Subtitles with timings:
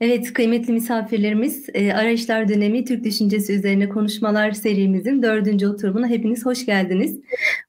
[0.00, 6.66] Evet, kıymetli misafirlerimiz, e, Arayışlar Dönemi Türk Düşüncesi Üzerine Konuşmalar serimizin dördüncü oturumuna hepiniz hoş
[6.66, 7.20] geldiniz.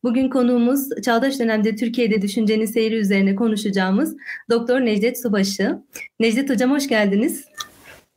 [0.04, 4.18] Bugün konuğumuz çağdaş dönemde Türkiye'de düşüncenin seyri üzerine konuşacağımız
[4.50, 5.78] Doktor Necdet Subaşı.
[6.20, 7.46] Necdet Hocam hoş geldiniz.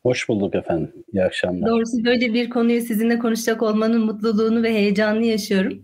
[0.03, 0.91] Hoş bulduk efendim.
[1.13, 1.71] İyi akşamlar.
[1.71, 5.83] Doğrusu böyle bir konuyu sizinle konuşacak olmanın mutluluğunu ve heyecanını yaşıyorum.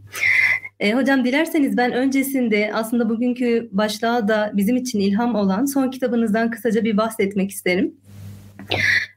[0.81, 6.51] E, hocam dilerseniz ben öncesinde aslında bugünkü başlığa da bizim için ilham olan son kitabınızdan
[6.51, 7.95] kısaca bir bahsetmek isterim.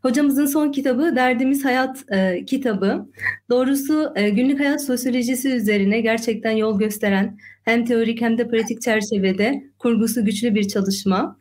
[0.01, 3.09] Hocamızın son kitabı Derdimiz Hayat e, kitabı.
[3.49, 9.68] Doğrusu e, günlük hayat sosyolojisi üzerine gerçekten yol gösteren hem teorik hem de pratik çerçevede
[9.79, 11.37] kurgusu güçlü bir çalışma.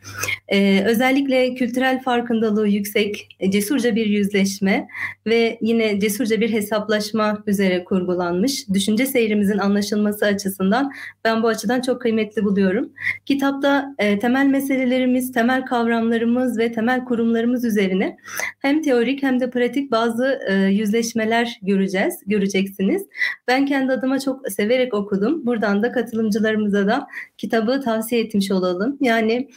[0.48, 4.88] Ee, özellikle kültürel farkındalığı yüksek, cesurca bir yüzleşme
[5.26, 8.68] ve yine cesurca bir hesaplaşma üzere kurgulanmış.
[8.68, 10.92] Düşünce seyrimizin anlaşılması açısından
[11.24, 12.92] ben bu açıdan çok kıymetli buluyorum.
[13.26, 18.16] Kitapta e, temel meselelerimiz, temel kavramlarımız ve temel kurumlarımız üzerine
[18.58, 23.06] hem teorik hem de pratik bazı e, yüzleşmeler göreceğiz, göreceksiniz.
[23.48, 25.46] Ben kendi adıma çok severek okudum.
[25.46, 28.96] Buradan da katılımcılarımıza da kitabı tavsiye etmiş olalım.
[29.00, 29.48] Yani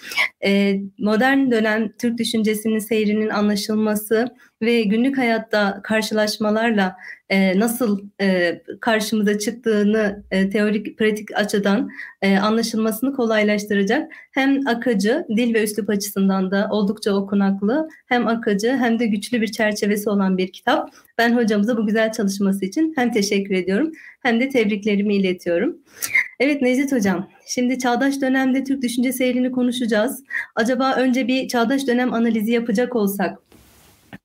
[0.46, 4.26] e, modern dönem Türk düşüncesinin seyrinin anlaşılması
[4.62, 6.96] ve günlük hayatta karşılaşmalarla
[7.30, 11.90] e, nasıl e, karşımıza çıktığını e, teorik pratik açıdan
[12.22, 19.00] e, anlaşılmasını kolaylaştıracak hem akıcı dil ve üslup açısından da oldukça okunaklı hem akıcı hem
[19.00, 20.90] de güçlü bir çerçevesi olan bir kitap.
[21.18, 25.78] Ben hocamıza bu güzel çalışması için hem teşekkür ediyorum hem de tebriklerimi iletiyorum.
[26.40, 30.24] Evet Necdet Hocam, şimdi çağdaş dönemde Türk düşünce seyrini konuşacağız.
[30.56, 33.40] Acaba önce bir çağdaş dönem analizi yapacak olsak,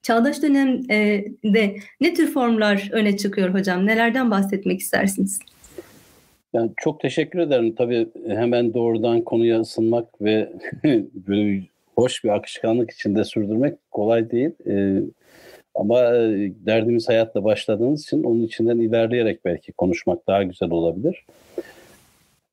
[0.02, 3.86] çağdaş dönemde ne tür formlar öne çıkıyor hocam?
[3.86, 5.38] Nelerden bahsetmek istersiniz?
[6.52, 7.74] Yani çok teşekkür ederim.
[7.74, 10.52] Tabii hemen doğrudan konuya ısınmak ve
[11.14, 11.62] böyle
[11.96, 14.50] hoş bir akışkanlık içinde sürdürmek kolay değil.
[14.66, 15.00] Ee,
[15.74, 21.24] ama e, derdimiz hayatla başladığımız için onun içinden ilerleyerek belki konuşmak daha güzel olabilir.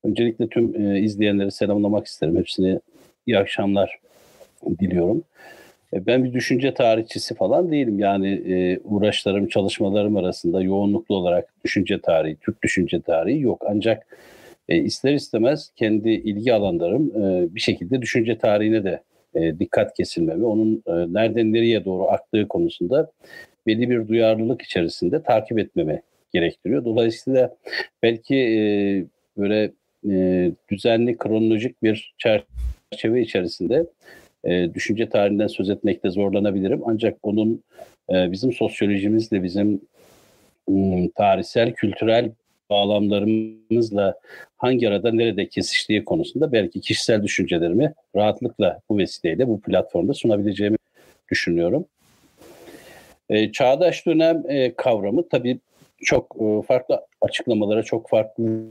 [0.03, 2.37] Öncelikle tüm e, izleyenleri selamlamak isterim.
[2.37, 2.79] Hepsine
[3.27, 3.99] iyi akşamlar
[4.79, 5.23] diliyorum.
[5.93, 7.99] E, ben bir düşünce tarihçisi falan değilim.
[7.99, 13.63] Yani e, uğraşlarım, çalışmalarım arasında yoğunluklu olarak düşünce tarihi, Türk düşünce tarihi yok.
[13.69, 14.07] Ancak
[14.69, 19.03] e, ister istemez kendi ilgi alanlarım e, bir şekilde düşünce tarihine de
[19.35, 23.11] e, dikkat kesilmemi, onun e, nereden nereye doğru aktığı konusunda
[23.67, 26.01] belli bir duyarlılık içerisinde takip etmemi
[26.33, 26.85] gerektiriyor.
[26.85, 27.55] Dolayısıyla
[28.03, 28.59] belki e,
[29.37, 29.71] böyle
[30.09, 33.85] e, düzenli kronolojik bir çerçeve içerisinde
[34.43, 36.81] e, düşünce tarihinden söz etmekte zorlanabilirim.
[36.85, 37.63] Ancak onun
[38.09, 39.81] e, bizim sosyolojimizle, bizim
[40.67, 42.31] m, tarihsel, kültürel
[42.69, 44.19] bağlamlarımızla
[44.57, 50.77] hangi arada nerede kesiştiği konusunda belki kişisel düşüncelerimi rahatlıkla bu vesileyle bu platformda sunabileceğimi
[51.31, 51.85] düşünüyorum.
[53.29, 55.59] E, çağdaş dönem e, kavramı tabii
[56.03, 58.65] çok e, farklı açıklamalara çok farklı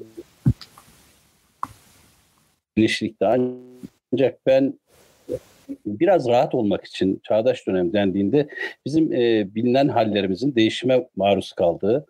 [2.76, 4.74] genişlikte ancak ben
[5.86, 8.48] biraz rahat olmak için çağdaş dönem dendiğinde
[8.86, 12.06] bizim e, bilinen hallerimizin değişime maruz kaldığı,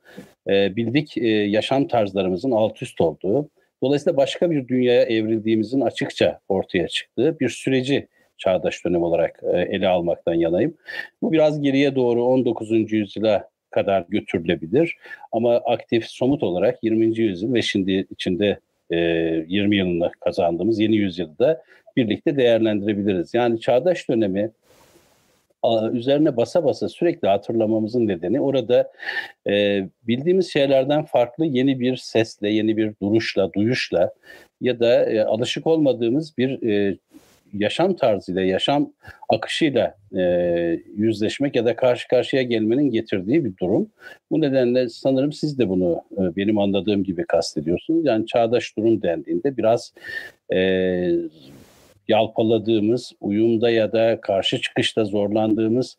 [0.49, 3.49] e, bildik e, yaşam tarzlarımızın alt üst olduğu,
[3.83, 8.09] dolayısıyla başka bir dünyaya evrildiğimizin açıkça ortaya çıktığı bir süreci
[8.39, 10.75] çağdaş dönem olarak e, ele almaktan yanayım.
[11.23, 12.93] Bu biraz geriye doğru 19.
[12.93, 14.97] yüzyıla kadar götürülebilir
[15.33, 17.19] ama aktif somut olarak 20.
[17.19, 18.59] yüzyıl ve şimdi içinde
[18.97, 21.63] 20 yılını kazandığımız yeni yüzyılda
[21.97, 23.35] birlikte değerlendirebiliriz.
[23.35, 24.51] Yani çağdaş dönemi
[25.93, 28.93] üzerine basa basa sürekli hatırlamamızın nedeni orada
[29.49, 34.13] e, bildiğimiz şeylerden farklı yeni bir sesle, yeni bir duruşla, duyuşla
[34.61, 36.99] ya da e, alışık olmadığımız bir e,
[37.53, 38.93] yaşam tarzıyla, yaşam
[39.29, 40.23] akışıyla e,
[40.97, 43.91] yüzleşmek ya da karşı karşıya gelmenin getirdiği bir durum.
[44.31, 48.05] Bu nedenle sanırım siz de bunu e, benim anladığım gibi kastediyorsunuz.
[48.05, 49.93] Yani çağdaş durum dendiğinde biraz
[50.53, 50.59] e,
[52.09, 55.97] yalpaladığımız, uyumda ya da karşı çıkışta zorlandığımız,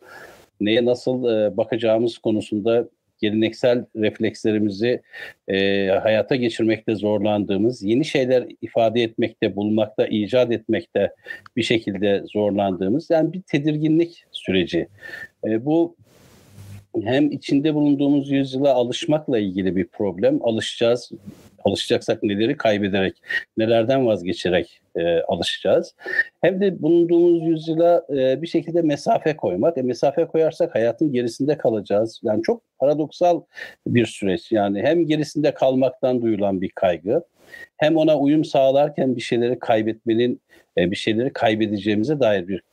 [0.62, 2.88] neye nasıl e, bakacağımız konusunda
[3.24, 5.02] geleneksel reflekslerimizi
[5.48, 11.14] e, hayata geçirmekte zorlandığımız, yeni şeyler ifade etmekte, bulmakta, icat etmekte
[11.56, 14.88] bir şekilde zorlandığımız yani bir tedirginlik süreci.
[15.46, 15.96] E, bu
[17.04, 20.40] hem içinde bulunduğumuz yüzyıla alışmakla ilgili bir problem.
[20.44, 21.12] Alışacağız,
[21.66, 23.22] alışacaksak neleri kaybederek,
[23.58, 25.96] nelerden vazgeçerek e, alışacağız.
[26.42, 29.78] Hem de bulunduğumuz yüzyıla e, bir şekilde mesafe koymak.
[29.78, 32.22] E, mesafe koyarsak hayatın gerisinde kalacağız.
[32.24, 33.42] Yani çok paradoksal
[33.88, 34.52] bir süreç.
[34.52, 37.24] Yani hem gerisinde kalmaktan duyulan bir kaygı,
[37.78, 40.42] hem ona uyum sağlarken bir şeyleri kaybetmenin,
[40.78, 42.64] e, bir şeyleri kaybedeceğimize dair bir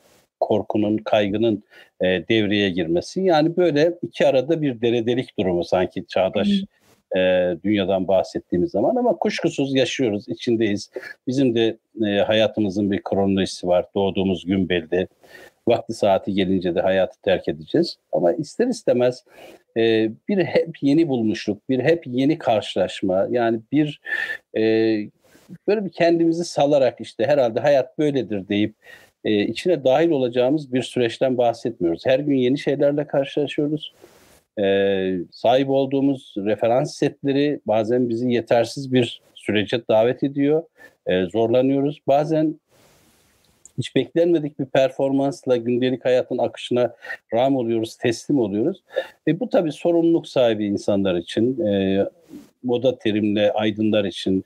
[0.40, 1.62] korkunun, kaygının
[2.00, 3.20] e, devreye girmesi.
[3.20, 6.48] Yani böyle iki arada bir deredelik durumu sanki çağdaş
[7.16, 10.90] e, dünyadan bahsettiğimiz zaman ama kuşkusuz yaşıyoruz, içindeyiz.
[11.26, 11.76] Bizim de
[12.06, 13.86] e, hayatımızın bir kronolojisi var.
[13.94, 15.08] Doğduğumuz gün belli.
[15.68, 17.96] Vakti saati gelince de hayatı terk edeceğiz.
[18.12, 19.24] Ama ister istemez
[19.76, 23.26] e, bir hep yeni bulmuşluk, bir hep yeni karşılaşma.
[23.30, 24.00] Yani bir
[24.56, 24.62] e,
[25.68, 28.74] böyle bir kendimizi salarak işte herhalde hayat böyledir deyip
[29.24, 32.06] e, içine dahil olacağımız bir süreçten bahsetmiyoruz.
[32.06, 33.92] Her gün yeni şeylerle karşılaşıyoruz.
[34.58, 40.62] E, sahip olduğumuz referans setleri bazen bizi yetersiz bir sürece davet ediyor.
[41.06, 41.98] E, zorlanıyoruz.
[42.06, 42.60] Bazen
[43.78, 46.94] hiç beklenmedik bir performansla gündelik hayatın akışına
[47.34, 48.82] ram oluyoruz, teslim oluyoruz.
[49.28, 52.04] E, bu tabii sorumluluk sahibi insanlar için, e,
[52.62, 54.44] moda terimle aydınlar için,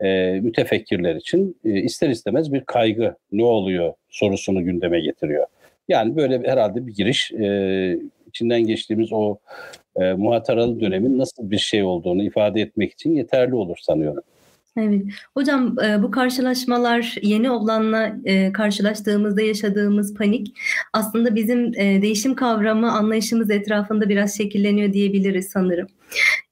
[0.00, 5.46] e, mütefekkirler için e, ister istemez bir kaygı ne oluyor sorusunu gündeme getiriyor.
[5.88, 7.98] Yani böyle herhalde bir giriş e,
[8.36, 9.38] içinden geçtiğimiz o
[9.96, 14.22] e, muhataralı dönemin nasıl bir şey olduğunu ifade etmek için yeterli olur sanıyorum.
[14.78, 15.02] Evet.
[15.34, 20.56] Hocam e, bu karşılaşmalar yeni olanla e, karşılaştığımızda yaşadığımız panik
[20.92, 25.86] aslında bizim e, değişim kavramı anlayışımız etrafında biraz şekilleniyor diyebiliriz sanırım.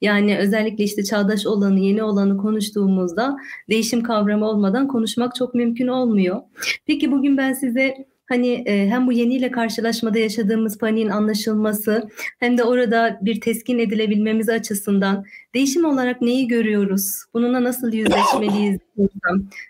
[0.01, 3.37] Yani özellikle işte çağdaş olanı, yeni olanı konuştuğumuzda
[3.69, 6.41] değişim kavramı olmadan konuşmak çok mümkün olmuyor.
[6.85, 12.63] Peki bugün ben size hani e, hem bu yeniyle karşılaşmada yaşadığımız paniğin anlaşılması hem de
[12.63, 17.23] orada bir teskin edilebilmemiz açısından değişim olarak neyi görüyoruz?
[17.33, 18.79] Bununla nasıl yüzleşmeliyiz?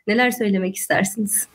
[0.08, 1.48] Neler söylemek istersiniz?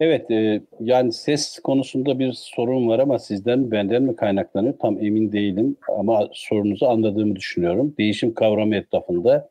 [0.00, 5.32] Evet, e, yani ses konusunda bir sorun var ama sizden benden mi kaynaklanıyor tam emin
[5.32, 7.94] değilim ama sorunuzu anladığımı düşünüyorum.
[7.98, 9.50] Değişim kavramı etrafında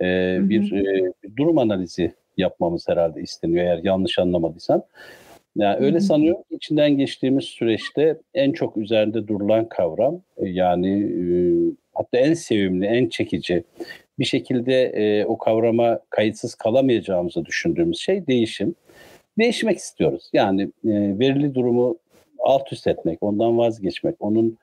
[0.00, 4.82] e, bir, e, durum analizi yapmamız herhalde isteniyor eğer yanlış anlamadıysam.
[5.56, 11.26] Yani öyle sanıyorum içinden geçtiğimiz süreçte en çok üzerinde durulan kavram e, yani e,
[11.94, 13.64] hatta en sevimli, en çekici
[14.18, 18.74] bir şekilde e, o kavrama kayıtsız kalamayacağımızı düşündüğümüz şey değişim
[19.38, 20.30] değişmek istiyoruz.
[20.32, 21.98] Yani e, verili durumu
[22.38, 24.58] alt üst etmek, ondan vazgeçmek, onun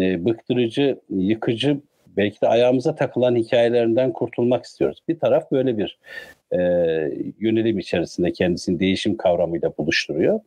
[0.00, 1.80] e, bıktırıcı, yıkıcı,
[2.16, 4.98] belki de ayağımıza takılan hikayelerinden kurtulmak istiyoruz.
[5.08, 5.98] Bir taraf böyle bir
[6.52, 6.58] e,
[7.40, 10.40] yönelim içerisinde kendisini değişim kavramıyla buluşturuyor.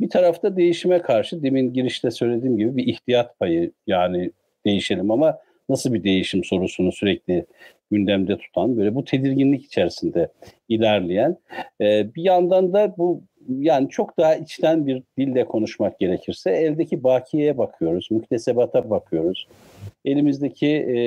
[0.00, 4.30] Bir tarafta değişime karşı demin girişte söylediğim gibi bir ihtiyat payı yani
[4.66, 5.38] değişelim ama
[5.68, 7.46] nasıl bir değişim sorusunu sürekli
[7.90, 10.28] gündemde tutan böyle bu tedirginlik içerisinde
[10.68, 11.36] ilerleyen
[11.80, 17.58] e, bir yandan da bu yani çok daha içten bir dille konuşmak gerekirse eldeki bakiyeye
[17.58, 19.46] bakıyoruz, müktesebata bakıyoruz.
[20.04, 20.98] Elimizdeki e,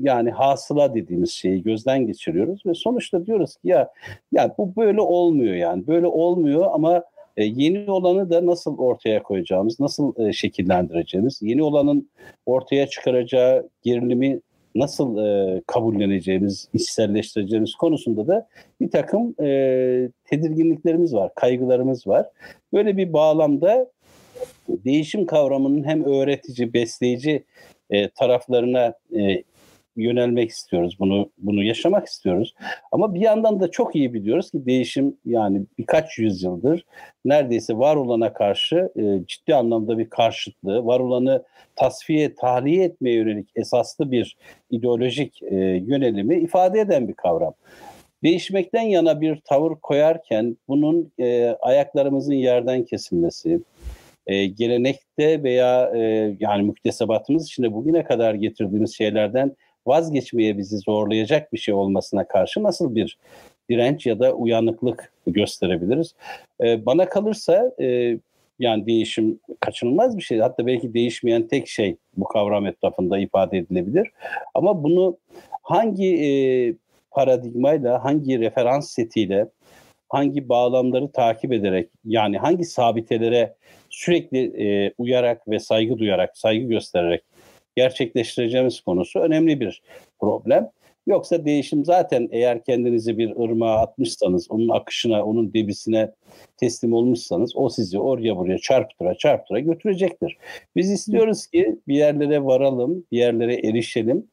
[0.00, 3.90] yani hasıla dediğimiz şeyi gözden geçiriyoruz ve sonuçta diyoruz ki ya
[4.32, 7.04] ya bu böyle olmuyor yani böyle olmuyor ama
[7.36, 12.08] e, yeni olanı da nasıl ortaya koyacağımız, nasıl e, şekillendireceğimiz, yeni olanın
[12.46, 14.40] ortaya çıkaracağı gerilimi
[14.74, 18.48] nasıl e, kabulleneceğimiz, içselleştireceğimiz konusunda da
[18.80, 19.46] bir takım e,
[20.24, 22.26] tedirginliklerimiz var, kaygılarımız var.
[22.72, 23.90] Böyle bir bağlamda
[24.68, 27.44] değişim kavramının hem öğretici, besleyici
[27.90, 29.42] e, taraflarına e,
[29.96, 30.96] yönelmek istiyoruz.
[30.98, 32.54] Bunu bunu yaşamak istiyoruz.
[32.92, 36.84] Ama bir yandan da çok iyi biliyoruz ki değişim yani birkaç yüzyıldır
[37.24, 41.44] neredeyse var olana karşı e, ciddi anlamda bir karşıtlığı, var olanı
[41.76, 44.36] tasfiye, tahliye etmeye yönelik esaslı bir
[44.70, 45.54] ideolojik e,
[45.86, 47.54] yönelimi ifade eden bir kavram.
[48.22, 53.60] Değişmekten yana bir tavır koyarken bunun e, ayaklarımızın yerden kesilmesi,
[54.26, 56.00] e, gelenekte veya e,
[56.40, 59.56] yani müktesebatımız içinde bugüne kadar getirdiğimiz şeylerden
[59.86, 63.18] vazgeçmeye bizi zorlayacak bir şey olmasına karşı nasıl bir
[63.70, 66.14] direnç ya da uyanıklık gösterebiliriz?
[66.60, 68.18] E, bana kalırsa e,
[68.58, 70.38] yani değişim kaçınılmaz bir şey.
[70.38, 74.10] Hatta belki değişmeyen tek şey bu kavram etrafında ifade edilebilir.
[74.54, 75.16] Ama bunu
[75.62, 76.28] hangi e,
[77.10, 79.48] paradigmayla, hangi referans setiyle,
[80.08, 83.54] hangi bağlamları takip ederek yani hangi sabitelere
[83.90, 87.22] sürekli e, uyarak ve saygı duyarak, saygı göstererek
[87.76, 89.82] gerçekleştireceğimiz konusu önemli bir
[90.20, 90.70] problem.
[91.06, 96.10] Yoksa değişim zaten eğer kendinizi bir ırmağa atmışsanız, onun akışına, onun debisine
[96.56, 100.38] teslim olmuşsanız o sizi oraya buraya çarptıra çarptıra götürecektir.
[100.76, 104.26] Biz istiyoruz ki bir yerlere varalım, bir yerlere erişelim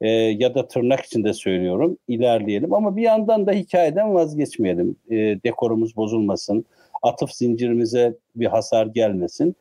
[0.00, 4.96] e, ya da tırnak içinde söylüyorum ilerleyelim ama bir yandan da hikayeden vazgeçmeyelim.
[5.10, 6.64] E, dekorumuz bozulmasın,
[7.02, 9.56] atıf zincirimize bir hasar gelmesin.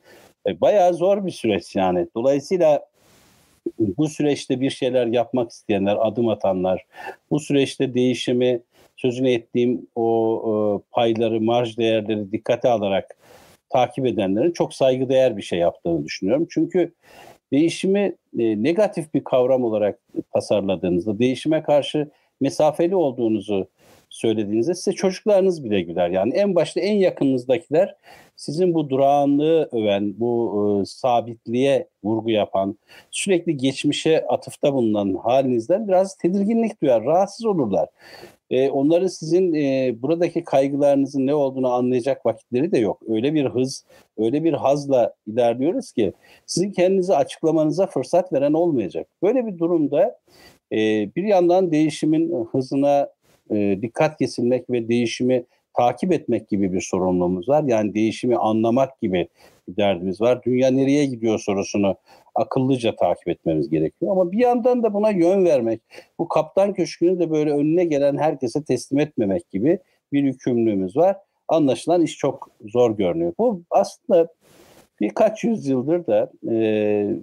[0.48, 2.08] E, bayağı zor bir süreç yani.
[2.16, 2.91] Dolayısıyla
[3.80, 6.86] bu süreçte bir şeyler yapmak isteyenler, adım atanlar,
[7.32, 8.62] bu süreçte değişimi
[8.96, 10.51] sözünü ettiğim o e,
[10.92, 13.18] payları, marj değerleri dikkate alarak
[13.70, 16.48] takip edenlerin çok saygıdeğer bir şey yaptığını düşünüyorum.
[16.50, 16.94] Çünkü
[17.54, 20.00] değişimi e, negatif bir kavram olarak
[20.34, 22.10] tasarladığınızda, değişime karşı
[22.42, 23.68] mesafeli olduğunuzu
[24.12, 26.10] söylediğinizde size çocuklarınız bile güler.
[26.10, 27.96] Yani en başta en yakınınızdakiler
[28.36, 32.77] sizin bu durağanlığı öven, bu e, sabitliğe vurgu yapan,
[33.12, 37.89] sürekli geçmişe atıfta bulunan halinizden biraz tedirginlik duyar, rahatsız olurlar.
[38.50, 43.01] E, onların sizin e, buradaki kaygılarınızın ne olduğunu anlayacak vakitleri de yok.
[43.10, 43.86] Öyle bir hız,
[44.18, 46.13] öyle bir hazla ilerliyoruz ki
[46.46, 49.08] sizin kendinizi açıklamanıza fırsat veren olmayacak.
[49.24, 50.20] Böyle bir durumda
[50.72, 50.77] e,
[51.15, 53.10] bir yandan değişimin hızına
[53.51, 57.63] e, dikkat kesilmek ve değişimi takip etmek gibi bir sorumluluğumuz var.
[57.63, 59.27] Yani değişimi anlamak gibi
[59.67, 60.43] bir derdimiz var.
[60.43, 61.96] Dünya nereye gidiyor sorusunu
[62.36, 64.12] akıllıca takip etmemiz gerekiyor.
[64.12, 65.81] Ama bir yandan da buna yön vermek,
[66.20, 69.79] bu kaptan köşkünü de böyle önüne gelen herkese teslim etmemek gibi
[70.13, 71.17] bir yükümlülüğümüz var.
[71.48, 73.34] Anlaşılan iş çok zor görünüyor.
[73.39, 74.27] Bu aslında
[75.01, 77.15] birkaç yüzyıldır da e,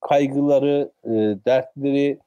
[0.00, 1.10] kaygıları, e,
[1.46, 2.18] dertleri,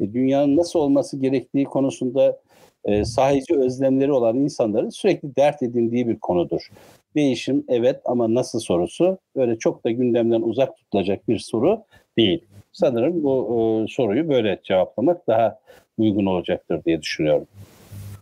[0.00, 2.40] e, dünyanın nasıl olması gerektiği konusunda
[2.84, 6.70] e, sahici özlemleri olan insanların sürekli dert edindiği bir konudur.
[7.14, 11.82] Değişim evet ama nasıl sorusu öyle çok da gündemden uzak tutulacak bir soru
[12.18, 12.44] değil.
[12.72, 15.58] Sanırım bu e, soruyu böyle cevaplamak daha
[15.98, 17.46] uygun olacaktır diye düşünüyorum.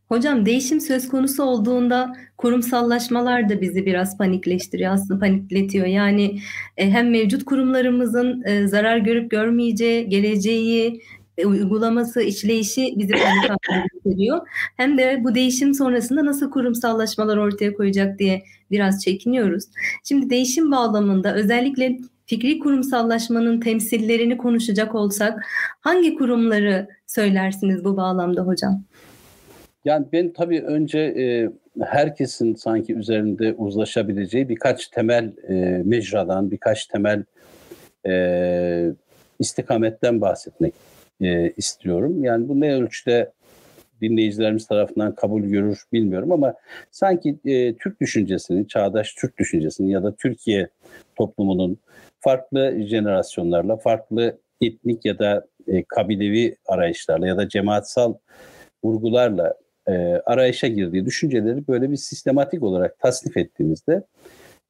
[0.09, 5.87] Hocam değişim söz konusu olduğunda kurumsallaşmalar da bizi biraz panikleştiriyor aslında panikletiyor.
[5.87, 6.39] Yani
[6.77, 11.03] e, hem mevcut kurumlarımızın e, zarar görüp görmeyeceği, geleceği,
[11.47, 13.15] uygulaması, işleyişi bizi
[14.07, 14.49] ediyor.
[14.77, 19.65] Hem de bu değişim sonrasında nasıl kurumsallaşmalar ortaya koyacak diye biraz çekiniyoruz.
[20.05, 25.47] Şimdi değişim bağlamında özellikle fikri kurumsallaşmanın temsillerini konuşacak olsak
[25.81, 28.85] hangi kurumları söylersiniz bu bağlamda hocam?
[29.85, 31.51] Yani ben tabii önce e,
[31.85, 35.55] herkesin sanki üzerinde uzlaşabileceği birkaç temel e,
[35.85, 37.25] mecradan, birkaç temel
[38.07, 38.93] e,
[39.39, 40.75] istikametten bahsetmek
[41.21, 42.25] e, istiyorum.
[42.25, 43.33] Yani bu ne ölçüde
[44.01, 46.55] dinleyicilerimiz tarafından kabul görür bilmiyorum ama
[46.91, 50.69] sanki e, Türk düşüncesinin, çağdaş Türk düşüncesinin ya da Türkiye
[51.17, 51.79] toplumunun
[52.21, 58.15] farklı jenerasyonlarla, farklı etnik ya da e, kabilevi arayışlarla ya da cemaatsal
[58.85, 59.55] vurgularla
[59.89, 59.93] e,
[60.27, 64.03] arayışa girdiği düşünceleri böyle bir sistematik olarak tasnif ettiğimizde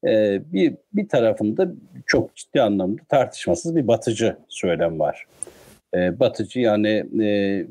[0.07, 1.73] e, bir bir tarafında
[2.07, 5.27] çok ciddi anlamda tartışmasız bir batıcı söylem var
[5.95, 7.67] e, batıcı yani e,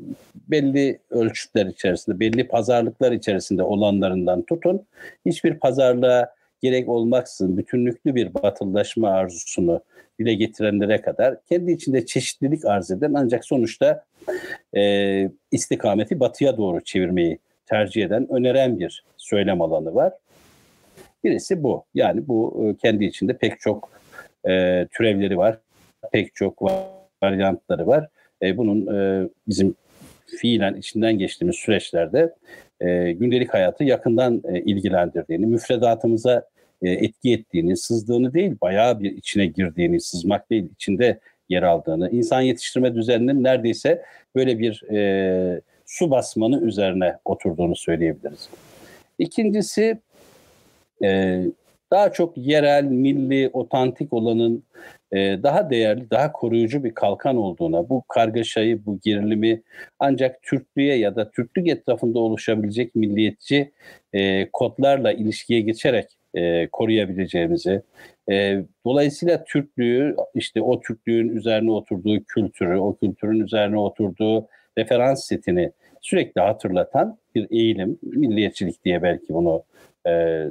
[0.48, 4.86] belli ölçütler içerisinde, belli pazarlıklar içerisinde olanlarından tutun,
[5.26, 9.80] hiçbir pazarlığa gerek olmaksızın bütünlüklü bir batılılaşma arzusunu
[10.18, 14.04] dile getirenlere kadar kendi içinde çeşitlilik arz eden ancak sonuçta
[14.76, 20.12] e, istikameti batıya doğru çevirmeyi tercih eden, öneren bir söylem alanı var.
[21.24, 21.84] Birisi bu.
[21.94, 23.90] Yani bu e, kendi içinde pek çok
[24.48, 25.58] e, türevleri var,
[26.12, 28.08] pek çok var varyantları var.
[28.42, 29.74] E, bunun e, bizim
[30.40, 32.34] fiilen içinden geçtiğimiz süreçlerde
[32.80, 36.48] e, gündelik hayatı yakından e, ilgilendirdiğini, müfredatımıza
[36.82, 42.40] e, etki ettiğini, sızdığını değil, bayağı bir içine girdiğini, sızmak değil, içinde yer aldığını, insan
[42.40, 44.02] yetiştirme düzeninin neredeyse
[44.34, 48.48] böyle bir e, su basmanı üzerine oturduğunu söyleyebiliriz.
[49.18, 49.98] İkincisi
[51.04, 51.42] e,
[51.90, 54.64] daha çok yerel, milli, otantik olanın
[55.12, 59.62] e, daha değerli, daha koruyucu bir kalkan olduğuna, bu kargaşayı, bu gerilimi
[59.98, 63.72] ancak Türklüğe ya da Türklük etrafında oluşabilecek milliyetçi
[64.12, 67.82] e, kodlarla ilişkiye geçerek e, koruyabileceğimizi,
[68.30, 75.72] e, dolayısıyla Türklüğü, işte o Türklüğün üzerine oturduğu kültürü, o kültürün üzerine oturduğu referans setini
[76.00, 79.62] sürekli hatırlatan bir eğilim, milliyetçilik diye belki bunu
[80.06, 80.44] e,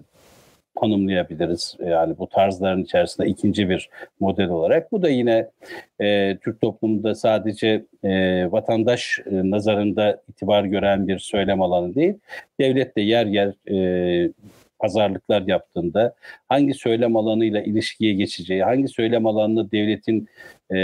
[0.80, 1.78] tanımlayabiliriz.
[1.86, 4.92] Yani bu tarzların içerisinde ikinci bir model olarak.
[4.92, 5.50] Bu da yine
[6.02, 8.12] e, Türk toplumunda sadece e,
[8.52, 12.14] vatandaş e, nazarında itibar gören bir söylem alanı değil.
[12.60, 14.32] Devlet de yer yer e,
[14.80, 16.16] pazarlıklar yaptığında
[16.50, 20.28] hangi söylem alanıyla ilişkiye geçeceği, hangi söylem alanını devletin
[20.72, 20.78] e,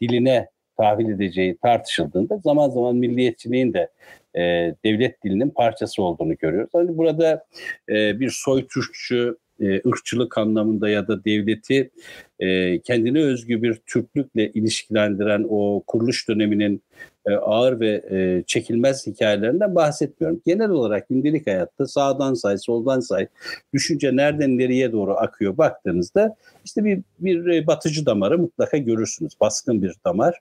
[0.00, 3.88] diline tahvil edeceği tartışıldığında zaman zaman milliyetçiliğin de
[4.36, 4.40] e,
[4.84, 6.70] devlet dilinin parçası olduğunu görüyoruz.
[6.72, 7.44] Hani burada
[7.88, 11.90] e, bir soy Türkçü e, ırkçılık anlamında ya da devleti
[12.38, 16.82] e, kendine özgü bir Türklükle ilişkilendiren o kuruluş döneminin
[17.26, 20.42] e, ağır ve e, çekilmez hikayelerinden bahsetmiyorum.
[20.46, 23.26] Genel olarak gündelik hayatta sağdan say, soldan say,
[23.72, 29.32] düşünce nereden nereye doğru akıyor baktığınızda işte bir, bir e, batıcı damarı mutlaka görürsünüz.
[29.40, 30.40] Baskın bir damar.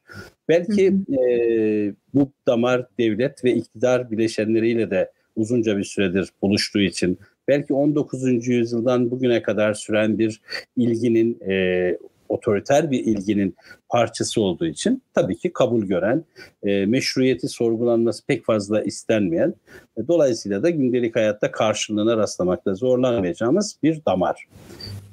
[0.50, 1.22] Belki hı hı.
[1.22, 8.48] E, bu damar devlet ve iktidar bileşenleriyle de uzunca bir süredir buluştuğu için belki 19.
[8.48, 10.42] yüzyıldan bugüne kadar süren bir
[10.78, 11.98] ilginin e,
[12.30, 13.56] otoriter bir ilginin
[13.90, 16.24] parçası olduğu için tabii ki kabul gören,
[16.64, 19.54] e, meşruiyeti sorgulanması pek fazla istenmeyen,
[19.98, 24.48] e, dolayısıyla da gündelik hayatta karşılığına rastlamakta zorlanamayacağımız bir damar.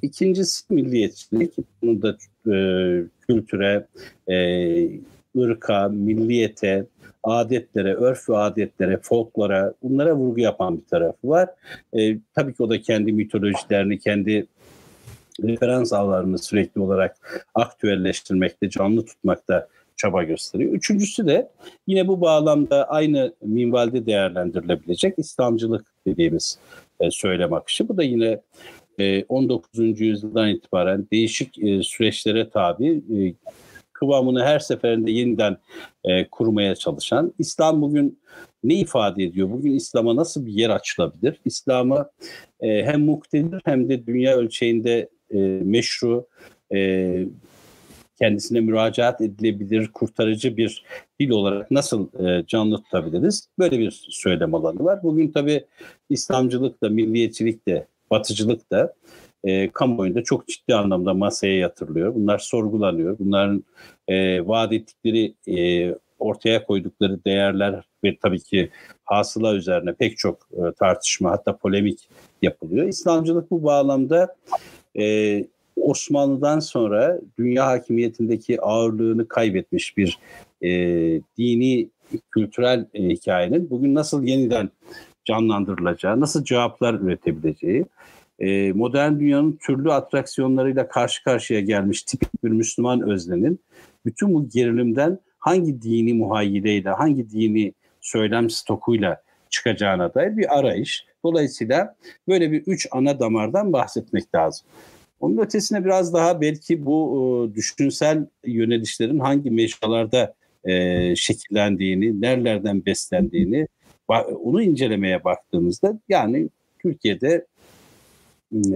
[0.03, 1.53] İkincisi milliyetçilik.
[1.83, 2.17] Bunu da
[2.53, 2.57] e,
[3.29, 3.87] kültüre,
[4.29, 4.37] e,
[5.39, 6.87] ırka, milliyete,
[7.23, 11.49] adetlere, örf ve adetlere, folklora bunlara vurgu yapan bir tarafı var.
[11.99, 14.47] E, tabii ki o da kendi mitolojilerini, kendi
[15.43, 17.17] referans ağlarını sürekli olarak
[17.55, 20.73] aktüelleştirmekte, canlı tutmakta çaba gösteriyor.
[20.73, 21.51] Üçüncüsü de
[21.87, 26.59] yine bu bağlamda aynı minvalde değerlendirilebilecek İslamcılık dediğimiz
[27.01, 27.89] e, söylem akışı.
[27.89, 28.41] Bu da yine
[29.29, 29.81] 19.
[29.81, 33.03] E, yüzyıldan itibaren değişik e, süreçlere tabi
[33.93, 35.57] kıvamını her seferinde yeniden
[36.31, 38.19] kurmaya çalışan İslam bugün
[38.65, 39.51] ne ifade ediyor?
[39.51, 41.41] Bugün İslam'a nasıl bir yer açılabilir?
[41.45, 42.11] İslam'ı
[42.61, 46.27] hem muktedir hem de dünya ölçeğinde e, meşru,
[46.75, 47.25] e,
[48.19, 50.85] kendisine müracaat edilebilir, kurtarıcı bir
[51.21, 53.49] dil olarak nasıl e, canlı tutabiliriz?
[53.59, 55.03] Böyle bir söylem alanı var.
[55.03, 55.65] Bugün tabii
[56.11, 58.95] İslamcılık da, milliyetçilik de, batıcılık da
[59.45, 62.15] e, kamuoyunda çok ciddi anlamda masaya yatırılıyor.
[62.15, 63.19] Bunlar sorgulanıyor.
[63.19, 63.65] Bunların
[64.09, 68.71] e, vaat ettikleri, e, ortaya koydukları değerler ve tabii ki
[69.05, 72.09] hasıla üzerine pek çok e, tartışma hatta polemik
[72.43, 72.89] yapılıyor.
[72.89, 74.37] İslamcılık bu bağlamda
[74.99, 75.45] e,
[75.77, 80.19] Osmanlı'dan sonra dünya hakimiyetindeki ağırlığını kaybetmiş bir
[80.63, 80.71] e,
[81.39, 81.89] dini
[82.31, 84.71] kültürel e, hikayenin bugün nasıl yeniden
[85.25, 87.85] canlandırılacağı, nasıl cevaplar üretebileceği,
[88.39, 93.61] e, modern dünyanın türlü atraksiyonlarıyla karşı karşıya gelmiş tipik bir Müslüman öznenin
[94.07, 101.07] bütün bu gerilimden hangi dini muhayyileyle, hangi dini söylem stokuyla çıkacağına dair bir arayış.
[101.27, 101.97] Dolayısıyla
[102.29, 104.67] böyle bir üç ana damardan bahsetmek lazım.
[105.21, 106.99] Onun ötesine biraz daha belki bu
[107.53, 110.35] e, düşünsel yönelişlerin hangi mecralarda
[110.65, 113.69] e, şekillendiğini, nerelerden beslendiğini
[114.43, 117.47] onu incelemeye baktığımızda yani Türkiye'de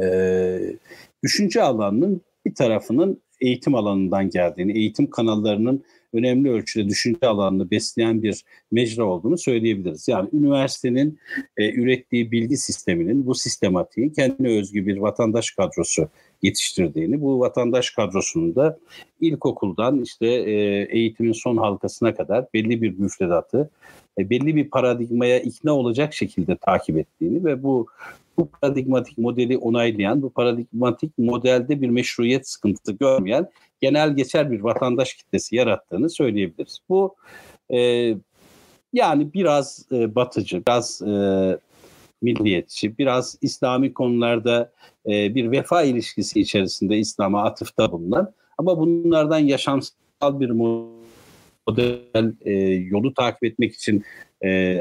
[0.02, 0.60] e,
[1.22, 8.44] düşünce alanının bir tarafının eğitim alanından geldiğini, eğitim kanallarının önemli ölçüde düşünce alanını besleyen bir
[8.70, 10.08] mecra olduğunu söyleyebiliriz.
[10.08, 11.18] Yani üniversitenin
[11.56, 16.08] e, ürettiği bilgi sisteminin bu sistematiği kendine özgü bir vatandaş kadrosu
[16.42, 18.78] yetiştirdiğini, bu vatandaş kadrosunun da
[19.20, 20.52] ilkokuldan işte e,
[20.90, 23.70] eğitimin son halkasına kadar belli bir müfredatı,
[24.18, 27.86] e, belli bir paradigmaya ikna olacak şekilde takip ettiğini ve bu
[28.38, 33.48] bu paradigmatik modeli onaylayan, bu paradigmatik modelde bir meşruiyet sıkıntısı görmeyen
[33.80, 36.78] genel geçer bir vatandaş kitlesi yarattığını söyleyebiliriz.
[36.88, 37.16] Bu
[37.70, 37.78] e,
[38.92, 41.12] yani biraz e, batıcı, biraz e,
[42.22, 44.72] milliyetçi, biraz İslami konularda
[45.06, 53.14] e, bir vefa ilişkisi içerisinde İslam'a atıfta bulunan ama bunlardan yaşamsal bir model e, yolu
[53.14, 54.04] takip etmek için
[54.44, 54.80] e,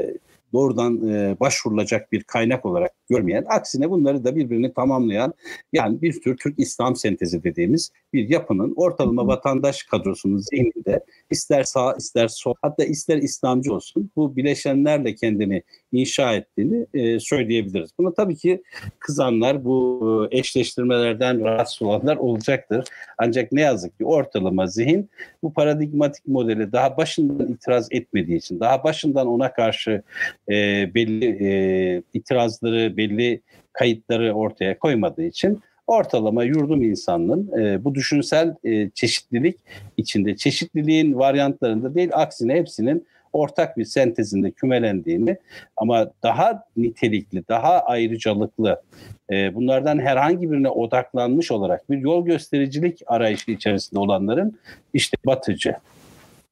[0.52, 5.34] doğrudan e, başvurulacak bir kaynak olarak görmeyen, aksine bunları da birbirini tamamlayan
[5.72, 11.94] yani bir tür Türk İslam sentezi dediğimiz bir yapının ortalama vatandaş kadrosunun zihninde ister sağ
[11.98, 17.90] ister sol hatta ister İslamcı olsun bu bileşenlerle kendini inşa ettiğini e, söyleyebiliriz.
[17.98, 18.62] Buna tabii ki
[18.98, 22.84] kızanlar bu e, eşleştirmelerden rahatsız olanlar olacaktır.
[23.18, 25.10] Ancak ne yazık ki ortalama zihin
[25.42, 30.02] bu paradigmatik modeli daha başından itiraz etmediği için, daha başından ona karşı
[30.48, 30.54] e,
[30.94, 33.40] belli e, itirazları, belli
[33.72, 39.58] kayıtları ortaya koymadığı için ortalama yurdum insanının e, bu düşünsel e, çeşitlilik
[39.96, 45.36] içinde, çeşitliliğin varyantlarında değil aksine hepsinin ortak bir sentezinde kümelendiğini
[45.76, 48.82] ama daha nitelikli, daha ayrıcalıklı
[49.30, 54.58] e, bunlardan herhangi birine odaklanmış olarak bir yol göstericilik arayışı içerisinde olanların
[54.94, 55.74] işte batıcı,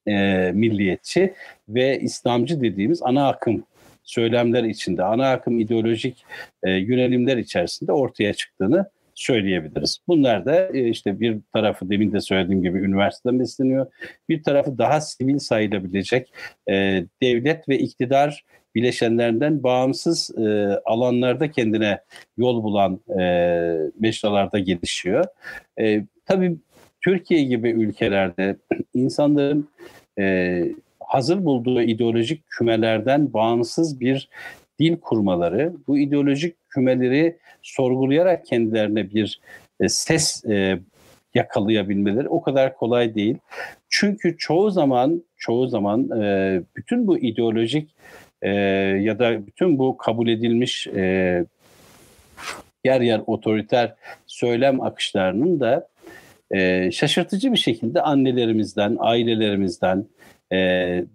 [0.07, 0.13] e,
[0.53, 1.33] milliyetçi
[1.69, 3.63] ve İslamcı dediğimiz ana akım
[4.09, 6.25] söylemler içinde, ana akım ideolojik
[6.63, 9.99] e, yönelimler içerisinde ortaya çıktığını söyleyebiliriz.
[10.07, 13.87] Bunlar da e, işte bir tarafı demin de söylediğim gibi üniversiteden besleniyor.
[14.29, 16.33] Bir tarafı daha sivil sayılabilecek
[16.69, 18.43] e, devlet ve iktidar
[18.75, 20.41] bileşenlerinden bağımsız e,
[20.85, 21.99] alanlarda kendine
[22.37, 23.23] yol bulan e,
[23.99, 25.25] meşralarda gelişiyor.
[25.79, 26.57] E, tabii
[27.01, 28.55] Türkiye gibi ülkelerde
[28.93, 29.69] insanların
[30.19, 30.63] e,
[31.09, 34.29] hazır bulduğu ideolojik kümelerden bağımsız bir
[34.79, 39.39] dil kurmaları, bu ideolojik kümeleri sorgulayarak kendilerine bir
[39.79, 40.79] e, ses e,
[41.33, 43.37] yakalayabilmeleri o kadar kolay değil.
[43.89, 47.95] Çünkü çoğu zaman çoğu zaman e, bütün bu ideolojik
[48.41, 48.49] e,
[49.01, 51.45] ya da bütün bu kabul edilmiş e,
[52.85, 53.95] yer yer otoriter
[54.27, 55.87] söylem akışlarının da
[56.51, 60.05] e, şaşırtıcı bir şekilde annelerimizden, ailelerimizden,
[60.51, 60.57] e,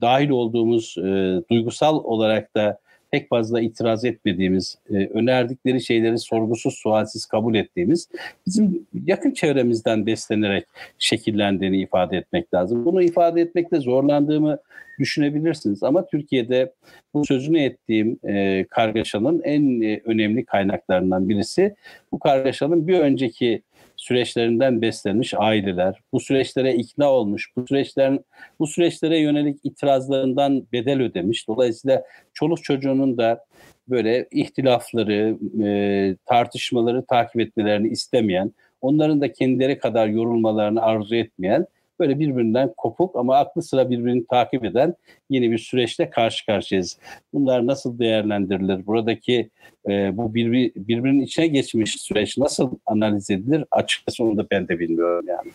[0.00, 1.02] dahil olduğumuz e,
[1.50, 2.78] duygusal olarak da
[3.14, 8.08] pek fazla itiraz etmediğimiz, e, önerdikleri şeyleri sorgusuz sualsiz kabul ettiğimiz
[8.46, 10.66] bizim yakın çevremizden beslenerek
[10.98, 12.84] şekillendiğini ifade etmek lazım.
[12.84, 14.58] Bunu ifade etmekte zorlandığımı
[14.98, 16.72] düşünebilirsiniz ama Türkiye'de
[17.14, 21.74] bu sözünü ettiğim e, kargaşanın en e, önemli kaynaklarından birisi
[22.12, 23.62] bu kargaşanın bir önceki
[23.96, 28.24] süreçlerinden beslenmiş aileler, bu süreçlere ikna olmuş, bu süreçlerin
[28.58, 31.48] bu süreçlere yönelik itirazlarından bedel ödemiş.
[31.48, 32.04] Dolayısıyla
[32.34, 33.44] çoluk çocuğunun da
[33.88, 41.66] böyle ihtilafları, e, tartışmaları takip etmelerini istemeyen, onların da kendileri kadar yorulmalarını arzu etmeyen
[42.00, 44.94] böyle birbirinden kopuk ama aklı sıra birbirini takip eden
[45.30, 46.98] yeni bir süreçte karşı karşıyayız.
[47.32, 48.86] Bunlar nasıl değerlendirilir?
[48.86, 49.50] Buradaki
[49.88, 53.64] e, bu bir, birbirinin içine geçmiş süreç nasıl analiz edilir?
[53.70, 55.50] Açıkçası onu da ben de bilmiyorum yani.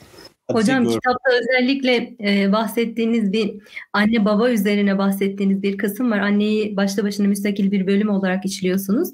[0.51, 3.55] Hocam kitapta özellikle e, bahsettiğiniz bir
[3.93, 6.19] anne baba üzerine bahsettiğiniz bir kısım var.
[6.19, 9.09] Anneyi başta başına müstakil bir bölüm olarak işliyorsunuz.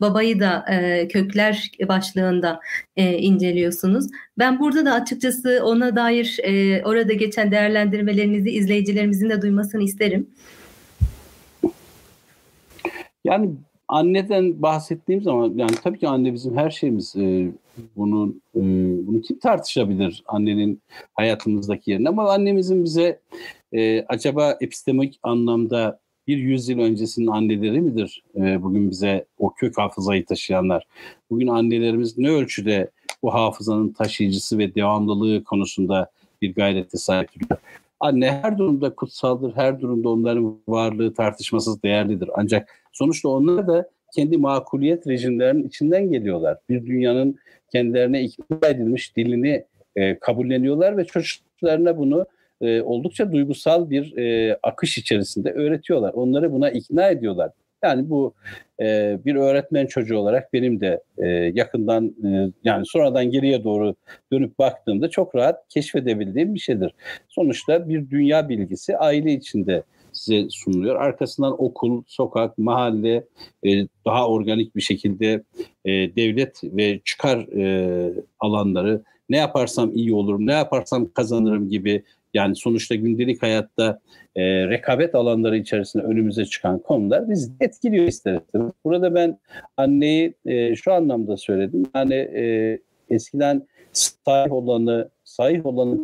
[0.00, 2.60] Babayı da e, kökler başlığında
[2.96, 4.06] e, inceliyorsunuz.
[4.38, 10.26] Ben burada da açıkçası ona dair e, orada geçen değerlendirmelerinizi izleyicilerimizin de duymasını isterim.
[13.24, 13.50] Yani
[13.88, 17.16] anneden bahsettiğim zaman yani tabii ki anne bizim her şeyimiz.
[17.16, 17.48] E,
[17.96, 18.60] bunu e,
[19.06, 20.82] bunu kim tartışabilir annenin
[21.14, 23.20] hayatımızdaki yerini ama annemizin bize
[23.72, 30.24] e, acaba epistemik anlamda bir yüzyıl öncesinin anneleri midir e, bugün bize o kök hafızayı
[30.24, 30.86] taşıyanlar?
[31.30, 32.90] Bugün annelerimiz ne ölçüde
[33.22, 36.10] bu hafızanın taşıyıcısı ve devamlılığı konusunda
[36.42, 37.58] bir gayrete sahipler?
[38.00, 42.30] Anne her durumda kutsaldır, her durumda onların varlığı tartışmasız değerlidir.
[42.34, 46.58] Ancak sonuçta onlar da kendi makuliyet rejimlerinin içinden geliyorlar.
[46.68, 47.38] Bir dünyanın
[47.72, 49.64] kendilerine ikna edilmiş dilini
[49.96, 52.26] e, kabulleniyorlar ve çocuklarına bunu
[52.60, 56.12] e, oldukça duygusal bir e, akış içerisinde öğretiyorlar.
[56.12, 57.50] Onları buna ikna ediyorlar.
[57.84, 58.34] Yani bu
[58.80, 63.94] e, bir öğretmen çocuğu olarak benim de e, yakından e, yani sonradan geriye doğru
[64.32, 66.94] dönüp baktığımda çok rahat keşfedebildiğim bir şeydir.
[67.28, 70.96] Sonuçta bir dünya bilgisi aile içinde size sunuluyor.
[70.96, 73.24] Arkasından okul, sokak, mahalle
[73.66, 75.44] e, daha organik bir şekilde
[75.84, 82.02] e, devlet ve çıkar e, alanları ne yaparsam iyi olurum, ne yaparsam kazanırım gibi
[82.34, 84.00] yani sonuçta gündelik hayatta
[84.36, 88.40] e, rekabet alanları içerisinde önümüze çıkan konular bizi etkiliyor ister
[88.84, 89.38] Burada ben
[89.76, 91.86] anneyi e, şu anlamda söyledim.
[91.94, 92.78] Yani e,
[93.10, 96.00] eskiden sahip olanı, sahip olanı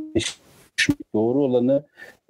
[1.15, 1.85] doğru olanı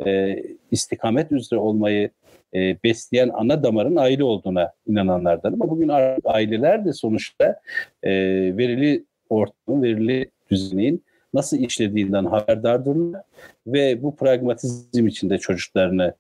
[0.07, 2.11] e, istikamet üzere olmayı
[2.55, 5.53] e, besleyen ana damarın aile olduğuna inananlardan.
[5.53, 5.91] Ama bugün
[6.25, 7.61] aileler de sonuçta
[8.03, 8.11] e,
[8.57, 11.05] verili ortamın, verili düzenin
[11.35, 13.23] nasıl işlediğinden haberdardırlar
[13.67, 16.15] ve bu pragmatizm içinde çocuklarını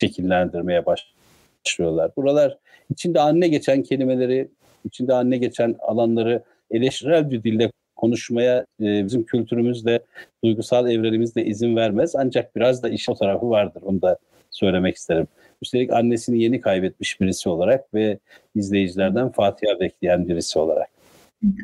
[0.00, 2.10] şekillendirmeye başlıyorlar.
[2.16, 2.58] Buralar
[2.90, 4.48] içinde anne geçen kelimeleri,
[4.84, 7.70] içinde anne geçen alanları eleştirel bir dille
[8.04, 10.00] konuşmaya e, bizim kültürümüzde,
[10.44, 12.16] duygusal evrenimizde izin vermez.
[12.16, 13.82] Ancak biraz da iş o tarafı vardır.
[13.82, 14.18] Onu da
[14.50, 15.26] söylemek isterim.
[15.62, 18.18] Üstelik annesini yeni kaybetmiş birisi olarak ve
[18.54, 20.88] izleyicilerden Fatiha bekleyen birisi olarak.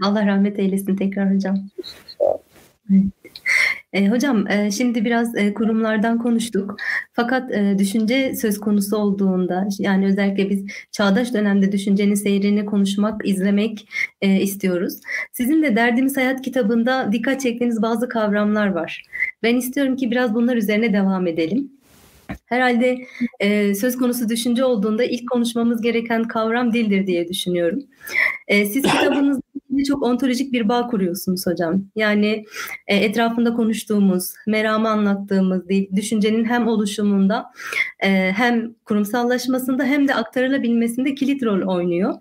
[0.05, 1.57] Allah rahmet eylesin tekrar hocam.
[2.19, 3.13] Sağ olun.
[3.93, 6.77] E, hocam e, şimdi biraz e, kurumlardan konuştuk.
[7.13, 13.89] Fakat e, düşünce söz konusu olduğunda yani özellikle biz çağdaş dönemde düşüncenin seyrini konuşmak, izlemek
[14.21, 15.01] e, istiyoruz.
[15.33, 19.03] Sizin de Derdimiz Hayat kitabında dikkat çektiğiniz bazı kavramlar var.
[19.43, 21.71] Ben istiyorum ki biraz bunlar üzerine devam edelim.
[22.47, 22.99] Herhalde
[23.41, 27.83] e, söz konusu düşünce olduğunda ilk konuşmamız gereken kavram dildir diye düşünüyorum.
[28.49, 29.43] E, siz kitabınızda
[29.81, 31.85] dille çok ontolojik bir bağ kuruyorsunuz hocam.
[31.97, 32.45] Yani
[32.87, 37.47] e, etrafında konuştuğumuz, meramı anlattığımız dil, düşüncenin hem oluşumunda
[38.01, 42.15] e, hem kurumsallaşmasında hem de aktarılabilmesinde kilit rol oynuyor.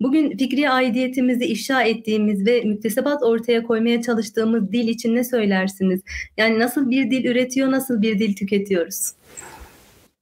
[0.00, 6.00] Bugün fikri aidiyetimizi ifşa ettiğimiz ve müktesebat ortaya koymaya çalıştığımız dil için ne söylersiniz?
[6.36, 9.12] Yani nasıl bir dil üretiyor, nasıl bir dil tüketiyoruz?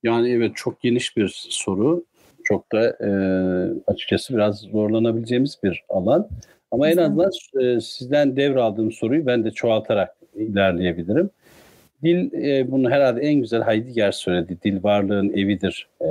[0.02, 2.04] Yani evet çok geniş bir soru.
[2.44, 3.10] Çok da e,
[3.86, 6.28] açıkçası biraz zorlanabileceğimiz bir alan.
[6.72, 7.30] Ama en azından
[7.60, 11.30] e, sizden devraldığım soruyu ben de çoğaltarak ilerleyebilirim.
[12.02, 14.58] Dil e, bunu herhalde en güzel Heidegger söyledi.
[14.64, 15.88] Dil varlığın evidir.
[16.00, 16.06] E,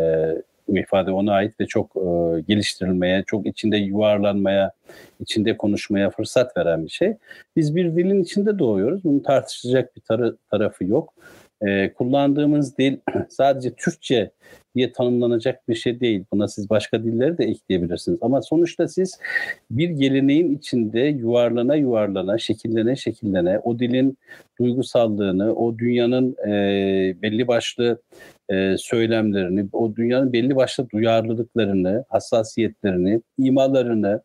[0.67, 4.71] bu ifade ona ait ve çok e, geliştirilmeye, çok içinde yuvarlanmaya,
[5.19, 7.13] içinde konuşmaya fırsat veren bir şey.
[7.55, 9.03] Biz bir dilin içinde doğuyoruz.
[9.03, 11.13] Bunun tartışılacak bir tarı, tarafı yok.
[11.61, 12.97] E, kullandığımız dil
[13.29, 14.31] sadece Türkçe
[14.75, 16.25] diye tanımlanacak bir şey değil.
[16.33, 18.19] Buna siz başka dilleri de ekleyebilirsiniz.
[18.21, 19.19] Ama sonuçta siz
[19.71, 24.17] bir geleneğin içinde yuvarlana yuvarlana, şekillene şekillene o dilin
[24.59, 26.51] duygusallığını, o dünyanın e,
[27.21, 28.01] belli başlı
[28.49, 34.21] e, söylemlerini, o dünyanın belli başlı duyarlılıklarını, hassasiyetlerini, imalarını,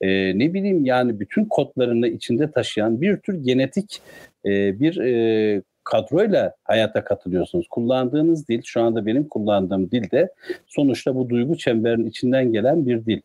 [0.00, 4.02] e, ne bileyim yani bütün kodlarını içinde taşıyan bir tür genetik
[4.46, 7.68] e, bir e, kadroyla hayata katılıyorsunuz.
[7.68, 10.28] Kullandığınız dil, şu anda benim kullandığım dil de
[10.66, 13.20] sonuçta bu duygu çemberinin içinden gelen bir dil.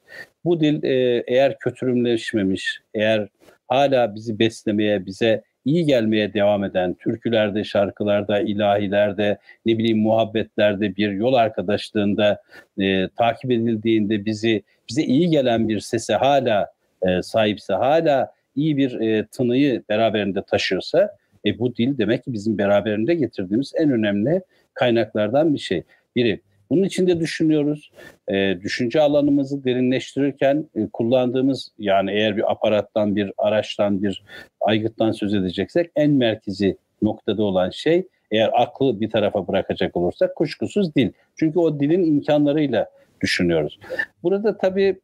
[0.45, 3.28] Bu dil e, eğer kötürümleşmemiş, eğer
[3.67, 11.12] hala bizi beslemeye, bize iyi gelmeye devam eden türkülerde, şarkılarda, ilahilerde, ne bileyim muhabbetlerde, bir
[11.12, 12.41] yol arkadaşlığında
[12.80, 16.71] e, takip edildiğinde bizi bize iyi gelen bir sese hala
[17.02, 22.58] e, sahipse, hala iyi bir e, tınıyı beraberinde taşıyorsa e, bu dil demek ki bizim
[22.58, 24.41] beraberinde getirdiğimiz en önemli
[24.73, 25.84] kaynaklardan bir şey.
[26.15, 26.41] Biri.
[26.69, 27.91] Bunun içinde düşünüyoruz.
[28.27, 34.23] E, düşünce alanımızı derinleştirirken e, kullandığımız yani eğer bir aparattan, bir araçtan, bir
[34.62, 40.95] aygıttan söz edeceksek en merkezi noktada olan şey eğer aklı bir tarafa bırakacak olursak kuşkusuz
[40.95, 41.12] dil.
[41.36, 42.89] Çünkü o dilin imkanlarıyla
[43.21, 43.80] düşünüyoruz.
[44.23, 44.99] Burada tabii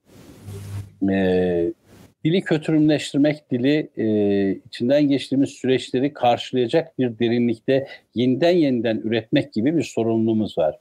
[1.09, 1.73] e,
[2.25, 4.05] dili kötürümleştirmek, dili e,
[4.51, 10.79] içinden geçtiğimiz süreçleri karşılayacak bir derinlikte yeniden yeniden üretmek gibi bir sorumluluğumuz var.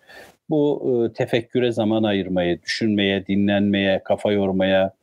[0.51, 4.95] Bu e, tefekküre zaman ayırmayı, düşünmeye, dinlenmeye, kafa yormaya,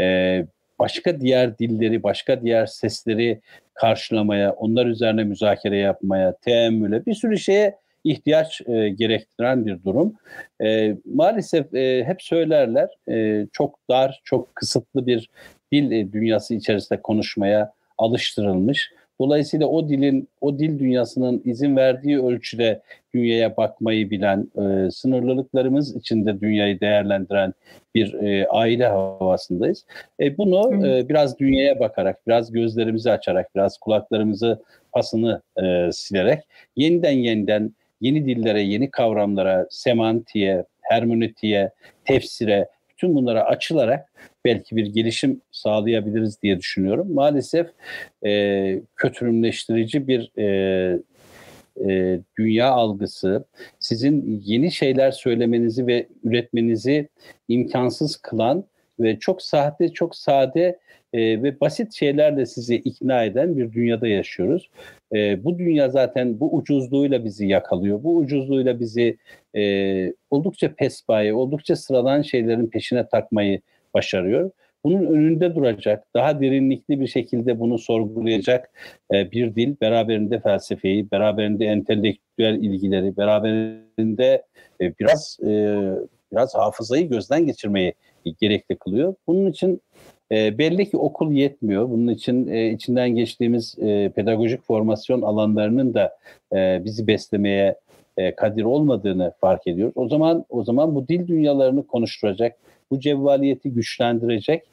[0.00, 0.46] e,
[0.78, 3.40] başka diğer dilleri, başka diğer sesleri
[3.74, 10.14] karşılamaya, onlar üzerine müzakere yapmaya, teemmüle bir sürü şeye ihtiyaç e, gerektiren bir durum.
[10.62, 15.30] E, maalesef e, hep söylerler e, çok dar, çok kısıtlı bir
[15.72, 18.90] dil e, dünyası içerisinde konuşmaya alıştırılmış.
[19.20, 22.80] Dolayısıyla o dilin, o dil dünyasının izin verdiği ölçüde
[23.14, 27.54] dünyaya bakmayı bilen, e, sınırlılıklarımız içinde dünyayı değerlendiren
[27.94, 29.86] bir e, aile havasındayız.
[30.20, 36.40] E, bunu e, biraz dünyaya bakarak, biraz gözlerimizi açarak, biraz kulaklarımızı pasını e, silerek
[36.76, 41.70] yeniden yeniden yeni dillere, yeni kavramlara, semantiye, hermenötiğe,
[42.04, 42.68] tefsire,
[43.02, 44.08] bütün bunlara açılarak
[44.44, 47.14] belki bir gelişim sağlayabiliriz diye düşünüyorum.
[47.14, 47.66] Maalesef
[48.26, 50.98] e, kötürümleştirici bir e,
[51.88, 53.44] e, dünya algısı
[53.78, 57.08] sizin yeni şeyler söylemenizi ve üretmenizi
[57.48, 58.64] imkansız kılan
[59.02, 60.78] ve çok sahte, çok sade
[61.12, 64.70] e, ve basit şeylerle sizi ikna eden bir dünyada yaşıyoruz.
[65.14, 68.02] E, bu dünya zaten bu ucuzluğuyla bizi yakalıyor.
[68.02, 69.16] Bu ucuzluğuyla bizi
[69.56, 73.60] e, oldukça pespaye, oldukça sıradan şeylerin peşine takmayı
[73.94, 74.50] başarıyor.
[74.84, 78.70] Bunun önünde duracak, daha derinlikli bir şekilde bunu sorgulayacak
[79.14, 84.42] e, bir dil beraberinde felsefeyi, beraberinde entelektüel ilgileri, beraberinde
[84.80, 85.80] e, biraz e,
[86.32, 87.94] biraz hafızayı gözden geçirmeyi
[88.30, 89.14] gerekli kılıyor.
[89.26, 89.80] Bunun için
[90.32, 91.90] e, belli ki okul yetmiyor.
[91.90, 96.16] Bunun için e, içinden geçtiğimiz e, pedagojik formasyon alanlarının da
[96.52, 97.76] e, bizi beslemeye
[98.16, 99.94] e, kadir olmadığını fark ediyoruz.
[99.96, 102.56] O zaman o zaman bu dil dünyalarını konuşturacak,
[102.90, 104.64] bu cevvaliyeti güçlendirecek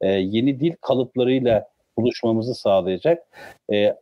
[0.00, 3.22] e, yeni dil kalıplarıyla buluşmamızı sağlayacak.
[3.72, 3.96] E,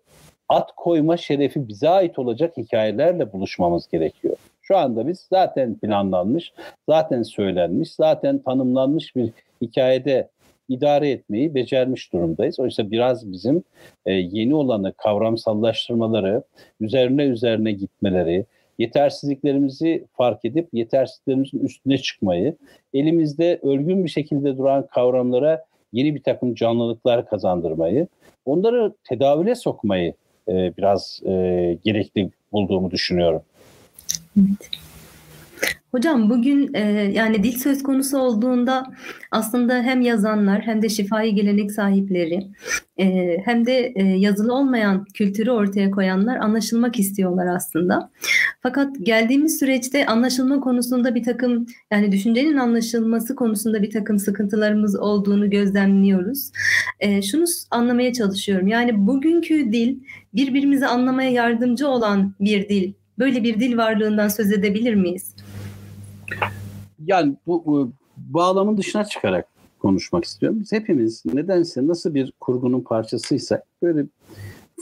[0.48, 4.36] at koyma şerefi bize ait olacak hikayelerle buluşmamız gerekiyor.
[4.66, 6.52] Şu anda biz zaten planlanmış,
[6.88, 9.30] zaten söylenmiş, zaten tanımlanmış bir
[9.62, 10.28] hikayede
[10.68, 12.60] idare etmeyi becermiş durumdayız.
[12.60, 13.62] Oysa biraz bizim
[14.06, 16.42] e, yeni olanı kavramsallaştırmaları,
[16.80, 18.46] üzerine üzerine gitmeleri,
[18.78, 22.56] yetersizliklerimizi fark edip yetersizliklerimizin üstüne çıkmayı,
[22.94, 28.06] elimizde ölgün bir şekilde duran kavramlara yeni bir takım canlılıklar kazandırmayı,
[28.44, 30.14] onları tedavüle sokmayı
[30.48, 31.32] e, biraz e,
[31.84, 33.42] gerekli bulduğumu düşünüyorum.
[34.38, 34.70] Evet.
[35.94, 36.80] Hocam bugün e,
[37.14, 38.92] yani dil söz konusu olduğunda
[39.30, 42.46] aslında hem yazanlar hem de şifai gelenek sahipleri
[42.98, 48.10] e, hem de e, yazılı olmayan kültürü ortaya koyanlar anlaşılmak istiyorlar aslında.
[48.62, 55.50] Fakat geldiğimiz süreçte anlaşılma konusunda bir takım yani düşüncenin anlaşılması konusunda bir takım sıkıntılarımız olduğunu
[55.50, 56.50] gözlemliyoruz.
[57.00, 59.98] E, şunu anlamaya çalışıyorum yani bugünkü dil
[60.34, 62.92] birbirimizi anlamaya yardımcı olan bir dil.
[63.18, 65.34] Böyle bir dil varlığından söz edebilir miyiz?
[67.06, 69.48] Yani bu, bu bağlamın dışına çıkarak
[69.78, 70.58] konuşmak istiyorum.
[70.60, 74.06] Biz hepimiz nedense nasıl bir kurgunun parçasıysak böyle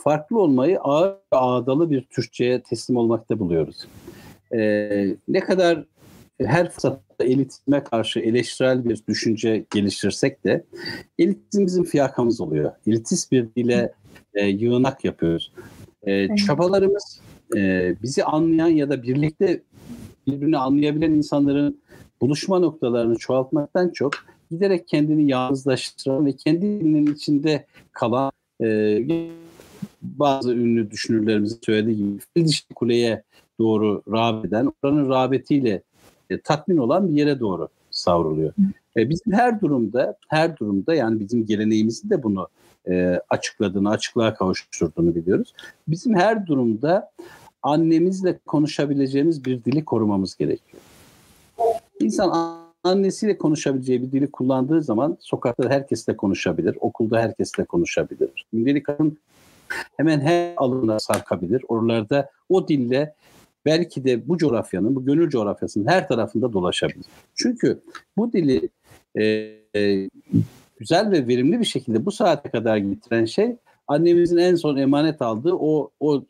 [0.05, 3.87] farklı olmayı ağır ağdalı bir Türkçe'ye teslim olmakta buluyoruz.
[4.55, 5.85] Ee, ne kadar
[6.41, 10.65] her fırsatta elitizme karşı eleştirel bir düşünce geliştirsek de
[11.19, 12.73] elitizm bizim fiyakamız oluyor.
[12.87, 13.93] Elitist bir dile
[14.35, 15.53] e, yığınak yapıyoruz.
[16.03, 17.21] E, çabalarımız
[17.57, 19.63] e, bizi anlayan ya da birlikte
[20.27, 21.81] birbirini anlayabilen insanların
[22.21, 24.13] buluşma noktalarını çoğaltmaktan çok
[24.51, 28.99] giderek kendini yalnızlaştıran ve kendinin içinde kalan e,
[30.03, 33.23] bazı ünlü düşünürlerimizin söylediği gibi fil dişli kuleye
[33.61, 35.83] doğru rağbet oranın rağbetiyle
[36.31, 38.53] e, tatmin olan bir yere doğru savruluyor.
[38.97, 42.49] E, bizim her durumda, her durumda yani bizim geleneğimizin de bunu
[42.91, 45.55] e, açıkladığını, açıklığa kavuşturduğunu biliyoruz.
[45.89, 47.11] Bizim her durumda
[47.63, 50.83] annemizle konuşabileceğimiz bir dili korumamız gerekiyor.
[52.01, 58.47] İnsan annesiyle konuşabileceği bir dili kullandığı zaman sokakta herkesle konuşabilir, okulda herkesle konuşabilir.
[58.53, 58.87] Gündelik
[59.97, 61.65] hemen her alana sarkabilir.
[61.69, 63.15] Oralarda o dille
[63.65, 67.07] belki de bu coğrafyanın, bu gönül coğrafyasının her tarafında dolaşabilir.
[67.35, 67.81] Çünkü
[68.17, 68.69] bu dili
[69.15, 69.25] e,
[69.77, 70.11] e,
[70.79, 73.57] güzel ve verimli bir şekilde bu saate kadar getiren şey
[73.89, 76.25] annemizin en son emanet aldığı o o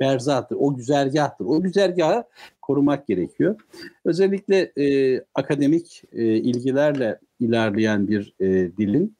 [0.00, 1.44] berzahtır, o güzergahtır.
[1.44, 2.24] O güzergahı
[2.62, 3.56] korumak gerekiyor.
[4.04, 9.16] Özellikle e, akademik e, ilgilerle ilerleyen bir e, dilin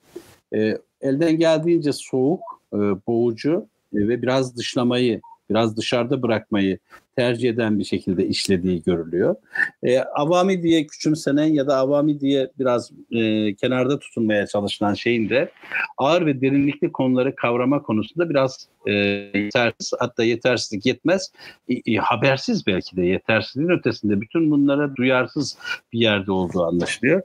[0.54, 2.40] e, elden geldiğince soğuk,
[2.72, 6.78] e, boğucu e, ve biraz dışlamayı, biraz dışarıda bırakmayı
[7.20, 9.36] tercih eden bir şekilde işlediği görülüyor.
[9.82, 15.50] E, avami diye küçümsenen ya da avami diye biraz e, kenarda tutunmaya çalışılan şeyin de
[15.98, 21.32] ağır ve derinlikli konuları kavrama konusunda biraz e, yetersiz hatta yetersizlik yetmez
[21.68, 25.58] e, e, habersiz belki de yetersizliğin ötesinde bütün bunlara duyarsız
[25.92, 27.22] bir yerde olduğu anlaşılıyor.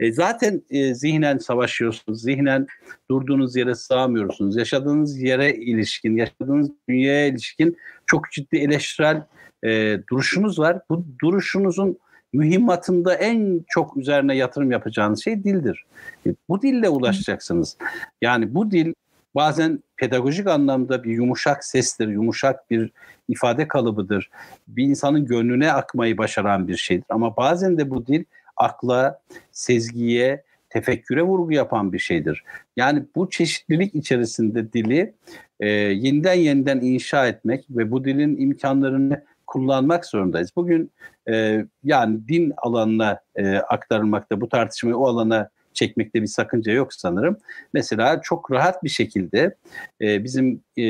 [0.00, 2.66] E, zaten e, zihnen savaşıyorsunuz, zihnen
[3.10, 4.56] durduğunuz yere sığamıyorsunuz.
[4.56, 7.76] Yaşadığınız yere ilişkin, yaşadığınız dünyaya ilişkin
[8.06, 9.22] çok ciddi eleştirel
[9.64, 10.80] e, duruşunuz var.
[10.90, 11.98] Bu duruşunuzun
[12.32, 15.84] mühimmatında en çok üzerine yatırım yapacağınız şey dildir.
[16.26, 17.76] E, bu dille ulaşacaksınız.
[18.22, 18.92] Yani bu dil
[19.34, 22.90] bazen pedagojik anlamda bir yumuşak sestir, yumuşak bir
[23.28, 24.30] ifade kalıbıdır.
[24.68, 27.06] Bir insanın gönlüne akmayı başaran bir şeydir.
[27.08, 28.24] Ama bazen de bu dil
[28.56, 29.20] akla,
[29.52, 32.44] sezgiye, tefekküre vurgu yapan bir şeydir.
[32.76, 35.14] Yani bu çeşitlilik içerisinde dili
[35.60, 40.50] e, yeniden yeniden inşa etmek ve bu dilin imkanlarını kullanmak zorundayız.
[40.56, 40.92] Bugün
[41.28, 47.36] e, yani din alanına e, aktarılmakta bu tartışmayı o alana çekmekte bir sakınca yok sanırım.
[47.72, 49.56] Mesela çok rahat bir şekilde
[50.00, 50.84] e, bizim e,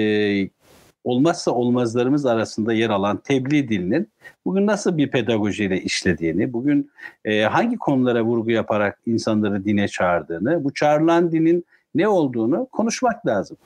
[1.04, 4.08] olmazsa olmazlarımız arasında yer alan tebliğ dilinin
[4.44, 6.90] bugün nasıl bir pedagojiyle işlediğini, bugün
[7.24, 11.64] e, hangi konulara vurgu yaparak insanları dine çağırdığını, bu çağrılan dinin
[11.94, 13.56] ne olduğunu konuşmak lazım.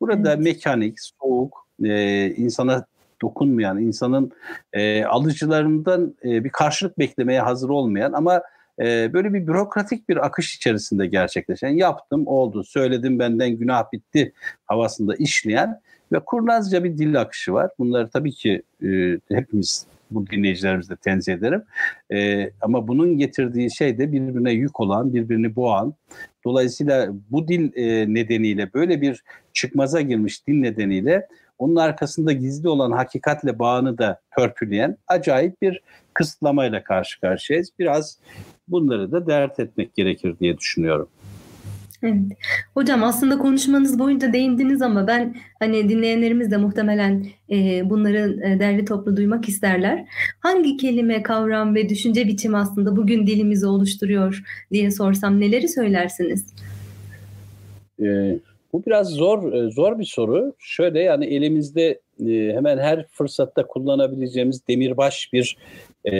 [0.00, 0.44] Burada evet.
[0.44, 2.86] mekanik, soğuk, e, insana
[3.22, 4.32] dokunmayan, insanın
[4.72, 8.42] e, alıcılarından e, bir karşılık beklemeye hazır olmayan ama
[8.80, 14.32] e, böyle bir bürokratik bir akış içerisinde gerçekleşen, yaptım, oldu, söyledim, benden günah bitti
[14.64, 15.80] havasında işleyen
[16.12, 17.70] ve kurnazca bir dil akışı var.
[17.78, 21.62] Bunları tabii ki e, hepimiz bu dinleyicilerimizle tenzih ederim.
[22.12, 25.94] E, ama bunun getirdiği şey de birbirine yük olan, birbirini boğan.
[26.44, 31.26] Dolayısıyla bu dil e, nedeniyle böyle bir çıkmaza girmiş dil nedeniyle
[31.58, 35.82] onun arkasında gizli olan hakikatle bağını da törpüleyen acayip bir
[36.14, 37.70] kısıtlamayla karşı karşıyayız.
[37.78, 38.18] Biraz
[38.68, 41.08] bunları da dert etmek gerekir diye düşünüyorum.
[42.02, 42.14] Evet.
[42.74, 48.84] Hocam aslında konuşmanız boyunca değindiniz ama ben hani dinleyenlerimiz de muhtemelen e, bunları e, derli
[48.84, 50.04] toplu duymak isterler.
[50.40, 56.46] Hangi kelime, kavram ve düşünce biçimi aslında bugün dilimizi oluşturuyor diye sorsam neleri söylersiniz?
[58.02, 58.38] Ee,
[58.72, 60.54] bu biraz zor e, zor bir soru.
[60.58, 65.56] Şöyle yani elimizde e, hemen her fırsatta kullanabileceğimiz demirbaş bir
[66.04, 66.12] e,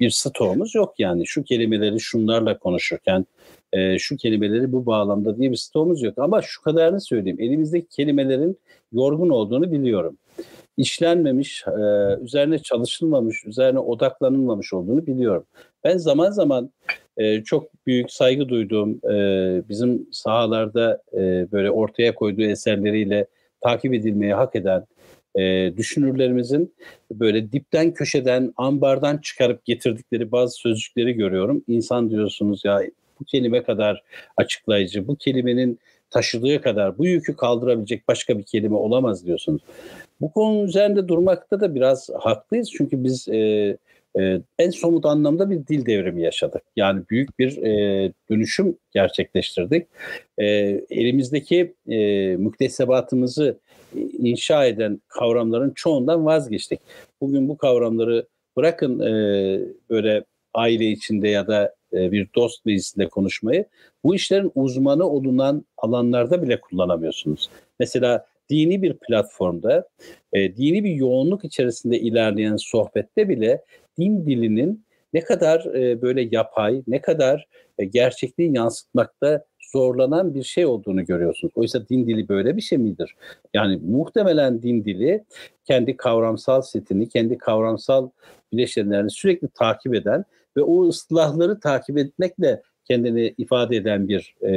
[0.00, 1.26] bir stoğumuz yok yani.
[1.26, 3.26] Şu kelimeleri şunlarla konuşurken
[3.72, 6.18] e, şu kelimeleri bu bağlamda diye bir stoğumuz yok.
[6.18, 7.40] Ama şu kadarını söyleyeyim.
[7.40, 8.58] Elimizdeki kelimelerin
[8.92, 10.18] yorgun olduğunu biliyorum.
[10.76, 11.80] işlenmemiş, e,
[12.22, 15.44] üzerine çalışılmamış, üzerine odaklanılmamış olduğunu biliyorum.
[15.84, 16.70] Ben zaman zaman
[17.16, 19.14] e, çok büyük saygı duyduğum e,
[19.68, 23.26] bizim sahalarda e, böyle ortaya koyduğu eserleriyle
[23.60, 24.86] takip edilmeyi hak eden
[25.34, 26.74] e, düşünürlerimizin
[27.12, 31.64] böyle dipten köşeden ambardan çıkarıp getirdikleri bazı sözcükleri görüyorum.
[31.68, 32.82] İnsan diyorsunuz ya
[33.20, 34.02] bu kelime kadar
[34.36, 35.78] açıklayıcı, bu kelimenin
[36.10, 39.62] taşıdığı kadar bu yükü kaldırabilecek başka bir kelime olamaz diyorsunuz.
[40.20, 43.38] Bu konu üzerinde durmakta da biraz haklıyız çünkü biz e,
[44.18, 46.62] e, en somut anlamda bir dil devrimi yaşadık.
[46.76, 49.86] Yani büyük bir e, dönüşüm gerçekleştirdik.
[50.38, 50.46] E,
[50.90, 51.96] elimizdeki e,
[52.36, 53.58] müktesebatımızı
[54.18, 56.80] inşa eden kavramların çoğundan vazgeçtik.
[57.20, 59.12] Bugün bu kavramları bırakın e,
[59.90, 63.64] böyle aile içinde ya da e, bir dost meclisinde konuşmayı
[64.04, 67.50] bu işlerin uzmanı olunan alanlarda bile kullanamıyorsunuz.
[67.80, 69.88] Mesela dini bir platformda,
[70.32, 73.64] e, dini bir yoğunluk içerisinde ilerleyen sohbette bile
[73.98, 80.66] din dilinin ne kadar e, böyle yapay, ne kadar e, gerçekliği yansıtmakta zorlanan bir şey
[80.66, 81.52] olduğunu görüyorsunuz.
[81.56, 83.14] Oysa din dili böyle bir şey midir?
[83.54, 85.24] Yani muhtemelen din dili
[85.64, 88.10] kendi kavramsal setini, kendi kavramsal
[88.52, 90.24] bileşenlerini sürekli takip eden
[90.56, 94.50] ve o ıslahları takip etmekle kendini ifade eden bir e,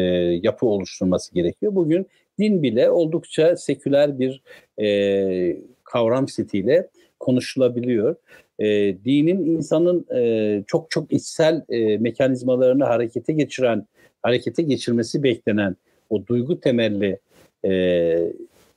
[0.44, 1.76] yapı oluşturması gerekiyor.
[1.76, 2.08] Bugün
[2.40, 4.42] din bile oldukça seküler bir
[4.82, 6.90] e, kavram setiyle
[7.20, 8.16] konuşulabiliyor.
[8.60, 8.68] E,
[9.06, 13.88] dinin insanın e, çok çok içsel e, mekanizmalarını harekete geçiren,
[14.22, 15.76] harekete geçirmesi beklenen
[16.10, 17.20] o duygu temelli
[17.66, 17.72] e,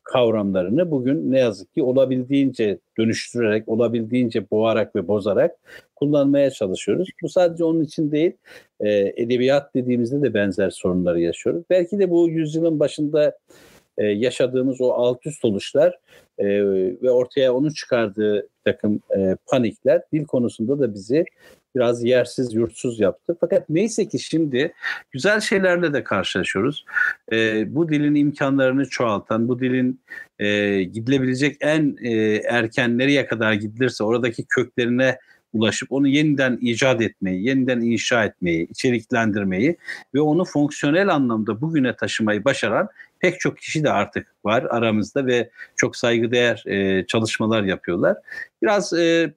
[0.07, 5.57] kavramlarını bugün ne yazık ki olabildiğince dönüştürerek, olabildiğince boğarak ve bozarak
[5.97, 7.09] kullanmaya çalışıyoruz.
[7.23, 8.33] Bu sadece onun için değil,
[8.81, 11.65] e, edebiyat dediğimizde de benzer sorunları yaşıyoruz.
[11.71, 13.39] Belki de bu yüzyılın başında
[13.99, 15.99] e, yaşadığımız o alt üst oluşlar
[16.39, 16.47] e,
[17.03, 21.25] ve ortaya onu çıkardığı takım e, panikler dil konusunda da bizi
[21.77, 23.37] biraz yersiz yurtsuz yaptı.
[23.41, 24.73] Fakat neyse ki şimdi
[25.11, 26.85] güzel şeylerle de karşılaşıyoruz.
[27.33, 30.01] E, bu dilin imkanlarını çoğaltan, bu dilin
[30.39, 35.19] e, gidilebilecek en e, erken nereye kadar gidilirse oradaki köklerine
[35.53, 39.77] ulaşıp onu yeniden icat etmeyi, yeniden inşa etmeyi, içeriklendirmeyi
[40.15, 45.51] ve onu fonksiyonel anlamda bugüne taşımayı başaran pek çok kişi de artık var aramızda ve
[45.77, 48.17] çok saygıdeğer e, çalışmalar yapıyorlar.
[48.63, 49.35] Biraz e,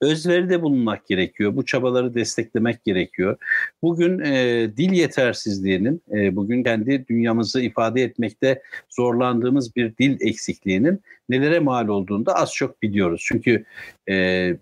[0.00, 1.56] özveride bulunmak gerekiyor.
[1.56, 3.36] Bu çabaları desteklemek gerekiyor.
[3.82, 11.58] Bugün e, dil yetersizliğinin, e, bugün kendi dünyamızı ifade etmekte zorlandığımız bir dil eksikliğinin nelere
[11.58, 13.22] mal olduğunu da az çok biliyoruz.
[13.24, 13.64] Çünkü
[14.08, 14.56] e,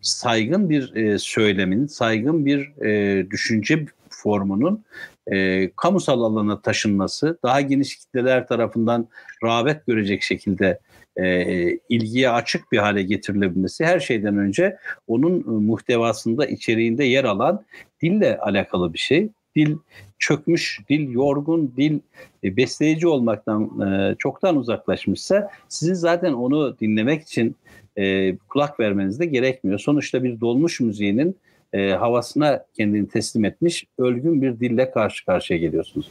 [0.00, 4.84] saygın bir e, söylemin, saygın bir e, düşünce formunun
[5.32, 9.08] e, kamusal alana taşınması, daha geniş kitleler tarafından
[9.44, 10.78] rağbet görecek şekilde
[11.18, 17.64] e, ilgiye açık bir hale getirilebilmesi her şeyden önce onun e, muhtevasında, içeriğinde yer alan
[18.02, 19.28] dille alakalı bir şey.
[19.56, 19.76] Dil
[20.18, 21.98] çökmüş, dil yorgun, dil
[22.44, 27.56] e, besleyici olmaktan e, çoktan uzaklaşmışsa sizin zaten onu dinlemek için
[27.98, 29.78] e, kulak vermeniz de gerekmiyor.
[29.78, 31.36] Sonuçta bir dolmuş müziğinin
[31.72, 36.10] e, havasına kendini teslim etmiş ölgün bir dille karşı karşıya geliyorsunuz.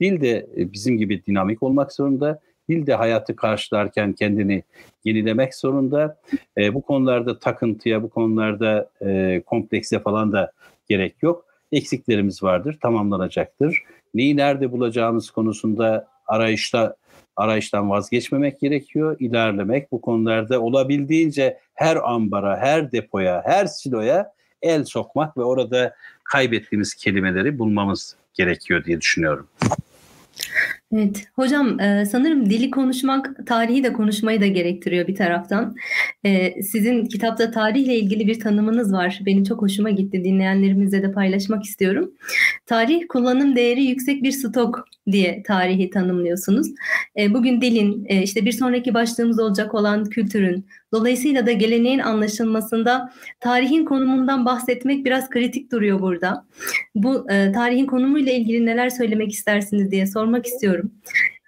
[0.00, 2.40] Dil de e, bizim gibi dinamik olmak zorunda.
[2.68, 4.62] Dil de hayatı karşılarken kendini
[5.04, 6.20] yenilemek zorunda.
[6.58, 10.52] E, bu konularda takıntıya, bu konularda e, komplekse falan da
[10.88, 11.44] gerek yok.
[11.72, 13.82] Eksiklerimiz vardır, tamamlanacaktır.
[14.14, 16.96] Neyi nerede bulacağımız konusunda arayışta
[17.36, 25.36] arayıştan vazgeçmemek gerekiyor, ilerlemek bu konularda olabildiğince her ambara, her depoya, her siloya el sokmak
[25.36, 25.94] ve orada
[26.24, 29.48] kaybettiğimiz kelimeleri bulmamız gerekiyor diye düşünüyorum.
[30.94, 35.76] Evet, hocam e, sanırım dili konuşmak tarihi de konuşmayı da gerektiriyor bir taraftan.
[36.24, 39.20] E, sizin kitapta tarihle ilgili bir tanımınız var.
[39.26, 40.24] Benim çok hoşuma gitti.
[40.24, 42.10] Dinleyenlerimizle de paylaşmak istiyorum.
[42.66, 46.66] Tarih kullanım değeri yüksek bir stok diye tarihi tanımlıyorsunuz.
[47.18, 53.84] E, bugün dilin, işte bir sonraki başlığımız olacak olan kültürün, dolayısıyla da geleneğin anlaşılmasında tarihin
[53.84, 56.46] konumundan bahsetmek biraz kritik duruyor burada.
[56.94, 60.90] Bu tarihin konumuyla ilgili neler söylemek istersiniz diye sormak istiyorum.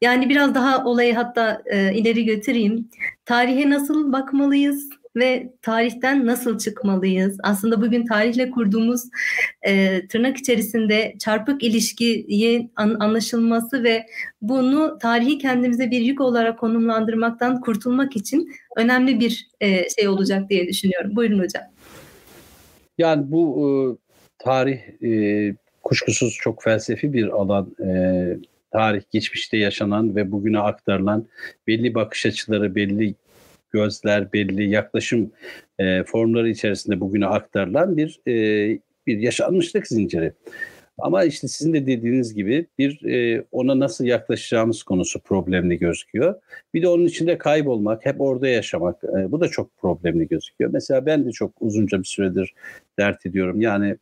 [0.02, 2.88] Yani biraz daha olayı hatta e, ileri götüreyim.
[3.24, 7.38] Tarihe nasıl bakmalıyız ve tarihten nasıl çıkmalıyız?
[7.42, 9.02] Aslında bugün tarihle kurduğumuz
[9.62, 14.06] e, tırnak içerisinde çarpık ilişkiyi an, anlaşılması ve
[14.42, 20.68] bunu tarihi kendimize bir yük olarak konumlandırmaktan kurtulmak için önemli bir e, şey olacak diye
[20.68, 21.16] düşünüyorum.
[21.16, 21.62] Buyurun hocam.
[22.98, 23.68] Yani bu e,
[24.38, 27.76] tarih e, kuşkusuz çok felsefi bir alan.
[27.86, 27.88] E,
[28.70, 31.26] tarih, geçmişte yaşanan ve bugüne aktarılan
[31.66, 33.14] belli bakış açıları, belli
[33.70, 35.32] gözler belli, yaklaşım
[35.78, 38.32] e, formları içerisinde bugüne aktarılan bir e,
[39.06, 40.32] bir yaşanmışlık zinciri.
[40.98, 46.34] Ama işte sizin de dediğiniz gibi bir e, ona nasıl yaklaşacağımız konusu problemli gözüküyor.
[46.74, 50.70] Bir de onun içinde kaybolmak, hep orada yaşamak e, bu da çok problemli gözüküyor.
[50.72, 52.54] Mesela ben de çok uzunca bir süredir
[52.98, 53.60] dert ediyorum.
[53.60, 53.96] Yani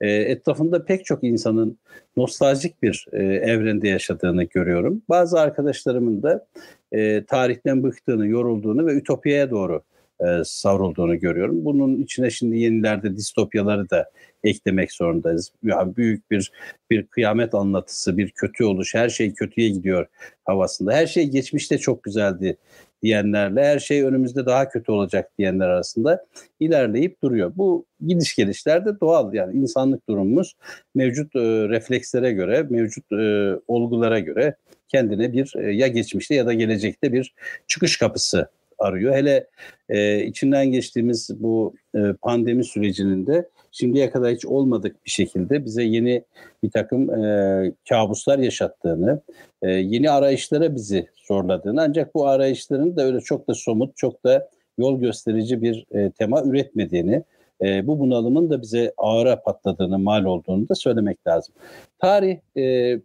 [0.00, 1.78] e, etrafında pek çok insanın
[2.16, 5.02] nostaljik bir e, evrende yaşadığını görüyorum.
[5.08, 6.46] Bazı arkadaşlarımın da
[6.92, 9.82] e, tarihten bıktığını, yorulduğunu ve ütopyaya doğru
[10.26, 11.64] e, savrulduğunu görüyorum.
[11.64, 14.10] Bunun içine şimdi yenilerde distopyaları da
[14.44, 15.52] eklemek zorundayız.
[15.62, 16.52] Yani büyük bir
[16.90, 20.06] bir kıyamet anlatısı, bir kötü oluş, her şey kötüye gidiyor
[20.44, 20.92] havasında.
[20.92, 22.56] Her şey geçmişte çok güzeldi
[23.02, 26.26] diyenlerle her şey önümüzde daha kötü olacak diyenler arasında
[26.60, 27.52] ilerleyip duruyor.
[27.56, 30.56] Bu gidiş gelişler de doğal yani insanlık durumumuz
[30.94, 34.54] mevcut e, reflekslere göre, mevcut e, olgulara göre
[34.88, 37.34] kendine bir e, ya geçmişte ya da gelecekte bir
[37.66, 38.48] çıkış kapısı
[38.80, 39.14] arıyor.
[39.14, 39.46] Hele
[39.88, 45.82] e, içinden geçtiğimiz bu e, pandemi sürecinin de şimdiye kadar hiç olmadık bir şekilde bize
[45.82, 46.24] yeni
[46.62, 49.20] bir takım e, kabuslar yaşattığını,
[49.62, 54.48] e, yeni arayışlara bizi zorladığını ancak bu arayışların da öyle çok da somut, çok da
[54.78, 57.22] yol gösterici bir e, tema üretmediğini,
[57.62, 61.54] e, bu bunalımın da bize ağıra patladığını, mal olduğunu da söylemek lazım.
[61.98, 62.96] Tarih, e,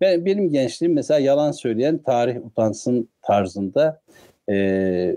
[0.00, 4.00] ben, benim gençliğim mesela yalan söyleyen tarih utansın tarzında
[4.50, 5.16] e,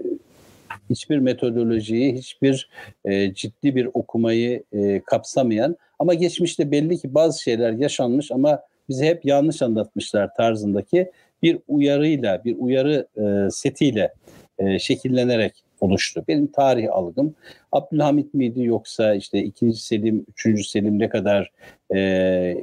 [0.89, 2.69] hiçbir metodolojiyi, hiçbir
[3.05, 8.59] e, ciddi bir okumayı e, kapsamayan ama geçmişte belli ki bazı şeyler yaşanmış ama
[8.89, 11.11] bize hep yanlış anlatmışlar tarzındaki
[11.41, 14.13] bir uyarıyla, bir uyarı e, setiyle
[14.59, 16.23] e, şekillenerek oluştu.
[16.27, 17.35] Benim tarih algım
[17.71, 19.73] Abdülhamit miydi yoksa işte 2.
[19.73, 20.67] Selim, 3.
[20.67, 21.51] Selim ne kadar
[21.95, 22.57] e,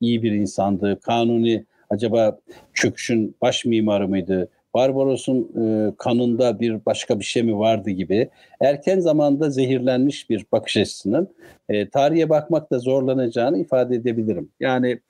[0.00, 2.38] iyi bir insandı, Kanuni acaba
[2.74, 8.28] çöküşün baş mimarı mıydı, Barbaros'un e, kanında bir başka bir şey mi vardı gibi
[8.60, 11.28] erken zamanda zehirlenmiş bir bakış açısının
[11.68, 14.50] e, tarihe bakmakta zorlanacağını ifade edebilirim.
[14.60, 15.00] Yani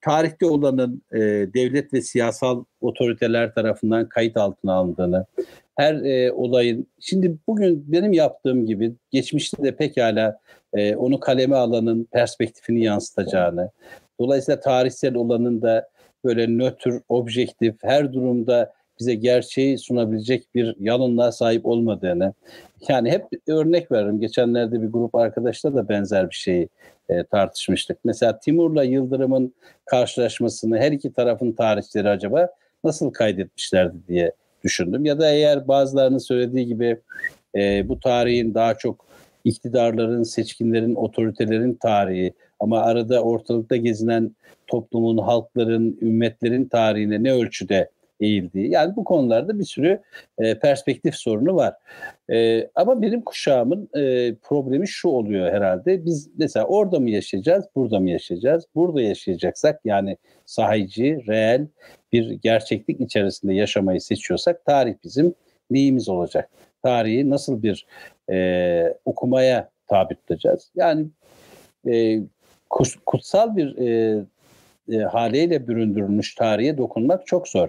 [0.00, 1.18] tarihte olanın e,
[1.54, 5.26] devlet ve siyasal otoriteler tarafından kayıt altına alındığını,
[5.76, 10.38] her e, olayın, şimdi bugün benim yaptığım gibi geçmişte de pekala
[10.72, 13.70] e, onu kaleme alanın perspektifini yansıtacağını,
[14.20, 15.88] dolayısıyla tarihsel olanın da
[16.24, 22.32] böyle nötr, objektif, her durumda bize gerçeği sunabilecek bir yalınlığa sahip olmadığını
[22.88, 24.20] yani hep örnek veririm.
[24.20, 26.68] Geçenlerde bir grup arkadaşla da benzer bir şeyi
[27.08, 27.98] e, tartışmıştık.
[28.04, 32.48] Mesela Timur'la Yıldırım'ın karşılaşmasını her iki tarafın tarihçileri acaba
[32.84, 34.32] nasıl kaydetmişlerdi diye
[34.64, 35.04] düşündüm.
[35.04, 37.00] Ya da eğer bazılarının söylediği gibi
[37.54, 39.06] e, bu tarihin daha çok
[39.44, 44.36] iktidarların, seçkinlerin, otoritelerin tarihi ama arada ortalıkta gezinen
[44.66, 47.90] toplumun, halkların, ümmetlerin tarihine ne ölçüde
[48.20, 48.70] eğildiği.
[48.70, 50.00] Yani bu konularda bir sürü
[50.38, 51.74] e, perspektif sorunu var.
[52.30, 56.04] E, ama benim kuşağımın e, problemi şu oluyor herhalde.
[56.04, 58.64] Biz mesela orada mı yaşayacağız, burada mı yaşayacağız?
[58.74, 61.66] Burada yaşayacaksak yani sahici, reel
[62.12, 65.34] bir gerçeklik içerisinde yaşamayı seçiyorsak tarih bizim
[65.70, 66.50] neyimiz olacak?
[66.82, 67.86] Tarihi nasıl bir
[68.30, 70.70] e, okumaya tabi tutacağız?
[70.74, 71.06] Yani
[71.88, 72.20] e,
[73.06, 74.20] kutsal bir e,
[74.92, 77.68] e, haliyle büründürülmüş tarihe dokunmak çok zor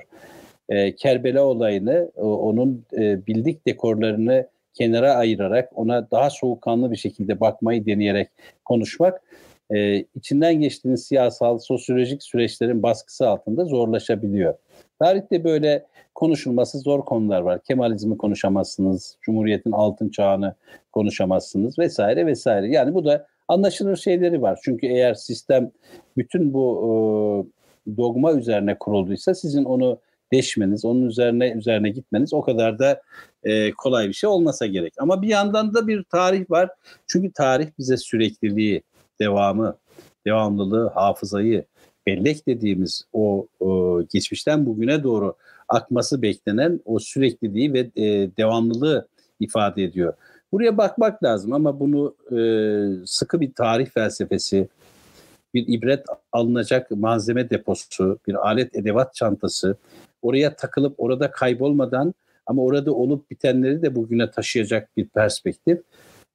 [0.70, 7.86] e, Kerbela olayını, onun e, bildik dekorlarını kenara ayırarak ona daha soğukkanlı bir şekilde bakmayı
[7.86, 8.30] deneyerek
[8.66, 9.22] konuşmak
[9.70, 14.54] e, içinden geçtiğiniz siyasal, sosyolojik süreçlerin baskısı altında zorlaşabiliyor.
[15.00, 17.64] Tarihte böyle konuşulması zor konular var.
[17.64, 20.56] Kemalizmi konuşamazsınız, Cumhuriyet'in altın çağını
[20.92, 22.68] konuşamazsınız vesaire vesaire.
[22.68, 24.60] Yani bu da anlaşılır şeyleri var.
[24.64, 25.72] Çünkü eğer sistem
[26.18, 30.00] bütün bu e, dogma üzerine kurulduysa sizin onu
[30.34, 33.02] deşmeniz, onun üzerine üzerine gitmeniz o kadar da
[33.44, 34.94] e, kolay bir şey olmasa gerek.
[34.98, 36.70] Ama bir yandan da bir tarih var.
[37.08, 38.84] Çünkü tarih bize sürekliliği,
[39.20, 39.78] devamı,
[40.28, 41.66] devamlılığı, hafızayı,
[42.08, 45.36] bellek dediğimiz o, o geçmişten bugüne doğru
[45.68, 48.04] akması beklenen o sürekliliği ve e,
[48.38, 49.08] devamlılığı
[49.40, 50.14] ifade ediyor.
[50.52, 52.40] Buraya bakmak lazım ama bunu e,
[53.06, 54.68] sıkı bir tarih felsefesi,
[55.54, 59.78] bir ibret alınacak malzeme deposu, bir alet edevat çantası,
[60.22, 62.14] oraya takılıp orada kaybolmadan
[62.46, 65.80] ama orada olup bitenleri de bugüne taşıyacak bir perspektif.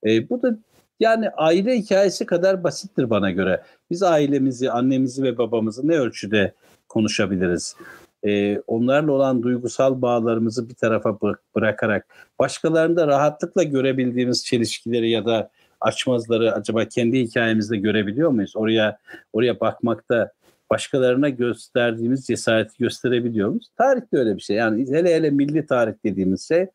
[0.06, 0.58] E, bu da
[1.00, 3.62] yani aile hikayesi kadar basittir bana göre.
[3.90, 6.54] Biz ailemizi, annemizi ve babamızı ne ölçüde
[6.88, 7.76] konuşabiliriz?
[8.24, 11.18] Ee, onlarla olan duygusal bağlarımızı bir tarafa
[11.56, 12.06] bırakarak
[12.38, 18.56] başkalarında rahatlıkla görebildiğimiz çelişkileri ya da açmazları acaba kendi hikayemizde görebiliyor muyuz?
[18.56, 18.98] Oraya
[19.32, 20.32] oraya bakmakta
[20.72, 23.68] başkalarına gösterdiğimiz cesareti gösterebiliyor muyuz?
[23.78, 24.56] Tarih de öyle bir şey.
[24.56, 26.66] Yani hele hele milli tarih dediğimiz şey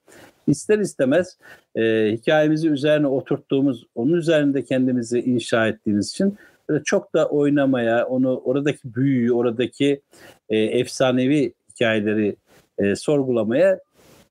[0.48, 1.38] ister istemez
[1.76, 6.38] e, hikayemizi üzerine oturttuğumuz, onun üzerinde kendimizi inşa ettiğimiz için
[6.70, 10.02] böyle çok da oynamaya, onu oradaki büyüyü, oradaki
[10.50, 12.36] e, efsanevi hikayeleri
[12.78, 13.80] e, sorgulamaya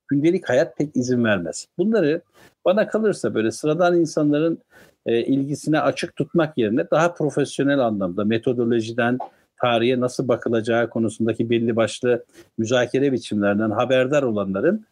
[0.07, 1.67] gündelik hayat pek izin vermez.
[1.77, 2.21] Bunları
[2.65, 4.59] bana kalırsa böyle sıradan insanların
[5.05, 9.17] e, ilgisine açık tutmak yerine daha profesyonel anlamda metodolojiden
[9.61, 12.25] tarihe nasıl bakılacağı konusundaki belli başlı
[12.57, 14.85] müzakere biçimlerinden haberdar olanların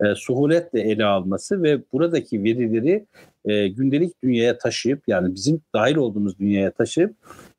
[0.00, 3.06] e, suhuletle ele alması ve buradaki verileri
[3.44, 7.14] e, gündelik dünyaya taşıyıp yani bizim dahil olduğumuz dünyaya taşıyıp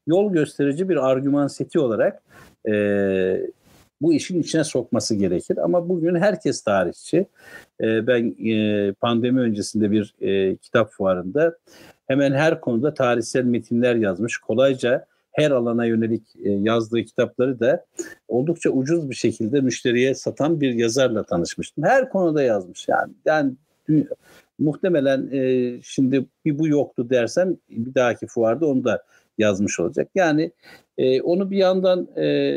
[0.07, 2.23] yol gösterici bir argüman seti olarak
[2.69, 2.73] e,
[4.01, 5.57] bu işin içine sokması gerekir.
[5.57, 7.25] Ama bugün herkes tarihçi.
[7.81, 11.57] E, ben e, pandemi öncesinde bir e, kitap fuarında
[12.07, 14.37] hemen her konuda tarihsel metinler yazmış.
[14.37, 17.85] Kolayca her alana yönelik e, yazdığı kitapları da
[18.27, 21.83] oldukça ucuz bir şekilde müşteriye satan bir yazarla tanışmıştım.
[21.83, 23.13] Her konuda yazmış yani.
[23.25, 23.53] Yani
[24.59, 29.03] muhtemelen e, şimdi bir bu yoktu dersen bir dahaki fuarda onu da
[29.37, 30.09] yazmış olacak.
[30.15, 30.51] Yani
[30.97, 32.55] e, onu bir yandan e,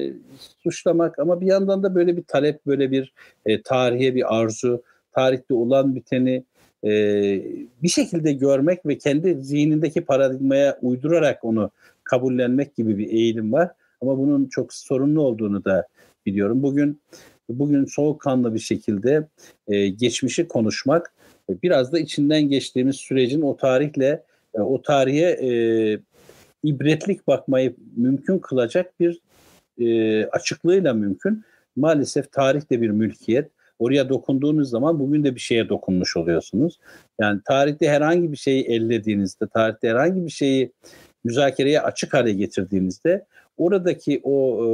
[0.63, 3.13] suçlamak ama bir yandan da böyle bir talep, böyle bir
[3.47, 6.45] e, tarihe bir arzu, tarihte olan biteni
[6.85, 6.91] e,
[7.83, 11.71] bir şekilde görmek ve kendi zihnindeki paradigmaya uydurarak onu
[12.07, 13.71] kabullenmek gibi bir eğilim var.
[14.01, 15.87] Ama bunun çok sorunlu olduğunu da
[16.27, 16.63] biliyorum.
[16.63, 17.01] Bugün
[17.49, 19.29] bugün soğukkanlı bir şekilde
[19.69, 21.15] e, geçmişi konuşmak,
[21.51, 24.23] e, biraz da içinden geçtiğimiz sürecin o tarihle,
[24.55, 25.51] e, o tarihe e,
[26.65, 29.21] ibretlik bakmayı mümkün kılacak bir
[29.79, 31.45] e, açıklığıyla mümkün.
[31.77, 33.51] Maalesef tarih de bir mülkiyet.
[33.79, 36.79] Oraya dokunduğunuz zaman bugün de bir şeye dokunmuş oluyorsunuz.
[37.21, 40.73] Yani tarihte herhangi bir şeyi ellediğinizde, tarihte herhangi bir şeyi
[41.27, 43.25] müzakereye açık hale getirdiğinizde
[43.57, 44.69] oradaki o e,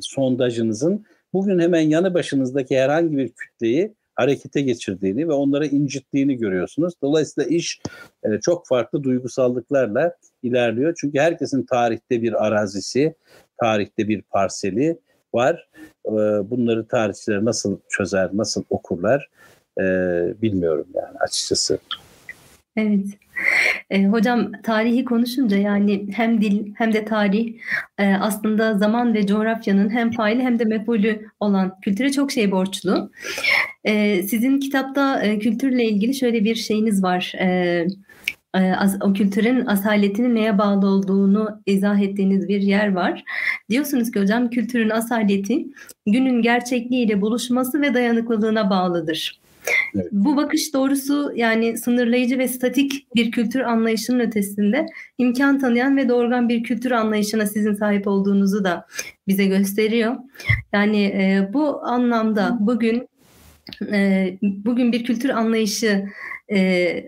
[0.00, 6.94] sondajınızın bugün hemen yanı başınızdaki herhangi bir kütleyi harekete geçirdiğini ve onları incittiğini görüyorsunuz.
[7.02, 7.80] Dolayısıyla iş
[8.24, 10.94] e, çok farklı duygusallıklarla ilerliyor.
[11.00, 13.14] Çünkü herkesin tarihte bir arazisi,
[13.60, 14.98] tarihte bir parseli
[15.34, 15.68] var.
[16.06, 16.10] E,
[16.50, 19.30] bunları tarihçiler nasıl çözer, nasıl okurlar
[19.80, 19.82] e,
[20.42, 21.78] bilmiyorum yani açıkçası.
[22.76, 23.06] Evet.
[23.90, 27.54] E, hocam tarihi konuşunca yani hem dil hem de tarih
[27.98, 33.10] e, aslında zaman ve coğrafyanın hem faili hem de mefulü olan kültüre çok şey borçlu.
[33.84, 37.32] E, sizin kitapta e, kültürle ilgili şöyle bir şeyiniz var.
[37.40, 37.46] E,
[38.56, 43.24] e o kültürün asaletinin neye bağlı olduğunu izah ettiğiniz bir yer var.
[43.70, 45.66] Diyorsunuz ki hocam kültürün asaleti
[46.06, 49.45] günün gerçekliğiyle buluşması ve dayanıklılığına bağlıdır.
[49.94, 50.06] Evet.
[50.12, 54.86] Bu bakış doğrusu yani sınırlayıcı ve statik bir kültür anlayışının ötesinde
[55.18, 58.86] imkan tanıyan ve doğurgan bir kültür anlayışına sizin sahip olduğunuzu da
[59.28, 60.16] bize gösteriyor.
[60.72, 63.08] Yani e, bu anlamda bugün
[63.92, 66.06] e, bugün bir kültür anlayışı
[66.48, 67.06] e,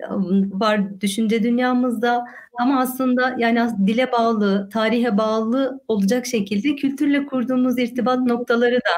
[0.51, 2.25] var düşünce dünyamızda
[2.59, 8.95] ama aslında yani dile bağlı, tarihe bağlı olacak şekilde kültürle kurduğumuz irtibat noktaları da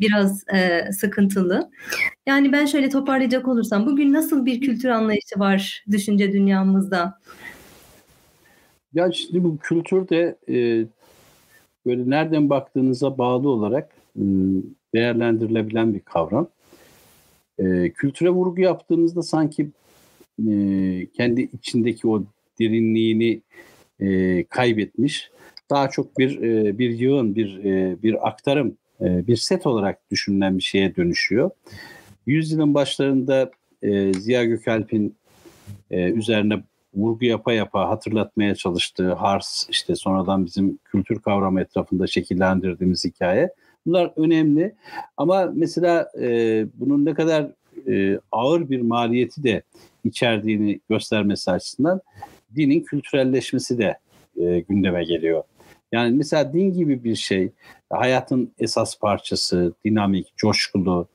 [0.00, 1.70] biraz e, sıkıntılı.
[2.26, 7.18] Yani ben şöyle toparlayacak olursam bugün nasıl bir kültür anlayışı var düşünce dünyamızda?
[8.94, 10.86] Ya şimdi bu kültür de e,
[11.86, 14.22] böyle nereden baktığınıza bağlı olarak e,
[14.94, 16.48] değerlendirilebilen bir kavram.
[17.58, 19.70] E, kültüre vurgu yaptığımızda sanki
[20.48, 20.52] e,
[21.16, 22.22] kendi içindeki o
[22.60, 23.42] derinliğini
[24.00, 25.30] e, kaybetmiş.
[25.70, 30.58] Daha çok bir e, bir yığın, bir e, bir aktarım, e, bir set olarak düşünülen
[30.58, 31.50] bir şeye dönüşüyor.
[32.26, 33.50] Yüzyılın başlarında
[33.82, 35.16] e, Ziya Gökalp'in
[35.90, 36.62] e, üzerine
[36.94, 43.50] vurgu yapa yapa hatırlatmaya çalıştığı Hars, işte sonradan bizim kültür kavramı etrafında şekillendirdiğimiz hikaye.
[43.86, 44.74] Bunlar önemli
[45.16, 47.50] ama mesela e, bunun ne kadar
[47.88, 49.62] e, ağır bir maliyeti de
[50.04, 52.00] içerdiğini göstermesi açısından
[52.56, 53.98] dinin kültürelleşmesi de
[54.36, 55.42] e, gündeme geliyor.
[55.92, 57.52] Yani mesela din gibi bir şey
[57.90, 61.08] hayatın esas parçası, dinamik, coşkulu,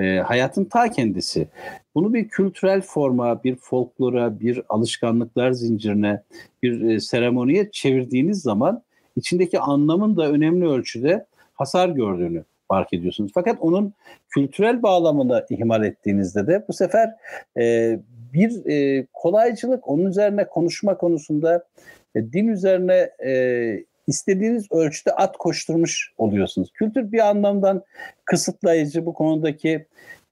[0.00, 1.48] e, hayatın ta kendisi.
[1.94, 6.22] Bunu bir kültürel forma, bir folklora, bir alışkanlıklar zincirine,
[6.62, 8.82] bir e, seremoniye çevirdiğiniz zaman
[9.16, 13.32] içindeki anlamın da önemli ölçüde hasar gördüğünü fark ediyorsunuz.
[13.34, 13.94] Fakat onun
[14.28, 17.10] kültürel bağlamını ihmal ettiğinizde de bu sefer
[17.58, 17.98] e,
[18.32, 21.64] bir e, kolaycılık onun üzerine konuşma konusunda
[22.14, 26.72] e, din üzerine e, istediğiniz ölçüde at koşturmuş oluyorsunuz.
[26.72, 27.82] Kültür bir anlamdan
[28.24, 29.86] kısıtlayıcı bu konudaki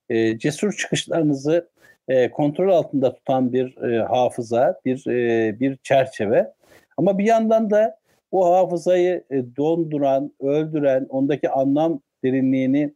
[0.08, 1.68] e, cesur çıkışlarınızı
[2.08, 6.52] e, kontrol altında tutan bir e, hafıza, bir e, bir çerçeve.
[6.96, 7.98] Ama bir yandan da
[8.30, 12.94] o hafızayı e, donduran, öldüren, ondaki anlam derinliğini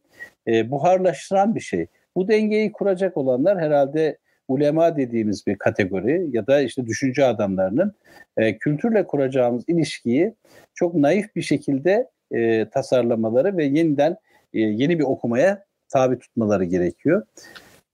[0.49, 1.87] e, buharlaştıran bir şey.
[2.17, 4.19] Bu dengeyi kuracak olanlar herhalde
[4.49, 7.93] ulema dediğimiz bir kategori ya da işte düşünce adamlarının
[8.37, 10.35] e, kültürle kuracağımız ilişkiyi
[10.75, 14.17] çok naif bir şekilde e, tasarlamaları ve yeniden
[14.55, 17.23] e, yeni bir okumaya tabi tutmaları gerekiyor.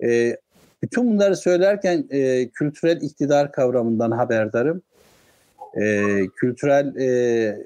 [0.02, 0.36] E,
[0.82, 4.82] bütün bunları söylerken e, kültürel iktidar kavramından haberdarım.
[5.74, 6.04] E,
[6.36, 7.58] kültürel e,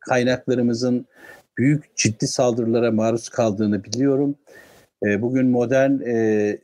[0.00, 1.06] kaynaklarımızın
[1.58, 4.34] büyük ciddi saldırılara maruz kaldığını biliyorum.
[5.06, 6.58] E, bugün modern e,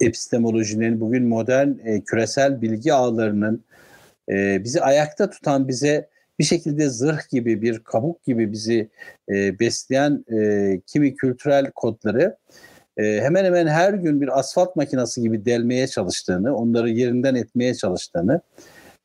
[0.00, 3.64] epistemolojinin, bugün modern e, küresel bilgi ağlarının
[4.28, 8.90] e, bizi ayakta tutan, bize bir şekilde zırh gibi, bir kabuk gibi bizi
[9.28, 12.36] e, besleyen e, kimi kültürel kodları
[12.96, 18.40] e, hemen hemen her gün bir asfalt makinesi gibi delmeye çalıştığını, onları yerinden etmeye çalıştığını,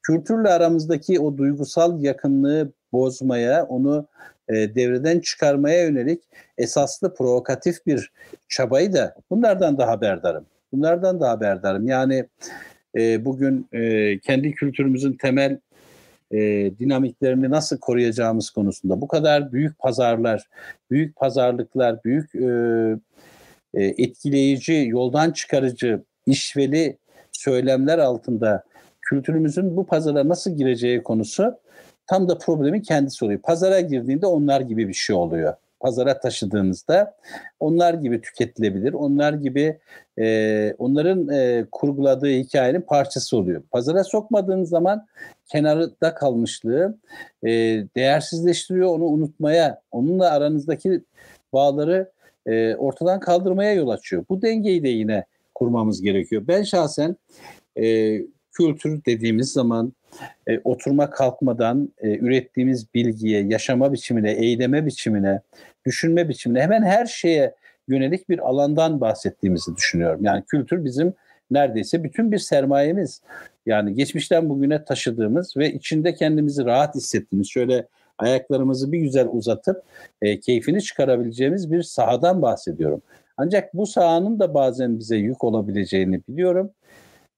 [0.03, 4.07] kültürle aramızdaki o duygusal yakınlığı bozmaya, onu
[4.49, 6.23] e, devreden çıkarmaya yönelik
[6.57, 8.11] esaslı provokatif bir
[8.49, 10.45] çabayı da bunlardan da haberdarım.
[10.75, 11.87] Bunlardan da haberdarım.
[11.87, 12.25] Yani
[12.97, 15.59] e, bugün e, kendi kültürümüzün temel
[16.31, 16.37] e,
[16.79, 20.43] dinamiklerini nasıl koruyacağımız konusunda bu kadar büyük pazarlar,
[20.91, 22.47] büyük pazarlıklar, büyük e,
[23.73, 26.97] e, etkileyici, yoldan çıkarıcı, işveli
[27.31, 28.63] söylemler altında
[29.01, 31.59] kültürümüzün bu pazara nasıl gireceği konusu
[32.07, 33.39] tam da problemin kendisi oluyor.
[33.39, 35.53] Pazara girdiğinde onlar gibi bir şey oluyor.
[35.85, 37.15] Pazara taşıdığınızda
[37.59, 38.93] onlar gibi tüketilebilir.
[38.93, 39.79] Onlar gibi
[40.19, 43.63] e, onların e, kurguladığı hikayenin parçası oluyor.
[43.71, 45.07] Pazara sokmadığınız zaman
[45.47, 46.97] kenarda kalmışlığı
[47.43, 47.49] e,
[47.95, 48.89] değersizleştiriyor.
[48.89, 51.03] Onu unutmaya, onunla aranızdaki
[51.53, 52.11] bağları
[52.45, 54.25] e, ortadan kaldırmaya yol açıyor.
[54.29, 55.25] Bu dengeyi de yine
[55.55, 56.43] kurmamız gerekiyor.
[56.47, 57.15] Ben şahsen
[57.77, 58.17] e,
[58.57, 59.93] kültür dediğimiz zaman
[60.47, 65.41] e, oturma kalkmadan e, ürettiğimiz bilgiye, yaşama biçimine, eyleme biçimine,
[65.85, 67.55] düşünme biçimine hemen her şeye
[67.87, 70.19] yönelik bir alandan bahsettiğimizi düşünüyorum.
[70.23, 71.13] Yani kültür bizim
[71.51, 73.21] neredeyse bütün bir sermayemiz.
[73.65, 77.87] Yani geçmişten bugüne taşıdığımız ve içinde kendimizi rahat hissettiğimiz, şöyle
[78.17, 79.83] ayaklarımızı bir güzel uzatıp
[80.21, 83.01] e, keyfini çıkarabileceğimiz bir sahadan bahsediyorum.
[83.37, 86.71] Ancak bu sahanın da bazen bize yük olabileceğini biliyorum.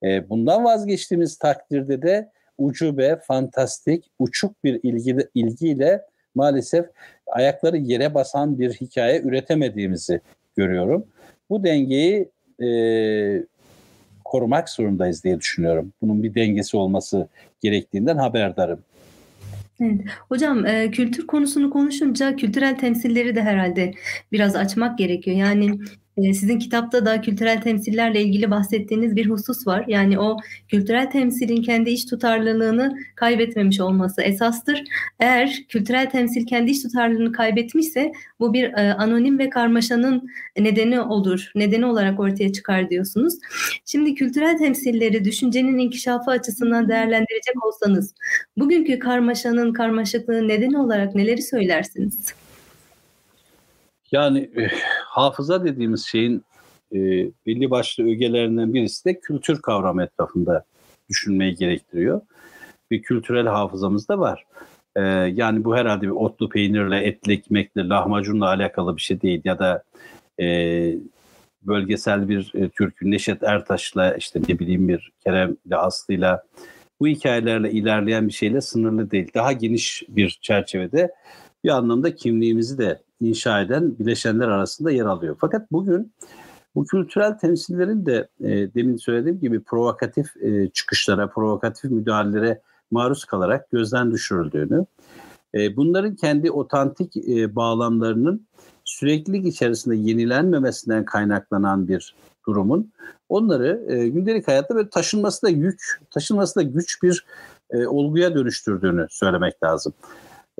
[0.03, 6.01] E, bundan vazgeçtiğimiz takdirde de ucube, fantastik, uçuk bir ilgi, ilgiyle
[6.35, 6.85] maalesef
[7.27, 10.21] ayakları yere basan bir hikaye üretemediğimizi
[10.57, 11.05] görüyorum.
[11.49, 12.29] Bu dengeyi
[12.63, 12.67] e,
[14.25, 15.93] korumak zorundayız diye düşünüyorum.
[16.01, 17.27] Bunun bir dengesi olması
[17.61, 18.79] gerektiğinden haberdarım.
[19.81, 20.01] Evet.
[20.29, 23.93] Hocam e, kültür konusunu konuşunca kültürel temsilleri de herhalde
[24.31, 25.37] biraz açmak gerekiyor.
[25.37, 25.79] Yani
[26.17, 29.85] sizin kitapta da kültürel temsillerle ilgili bahsettiğiniz bir husus var.
[29.87, 30.37] Yani o
[30.67, 34.83] kültürel temsilin kendi iş tutarlılığını kaybetmemiş olması esastır.
[35.19, 41.51] Eğer kültürel temsil kendi iş tutarlılığını kaybetmişse bu bir e, anonim ve karmaşanın nedeni olur.
[41.55, 43.33] Nedeni olarak ortaya çıkar diyorsunuz.
[43.85, 48.13] Şimdi kültürel temsilleri düşüncenin inkişafı açısından değerlendirecek olsanız
[48.57, 52.33] bugünkü karmaşanın, karmaşıklığın nedeni olarak neleri söylersiniz?
[54.11, 54.67] Yani e,
[55.05, 56.43] hafıza dediğimiz şeyin
[56.91, 56.97] e,
[57.45, 60.65] belli başlı ögelerinden birisi de kültür kavramı etrafında
[61.09, 62.21] düşünmeyi gerektiriyor.
[62.91, 64.45] Bir kültürel hafızamız da var.
[64.95, 65.01] E,
[65.33, 69.41] yani bu herhalde bir otlu peynirle, etli ekmekle, lahmacunla alakalı bir şey değil.
[69.43, 69.83] Ya da
[70.39, 70.45] e,
[71.61, 76.43] bölgesel bir e, türkü Neşet Ertaş'la işte ne bileyim bir Kerem'le Aslı'yla
[76.99, 79.27] bu hikayelerle ilerleyen bir şeyle sınırlı değil.
[79.33, 81.11] Daha geniş bir çerçevede
[81.63, 85.35] bir anlamda kimliğimizi de inşa eden bileşenler arasında yer alıyor.
[85.39, 86.13] Fakat bugün
[86.75, 92.61] bu kültürel temsillerin de e, demin söylediğim gibi provokatif e, çıkışlara, provokatif müdahalelere
[92.91, 94.85] maruz kalarak gözden düşürüldüğünü,
[95.53, 98.47] e, bunların kendi otantik e, bağlamlarının
[98.83, 102.15] süreklilik içerisinde yenilenmemesinden kaynaklanan bir
[102.47, 102.91] durumun
[103.29, 107.25] onları e, gündelik hayatta böyle taşınması da yük, taşınması da güç bir
[107.69, 109.93] e, olguya dönüştürdüğünü söylemek lazım.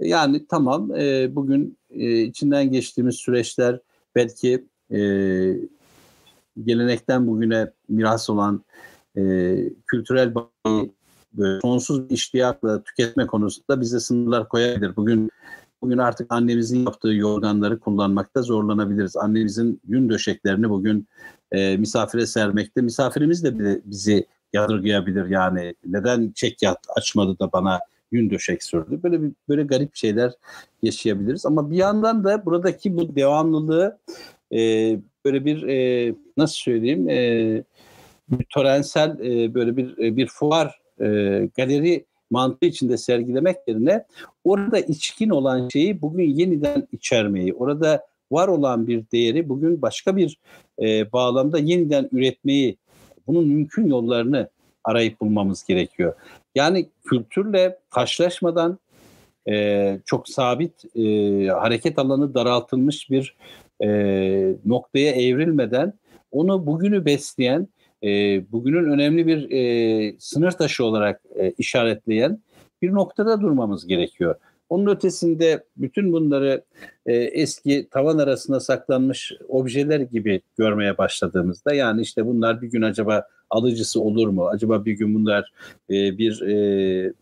[0.01, 3.79] Yani tamam e, bugün e, içinden geçtiğimiz süreçler
[4.15, 4.99] belki e,
[6.63, 8.63] gelenekten bugüne miras olan
[9.17, 9.21] e,
[9.87, 14.95] kültürel böyle sonsuz bir iştiyakla tüketme konusunda bize sınırlar koyabilir.
[14.95, 15.31] Bugün
[15.81, 19.17] bugün artık annemizin yaptığı yorganları kullanmakta zorlanabiliriz.
[19.17, 21.07] Annemizin yün döşeklerini bugün
[21.51, 22.81] e, misafire sermekte.
[22.81, 25.75] Misafirimiz de bizi yadırgayabilir yani.
[25.85, 27.79] Neden çek yat açmadı da bana
[28.11, 28.99] yün döşek sürdü.
[29.03, 30.31] Böyle bir, böyle garip şeyler
[30.83, 31.45] yaşayabiliriz.
[31.45, 33.97] Ama bir yandan da buradaki bu devamlılığı
[34.51, 34.59] e,
[35.25, 37.63] böyle bir e, nasıl söyleyeyim e,
[38.29, 41.05] bir törensel e, böyle bir e, bir fuar e,
[41.57, 44.05] galeri mantığı içinde sergilemek yerine
[44.43, 50.39] orada içkin olan şeyi bugün yeniden içermeyi, orada var olan bir değeri bugün başka bir
[50.81, 52.77] e, bağlamda yeniden üretmeyi,
[53.27, 54.49] bunun mümkün yollarını
[54.87, 56.13] arayıp bulmamız gerekiyor.
[56.55, 58.79] Yani kültürle taşlaşmadan
[59.49, 61.01] e, çok sabit e,
[61.47, 63.35] hareket alanı daraltılmış bir
[63.83, 63.87] e,
[64.65, 65.93] noktaya evrilmeden
[66.31, 67.67] onu bugünü besleyen,
[68.03, 68.07] e,
[68.51, 72.39] bugünün önemli bir e, sınır taşı olarak e, işaretleyen
[72.81, 74.35] bir noktada durmamız gerekiyor.
[74.69, 76.63] Onun ötesinde bütün bunları
[77.05, 83.27] e, eski tavan arasında saklanmış objeler gibi görmeye başladığımızda yani işte bunlar bir gün acaba
[83.49, 84.47] alıcısı olur mu?
[84.47, 85.51] Acaba bir gün bunlar
[85.89, 87.13] e, bir e,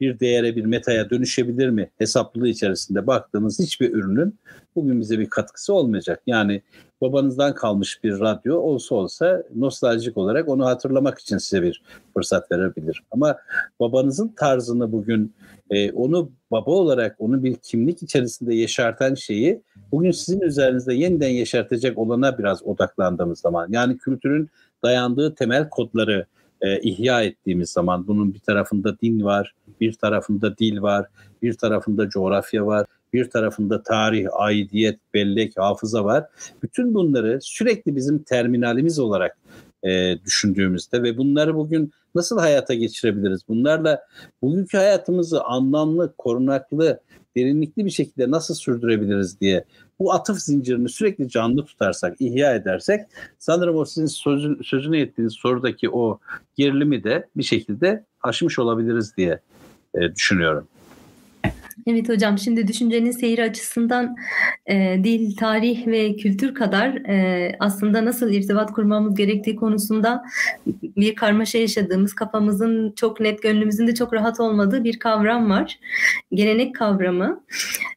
[0.00, 1.90] bir değere bir metaya dönüşebilir mi?
[1.98, 4.38] Hesaplılığı içerisinde baktığımız hiçbir ürünün
[4.76, 6.22] bugün bize bir katkısı olmayacak.
[6.26, 6.62] Yani
[7.04, 11.82] babanızdan kalmış bir radyo olsa olsa nostaljik olarak onu hatırlamak için size bir
[12.14, 13.02] fırsat verebilir.
[13.10, 13.36] Ama
[13.80, 15.34] babanızın tarzını bugün
[15.70, 21.98] e, onu baba olarak onu bir kimlik içerisinde yeşerten şeyi bugün sizin üzerinizde yeniden yeşertecek
[21.98, 24.50] olana biraz odaklandığımız zaman yani kültürün
[24.82, 26.26] dayandığı temel kodları
[26.60, 31.06] e, ihya ettiğimiz zaman bunun bir tarafında din var, bir tarafında dil var,
[31.42, 36.24] bir tarafında coğrafya var, bir tarafında tarih, aidiyet, bellek, hafıza var.
[36.62, 39.36] Bütün bunları sürekli bizim terminalimiz olarak
[39.82, 43.40] e, düşündüğümüzde ve bunları bugün nasıl hayata geçirebiliriz?
[43.48, 44.02] Bunlarla
[44.42, 47.00] bugünkü hayatımızı anlamlı, korunaklı,
[47.36, 49.64] derinlikli bir şekilde nasıl sürdürebiliriz diye
[49.98, 53.00] bu atıf zincirini sürekli canlı tutarsak, ihya edersek
[53.38, 56.18] sanırım o sizin sözü, sözünü ettiğiniz sorudaki o
[56.56, 59.40] gerilimi de bir şekilde aşmış olabiliriz diye
[59.94, 60.68] e, düşünüyorum.
[61.86, 64.16] Evet hocam şimdi düşüncenin seyri açısından
[64.66, 70.24] e, dil, tarih ve kültür kadar e, aslında nasıl irtibat kurmamız gerektiği konusunda
[70.82, 75.78] bir karmaşa yaşadığımız, kafamızın çok net, gönlümüzün de çok rahat olmadığı bir kavram var.
[76.32, 77.44] Gelenek kavramı.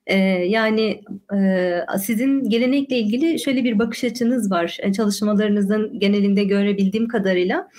[0.07, 0.17] E,
[0.47, 1.01] yani
[1.35, 4.77] e, sizin gelenekle ilgili şöyle bir bakış açınız var.
[4.81, 7.69] E, çalışmalarınızın genelinde görebildiğim kadarıyla.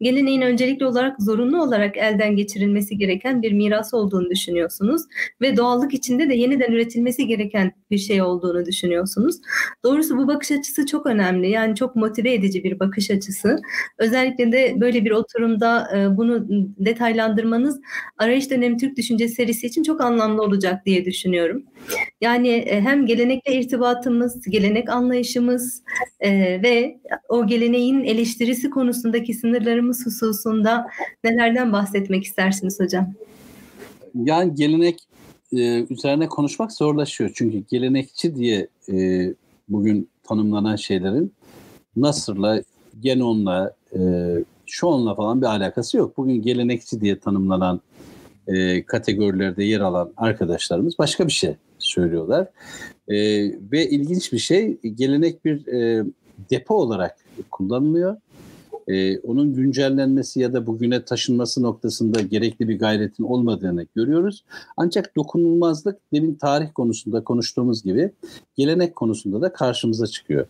[0.00, 5.02] Geleneğin öncelikli olarak zorunlu olarak elden geçirilmesi gereken bir miras olduğunu düşünüyorsunuz
[5.40, 9.36] ve doğallık içinde de yeniden üretilmesi gereken bir şey olduğunu düşünüyorsunuz.
[9.84, 11.50] Doğrusu bu bakış açısı çok önemli.
[11.50, 13.58] Yani çok motive edici bir bakış açısı.
[13.98, 16.46] Özellikle de böyle bir oturumda e, bunu
[16.78, 17.80] detaylandırmanız
[18.18, 21.62] Arayış Dönemi Türk Düşünce serisi için çok anlamlı olacak diye düşünüyorum.
[22.20, 25.82] Yani e, hem gelenekle irtibatımız, gelenek anlayışımız
[26.20, 26.30] e,
[26.62, 30.86] ve o geleneğin eleştirisi konusundaki sınırlarımız hususunda
[31.24, 33.14] nelerden bahsetmek istersiniz hocam?
[34.14, 35.08] Yani gelenek
[35.52, 37.30] e, üzerine konuşmak zorlaşıyor.
[37.34, 39.26] Çünkü gelenekçi diye e,
[39.68, 41.32] bugün tanımlanan şeylerin
[41.96, 42.62] Nasır'la,
[43.00, 44.00] Genon'la, e,
[44.66, 46.16] Şon'la falan bir alakası yok.
[46.16, 47.80] Bugün gelenekçi diye tanımlanan
[48.46, 52.48] e, kategorilerde yer alan arkadaşlarımız başka bir şey söylüyorlar.
[53.08, 53.16] E,
[53.72, 56.04] ve ilginç bir şey, gelenek bir e,
[56.50, 57.16] depo olarak
[57.50, 58.16] kullanılıyor
[58.88, 64.44] e, onun güncellenmesi ya da bugüne taşınması noktasında gerekli bir gayretin olmadığını görüyoruz.
[64.76, 68.12] Ancak dokunulmazlık demin tarih konusunda konuştuğumuz gibi
[68.56, 70.46] gelenek konusunda da karşımıza çıkıyor.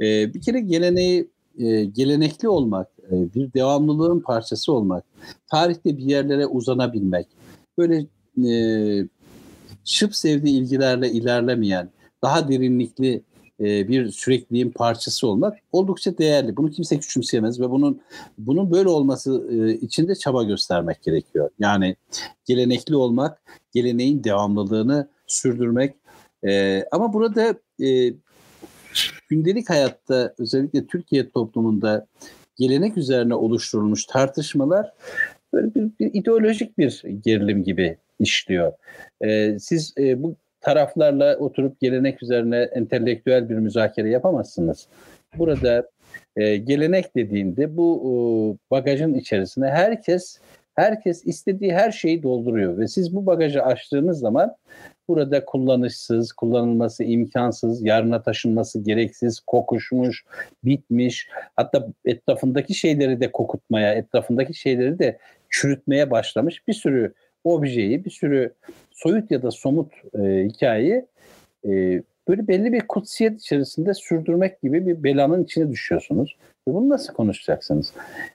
[0.00, 5.04] E, bir kere geleneği e, gelenekli olmak, e, bir devamlılığın parçası olmak,
[5.50, 7.26] tarihte bir yerlere uzanabilmek,
[7.78, 8.06] böyle
[8.48, 9.08] e,
[9.84, 11.90] şıp sevdiği ilgilerle ilerlemeyen,
[12.22, 13.22] daha derinlikli
[13.60, 16.56] e, bir sürekliliğin parçası olmak oldukça değerli.
[16.56, 18.00] Bunu kimse küçümseyemez ve bunun
[18.38, 21.50] bunun böyle olması e, için de çaba göstermek gerekiyor.
[21.58, 21.96] Yani
[22.44, 23.42] gelenekli olmak,
[23.72, 25.94] geleneğin devamlılığını sürdürmek.
[26.46, 27.54] E, ama burada
[29.28, 32.06] gündelik hayatta özellikle Türkiye toplumunda
[32.56, 34.92] gelenek üzerine oluşturulmuş tartışmalar
[35.52, 38.72] böyle bir, bir ideolojik bir gerilim gibi işliyor.
[39.58, 44.88] siz bu taraflarla oturup gelenek üzerine entelektüel bir müzakere yapamazsınız.
[45.38, 45.88] Burada
[46.36, 48.10] e, gelenek dediğinde bu e,
[48.70, 50.40] bagajın içerisine herkes
[50.78, 54.56] herkes istediği her şeyi dolduruyor ve siz bu bagajı açtığınız zaman
[55.08, 60.24] burada kullanışsız, kullanılması imkansız, yarına taşınması gereksiz, kokuşmuş,
[60.64, 65.18] bitmiş, hatta etrafındaki şeyleri de kokutmaya, etrafındaki şeyleri de
[65.50, 68.54] çürütmeye başlamış bir sürü objeyi, bir sürü
[69.02, 71.04] soyut ya da somut e, hikayeyi
[71.64, 76.36] e, böyle belli bir kutsiyet içerisinde sürdürmek gibi bir belanın içine düşüyorsunuz.
[76.68, 77.92] Ve bunu nasıl konuşacaksınız?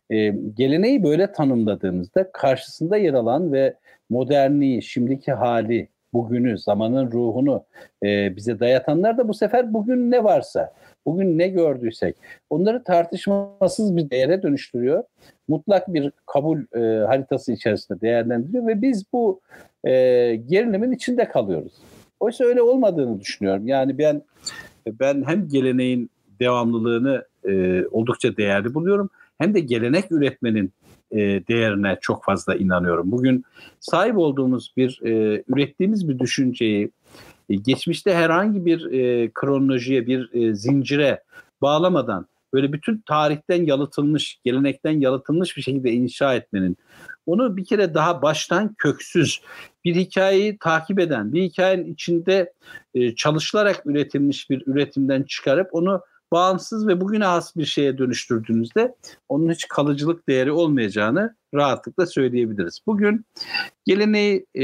[0.10, 3.74] E, geleneği böyle tanımladığımızda karşısında yer alan ve
[4.10, 7.66] modernliği, şimdiki hali, bugünü, zamanın ruhunu
[8.04, 10.74] e, bize dayatanlar da bu sefer bugün ne varsa,
[11.06, 12.16] bugün ne gördüysek
[12.50, 15.04] onları tartışmasız bir değere dönüştürüyor.
[15.48, 19.42] Mutlak bir kabul e, haritası içerisinde değerlendiriyor ve biz bu
[19.84, 19.92] e,
[20.36, 21.74] gerilimin içinde kalıyoruz.
[22.20, 23.68] Oysa öyle olmadığını düşünüyorum.
[23.68, 24.22] Yani ben
[24.88, 26.10] ben hem geleneğin
[26.40, 30.74] devamlılığını e, oldukça değerli buluyorum hem de gelenek üretmenin
[31.12, 33.12] e, değerine çok fazla inanıyorum.
[33.12, 33.44] Bugün
[33.80, 36.92] sahip olduğumuz bir e, ürettiğimiz bir düşünceyi
[37.50, 41.24] e, geçmişte herhangi bir e, kronolojiye, bir e, zincire
[41.62, 46.78] bağlamadan böyle bütün tarihten yalıtılmış, gelenekten yalıtılmış bir şekilde inşa etmenin
[47.26, 49.42] onu bir kere daha baştan köksüz
[49.86, 52.54] bir hikayeyi takip eden, bir hikayenin içinde
[52.94, 56.02] e, çalışılarak üretilmiş bir üretimden çıkarıp onu
[56.32, 58.96] bağımsız ve bugüne has bir şeye dönüştürdüğünüzde
[59.30, 62.80] onun hiç kalıcılık değeri olmayacağını rahatlıkla söyleyebiliriz.
[62.88, 63.26] Bugün
[63.86, 64.64] geleneği e,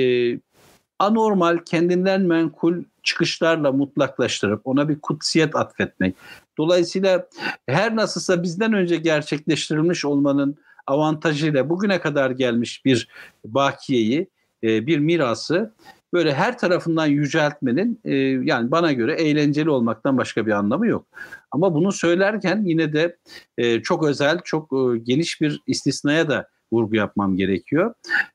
[1.00, 6.16] anormal, kendinden menkul çıkışlarla mutlaklaştırıp ona bir kutsiyet atfetmek.
[6.58, 7.28] Dolayısıyla
[7.68, 13.08] her nasılsa bizden önce gerçekleştirilmiş olmanın avantajıyla bugüne kadar gelmiş bir
[13.46, 14.28] bakiyeyi,
[14.64, 15.74] e, bir mirası
[16.14, 21.06] böyle her tarafından yüceltmenin e, yani bana göre eğlenceli olmaktan başka bir anlamı yok.
[21.52, 23.18] Ama bunu söylerken yine de
[23.58, 24.72] e, çok özel, çok
[25.04, 27.94] geniş bir istisnaya da vurgu yapmam gerekiyor.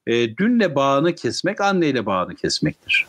[0.08, 3.06] Dünle bağını kesmek, anneyle bağını kesmektir.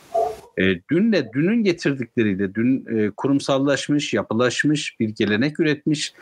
[0.92, 2.86] Dünle, dünün getirdikleriyle, dün
[3.18, 6.14] kurumsallaşmış, yapılaşmış bir gelenek üretmiş,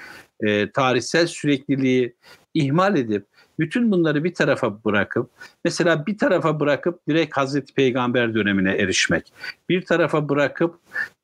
[0.73, 2.15] tarihsel sürekliliği
[2.53, 3.25] ihmal edip
[3.59, 5.29] bütün bunları bir tarafa bırakıp
[5.65, 9.33] mesela bir tarafa bırakıp direkt Hazreti Peygamber dönemine erişmek,
[9.69, 10.79] bir tarafa bırakıp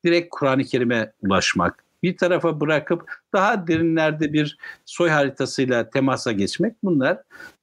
[0.06, 7.18] direkt Kur'an-ı Kerim'e ulaşmak, bir tarafa bırakıp daha derinlerde bir soy haritasıyla temasa geçmek bunlar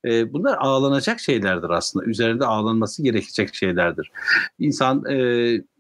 [0.04, 2.04] e, bunlar ağlanacak şeylerdir aslında.
[2.04, 4.10] Üzerinde ağlanması gerekecek şeylerdir.
[4.58, 5.16] İnsan e,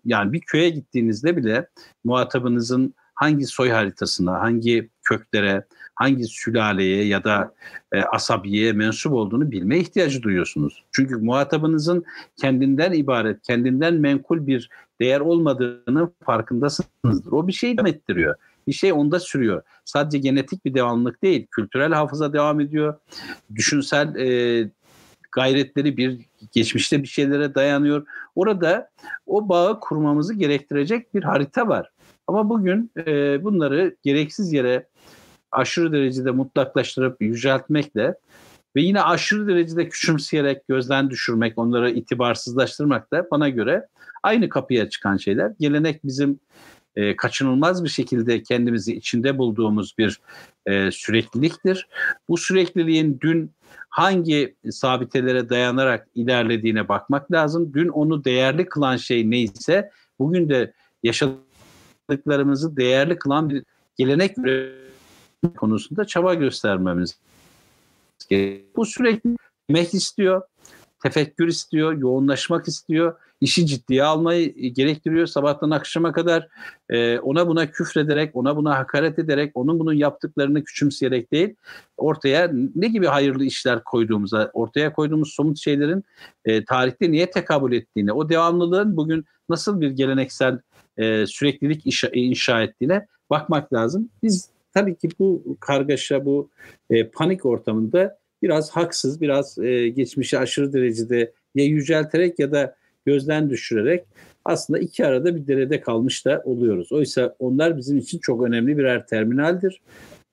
[0.04, 1.68] yani bir köye gittiğinizde bile
[2.04, 7.54] muhatabınızın hangi soy haritasına, hangi köklere, hangi sülaleye ya da
[7.92, 10.84] e, asabiyeye mensup olduğunu bilme ihtiyacı duyuyorsunuz.
[10.92, 12.04] Çünkü muhatabınızın
[12.36, 17.32] kendinden ibaret, kendinden menkul bir değer olmadığını farkındasınızdır.
[17.32, 18.34] O bir şey devam ettiriyor.
[18.66, 19.62] Bir şey onda sürüyor.
[19.84, 22.94] Sadece genetik bir devamlılık değil, kültürel hafıza devam ediyor.
[23.54, 24.70] Düşünsel e,
[25.32, 26.20] gayretleri bir
[26.52, 28.06] geçmişte bir şeylere dayanıyor.
[28.34, 28.90] Orada
[29.26, 31.90] o bağı kurmamızı gerektirecek bir harita var.
[32.26, 34.86] Ama bugün e, bunları gereksiz yere
[35.52, 38.14] aşırı derecede mutlaklaştırıp yüceltmekle
[38.76, 43.88] ve yine aşırı derecede küçümseyerek gözden düşürmek, onları itibarsızlaştırmak da bana göre
[44.22, 45.52] aynı kapıya çıkan şeyler.
[45.60, 46.40] Gelenek bizim
[46.96, 50.20] e, kaçınılmaz bir şekilde kendimizi içinde bulduğumuz bir
[50.66, 51.88] e, sürekliliktir.
[52.28, 53.50] Bu sürekliliğin dün
[53.88, 57.72] hangi sabitelere dayanarak ilerlediğine bakmak lazım.
[57.74, 60.72] Dün onu değerli kılan şey neyse bugün de
[61.02, 63.64] yaşadıklarımızı değerli kılan bir
[63.96, 64.36] gelenek
[65.56, 67.18] konusunda çaba göstermemiz
[68.28, 68.66] gerekiyor.
[68.76, 69.36] Bu sürekli
[69.68, 70.42] emek istiyor,
[71.02, 75.26] tefekkür istiyor, yoğunlaşmak istiyor, işi ciddiye almayı gerektiriyor.
[75.26, 76.48] Sabahtan akşama kadar
[76.88, 81.54] e, ona buna küfrederek, ona buna hakaret ederek, onun bunun yaptıklarını küçümseyerek değil,
[81.96, 86.04] ortaya ne gibi hayırlı işler koyduğumuza, ortaya koyduğumuz somut şeylerin
[86.44, 90.58] e, tarihte niye tekabül ettiğine, o devamlılığın bugün nasıl bir geleneksel
[90.96, 94.08] e, süreklilik inşa, inşa ettiğine bakmak lazım.
[94.22, 96.50] Biz tabii ki bu kargaşa, bu
[96.90, 102.76] e, panik ortamında biraz haksız, biraz e, geçmişi aşırı derecede ya yücelterek ya da
[103.06, 104.04] gözden düşürerek
[104.44, 106.92] aslında iki arada bir derede kalmış da oluyoruz.
[106.92, 109.80] Oysa onlar bizim için çok önemli birer terminaldir.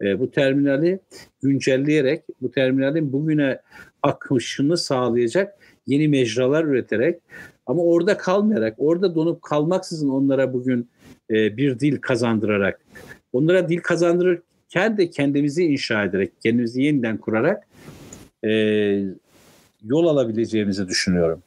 [0.02, 1.00] E, bu terminali
[1.42, 3.62] güncelleyerek, bu terminalin bugüne
[4.04, 7.22] akışını sağlayacak yeni mecralar üreterek
[7.66, 10.90] ama orada kalmayarak, orada donup kalmaksızın onlara bugün
[11.30, 12.82] e, bir dil kazandırarak
[13.34, 17.68] onlara dil kazandırırken de kendimizi inşa ederek, kendimizi yeniden kurarak
[18.44, 18.50] e,
[19.84, 21.44] yol alabileceğimizi düşünüyorum.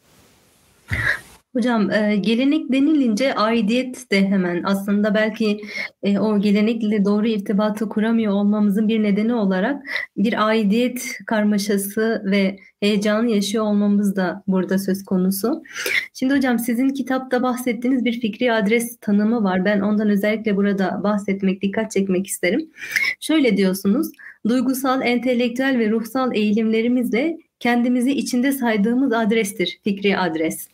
[1.57, 5.61] Hocam e, gelenek denilince aidiyet de hemen aslında belki
[6.02, 9.82] e, o gelenekle doğru irtibatı kuramıyor olmamızın bir nedeni olarak
[10.16, 15.62] bir aidiyet karmaşası ve heyecanı yaşıyor olmamız da burada söz konusu.
[16.14, 19.64] Şimdi hocam sizin kitapta bahsettiğiniz bir fikri adres tanımı var.
[19.64, 22.70] Ben ondan özellikle burada bahsetmek, dikkat çekmek isterim.
[23.20, 24.09] Şöyle diyorsunuz,
[24.48, 30.68] duygusal, entelektüel ve ruhsal eğilimlerimizle kendimizi içinde saydığımız adrestir fikri adres.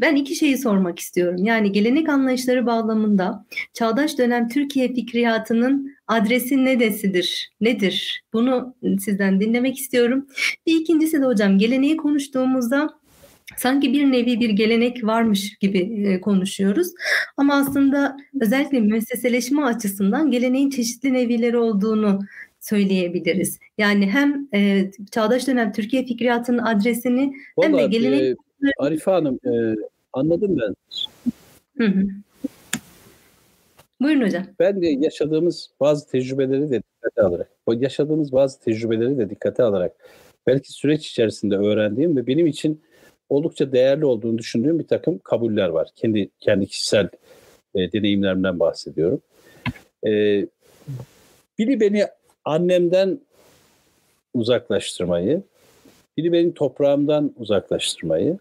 [0.00, 1.44] Ben iki şeyi sormak istiyorum.
[1.44, 7.50] Yani gelenek anlayışları bağlamında çağdaş dönem Türkiye fikriyatının adresi nedesidir?
[7.60, 8.24] Nedir?
[8.32, 10.26] Bunu sizden dinlemek istiyorum.
[10.66, 13.00] Bir ikincisi de hocam geleneği konuştuğumuzda
[13.56, 16.88] sanki bir nevi bir gelenek varmış gibi e, konuşuyoruz.
[17.36, 22.20] Ama aslında özellikle müesseseleşme açısından geleneğin çeşitli nevileri olduğunu
[22.60, 23.58] söyleyebiliriz.
[23.78, 28.22] Yani hem e, çağdaş dönem Türkiye fikriyatının adresini Vallahi, hem de gelenek...
[28.22, 29.76] E, Arife Hanım e,
[30.12, 30.74] anladım ben.
[31.78, 32.06] Hı hı.
[34.00, 34.46] Buyurun hocam.
[34.58, 39.92] Ben de yaşadığımız bazı tecrübeleri de dikkate alarak, yaşadığımız bazı tecrübeleri de dikkate alarak
[40.46, 42.82] belki süreç içerisinde öğrendiğim ve benim için
[43.28, 45.88] oldukça değerli olduğunu düşündüğüm bir takım kabuller var.
[45.96, 47.08] Kendi kendi kişisel
[47.74, 49.22] e, deneyimlerimden bahsediyorum.
[50.06, 50.10] E,
[51.58, 52.06] biri beni
[52.44, 53.20] annemden
[54.34, 55.42] uzaklaştırmayı,
[56.16, 58.38] biri beni toprağımdan uzaklaştırmayı,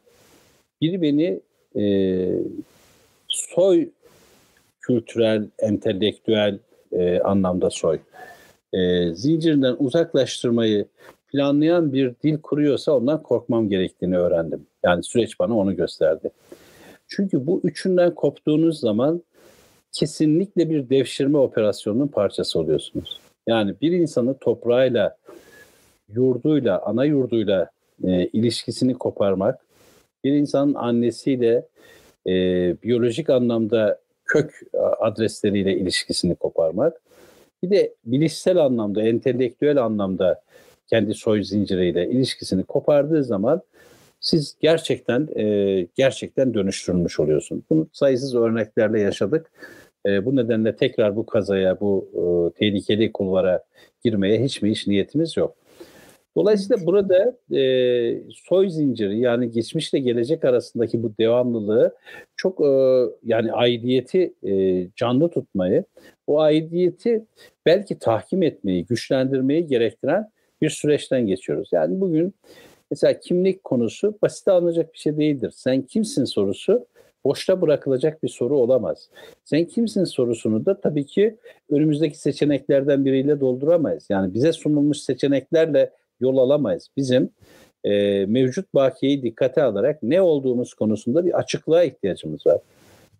[0.82, 1.40] biri beni
[1.76, 1.84] e,
[3.28, 3.90] soy
[4.82, 6.60] kültürel, entelektüel
[6.92, 8.00] e, anlamda soy
[8.74, 10.86] e, zincirinden uzaklaştırmayı
[11.28, 14.66] planlayan bir dil kuruyorsa ondan korkmam gerektiğini öğrendim.
[14.84, 16.30] Yani süreç bana onu gösterdi.
[17.08, 19.24] Çünkü bu üçünden koptuğunuz zaman
[19.92, 23.20] kesinlikle bir devşirme operasyonunun parçası oluyorsunuz.
[23.48, 25.18] Yani bir insanı toprağıyla,
[26.14, 27.70] yurduyla, ana yurduyla
[28.04, 29.60] e, ilişkisini koparmak,
[30.24, 31.66] bir insanın annesiyle
[32.28, 32.32] e,
[32.84, 34.62] biyolojik anlamda kök
[35.00, 37.02] adresleriyle ilişkisini koparmak,
[37.64, 40.42] bir de bilişsel anlamda, entelektüel anlamda
[40.88, 43.62] kendi soy zinciriyle ilişkisini kopardığı zaman
[44.20, 47.64] siz gerçekten e, gerçekten dönüştürülmüş oluyorsun.
[47.70, 49.52] Bunu sayısız örneklerle yaşadık.
[50.06, 53.64] E, bu nedenle tekrar bu kazaya, bu e, tehlikeli kulvara
[54.04, 55.56] girmeye hiç mi hiç niyetimiz yok.
[56.40, 61.96] Dolayısıyla burada e, soy zinciri yani geçmişle gelecek arasındaki bu devamlılığı
[62.36, 65.84] çok e, yani aidiyeti e, canlı tutmayı,
[66.28, 67.26] o aidiyeti
[67.66, 70.32] belki tahkim etmeyi, güçlendirmeyi gerektiren
[70.62, 71.70] bir süreçten geçiyoruz.
[71.72, 72.34] Yani bugün
[72.92, 75.52] mesela kimlik konusu basit alınacak bir şey değildir.
[75.56, 76.86] Sen kimsin sorusu
[77.24, 79.10] boşta bırakılacak bir soru olamaz.
[79.46, 81.38] Sen kimsin sorusunu da tabii ki
[81.70, 84.06] önümüzdeki seçeneklerden biriyle dolduramayız.
[84.10, 86.90] Yani bize sunulmuş seçeneklerle yol alamayız.
[86.98, 87.30] Bizim
[87.84, 92.58] e, mevcut bakiyeyi dikkate alarak ne olduğumuz konusunda bir açıklığa ihtiyacımız var.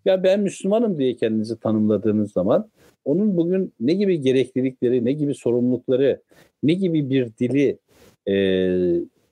[0.06, 2.70] Ya ben Müslümanım diye kendinizi tanımladığınız zaman
[3.06, 6.22] onun bugün ne gibi gereklilikleri, ne gibi sorumlulukları,
[6.64, 7.78] ne gibi bir dili
[8.28, 8.36] e,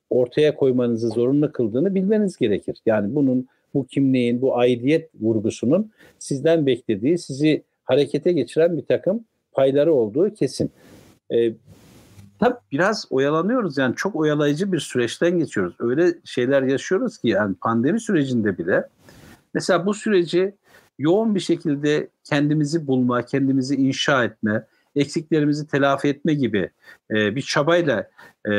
[0.10, 2.78] ortaya koymanızı zorunlu kıldığını bilmeniz gerekir.
[2.86, 9.94] Yani bunun, bu kimliğin, bu aidiyet vurgusunun sizden beklediği, sizi harekete geçiren bir takım payları
[9.94, 10.72] olduğu kesin.
[11.34, 11.54] E,
[12.40, 15.76] tabii biraz oyalanıyoruz yani çok oyalayıcı bir süreçten geçiyoruz.
[15.80, 18.88] Öyle şeyler yaşıyoruz ki yani pandemi sürecinde bile
[19.54, 20.56] mesela bu süreci
[21.00, 24.66] yoğun bir şekilde kendimizi bulma, kendimizi inşa etme,
[24.96, 26.70] eksiklerimizi telafi etme gibi
[27.12, 28.10] e, bir çabayla
[28.50, 28.54] e,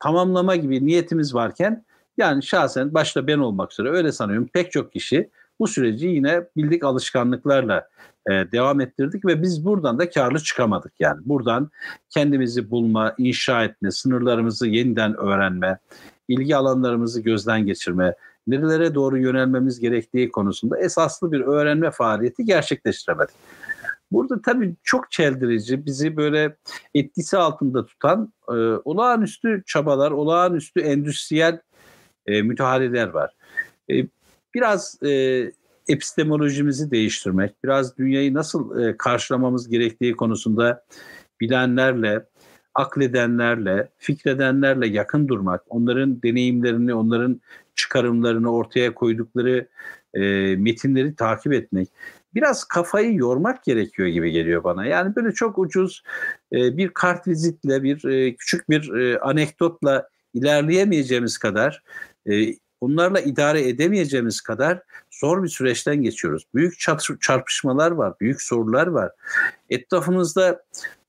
[0.00, 1.84] tamamlama gibi niyetimiz varken
[2.16, 6.84] yani şahsen başta ben olmak üzere öyle sanıyorum pek çok kişi bu süreci yine bildik
[6.84, 7.88] alışkanlıklarla
[8.30, 11.20] e, devam ettirdik ve biz buradan da karlı çıkamadık yani.
[11.24, 11.70] Buradan
[12.10, 15.78] kendimizi bulma, inşa etme, sınırlarımızı yeniden öğrenme,
[16.28, 18.14] ilgi alanlarımızı gözden geçirme,
[18.46, 23.34] nerelere doğru yönelmemiz gerektiği konusunda esaslı bir öğrenme faaliyeti gerçekleştiremedik.
[24.12, 26.56] Burada tabii çok çeldirici, bizi böyle
[26.94, 28.52] etkisi altında tutan e,
[28.84, 31.60] olağanüstü çabalar, olağanüstü endüstriyel
[32.26, 33.34] e, müdahaleler var.
[33.90, 33.94] E,
[34.54, 35.08] biraz e,
[35.88, 40.84] epistemolojimizi değiştirmek, biraz dünyayı nasıl e, karşılamamız gerektiği konusunda
[41.40, 42.26] bilenlerle,
[42.74, 47.40] akledenlerle, fikredenlerle yakın durmak, onların deneyimlerini, onların
[47.74, 49.68] çıkarımlarını ortaya koydukları
[50.14, 50.20] e,
[50.56, 51.88] metinleri takip etmek,
[52.34, 54.86] biraz kafayı yormak gerekiyor gibi geliyor bana.
[54.86, 56.02] Yani böyle çok ucuz
[56.52, 61.82] e, bir kart vizitle, bir e, küçük bir e, anekdotla ilerleyemeyeceğimiz kadar,
[62.30, 64.82] e, onlarla idare edemeyeceğimiz kadar
[65.22, 66.44] zor bir süreçten geçiyoruz.
[66.54, 66.74] Büyük
[67.20, 69.10] çarpışmalar var, büyük sorular var.
[69.70, 70.62] Etrafımızda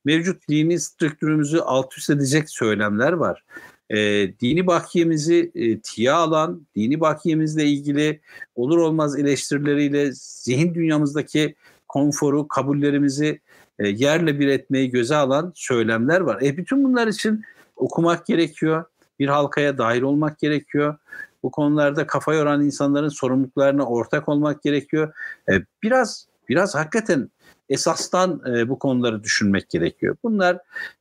[0.06, 3.44] mevcut dini strüktürümüzü alt üst edecek söylemler var.
[3.90, 3.98] E,
[4.40, 8.22] dini bakiyemizi e, tiye alan, dini bakiyemizle ilgili
[8.56, 11.56] olur olmaz eleştirileriyle zihin dünyamızdaki
[11.88, 13.42] konforu, kabullerimizi
[13.80, 16.42] e, yerle bir etmeyi göze alan söylemler var.
[16.42, 17.44] E, bütün bunlar için
[17.76, 18.86] okumak gerekiyor,
[19.20, 20.98] bir halkaya dahil olmak gerekiyor.
[21.44, 25.14] Bu konularda kafa yoran insanların sorumluluklarına ortak olmak gerekiyor.
[25.52, 27.30] E, biraz biraz hakikaten
[27.70, 30.16] esastan e, bu konuları düşünmek gerekiyor.
[30.24, 30.58] Bunlar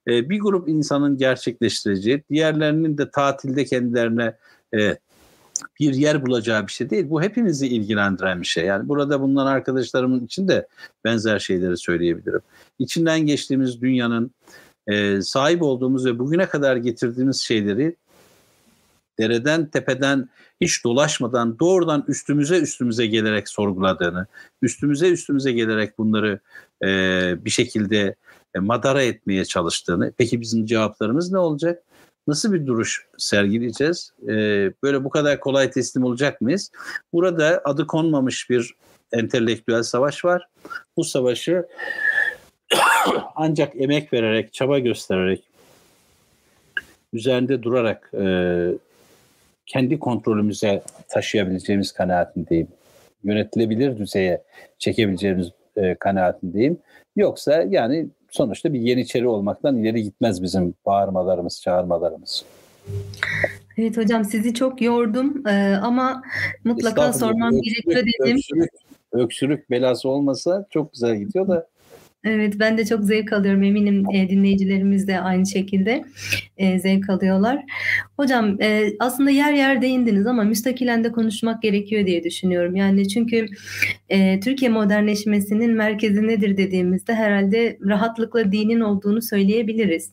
[0.08, 4.36] e, bir grup insanın gerçekleştireceği, diğerlerinin de tatilde kendilerine
[5.80, 7.10] bir yer bulacağı bir şey değil.
[7.10, 8.64] Bu hepimizi ilgilendiren bir şey.
[8.64, 10.66] Yani burada bulunan arkadaşlarımın için de
[11.04, 12.40] benzer şeyleri söyleyebilirim.
[12.78, 14.30] İçinden geçtiğimiz dünyanın
[14.86, 17.96] e, sahip olduğumuz ve bugüne kadar getirdiğimiz şeyleri
[19.18, 20.28] dereden tepeden
[20.60, 24.26] hiç dolaşmadan doğrudan üstümüze üstümüze gelerek sorguladığını,
[24.62, 26.40] üstümüze üstümüze gelerek bunları
[26.84, 26.88] e,
[27.44, 28.14] bir şekilde
[28.54, 30.12] e, madara etmeye çalıştığını.
[30.18, 31.82] Peki bizim cevaplarımız ne olacak?
[32.26, 34.12] Nasıl bir duruş sergileyeceğiz?
[34.28, 34.34] E,
[34.82, 36.70] böyle bu kadar kolay teslim olacak mıyız?
[37.12, 38.74] Burada adı konmamış bir
[39.12, 40.48] entelektüel savaş var.
[40.96, 41.66] Bu savaşı
[43.36, 45.44] ancak emek vererek, çaba göstererek,
[47.12, 48.24] üzerinde durarak e,
[49.72, 52.68] kendi kontrolümüze taşıyabileceğimiz kanaatindeyim.
[53.24, 54.42] Yönetilebilir düzeye
[54.78, 56.78] çekebileceğimiz e, kanaatindeyim.
[57.16, 62.44] Yoksa yani sonuçta bir yeniçeri olmaktan ileri gitmez bizim bağırmalarımız, çağırmalarımız.
[63.78, 66.22] Evet hocam sizi çok yordum ee, ama
[66.64, 68.36] mutlaka sormam gerekiyor dedim.
[68.36, 68.70] Öksürük,
[69.12, 71.66] öksürük belası olmasa çok güzel gidiyor da
[72.24, 76.04] Evet ben de çok zevk alıyorum eminim e, dinleyicilerimiz de aynı şekilde
[76.56, 77.64] e, zevk alıyorlar.
[78.16, 82.76] Hocam e, aslında yer yer değindiniz ama müstakilen de konuşmak gerekiyor diye düşünüyorum.
[82.76, 83.46] Yani çünkü
[84.08, 90.12] e, Türkiye modernleşmesinin merkezi nedir dediğimizde herhalde rahatlıkla dinin olduğunu söyleyebiliriz.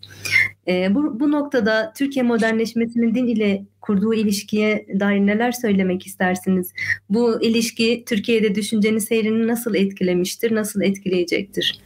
[0.67, 6.73] E, bu, bu noktada Türkiye modernleşmesinin din ile kurduğu ilişkiye dair neler söylemek istersiniz?
[7.09, 11.79] Bu ilişki Türkiye'de düşüncenin seyrini nasıl etkilemiştir, nasıl etkileyecektir?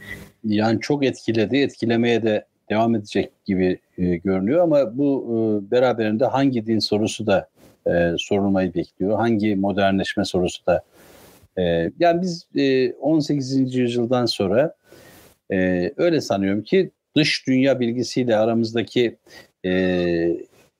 [0.44, 6.66] Yani çok etkiledi, etkilemeye de devam edecek gibi e, görünüyor ama bu e, beraberinde hangi
[6.66, 7.48] din sorusu da
[7.86, 9.16] e, sorulmayı bekliyor.
[9.16, 10.82] Hangi modernleşme sorusu da.
[11.58, 11.62] E,
[11.98, 13.74] yani biz e, 18.
[13.74, 14.74] yüzyıldan sonra
[15.52, 19.16] e, öyle sanıyorum ki dış dünya bilgisiyle aramızdaki
[19.64, 19.70] e,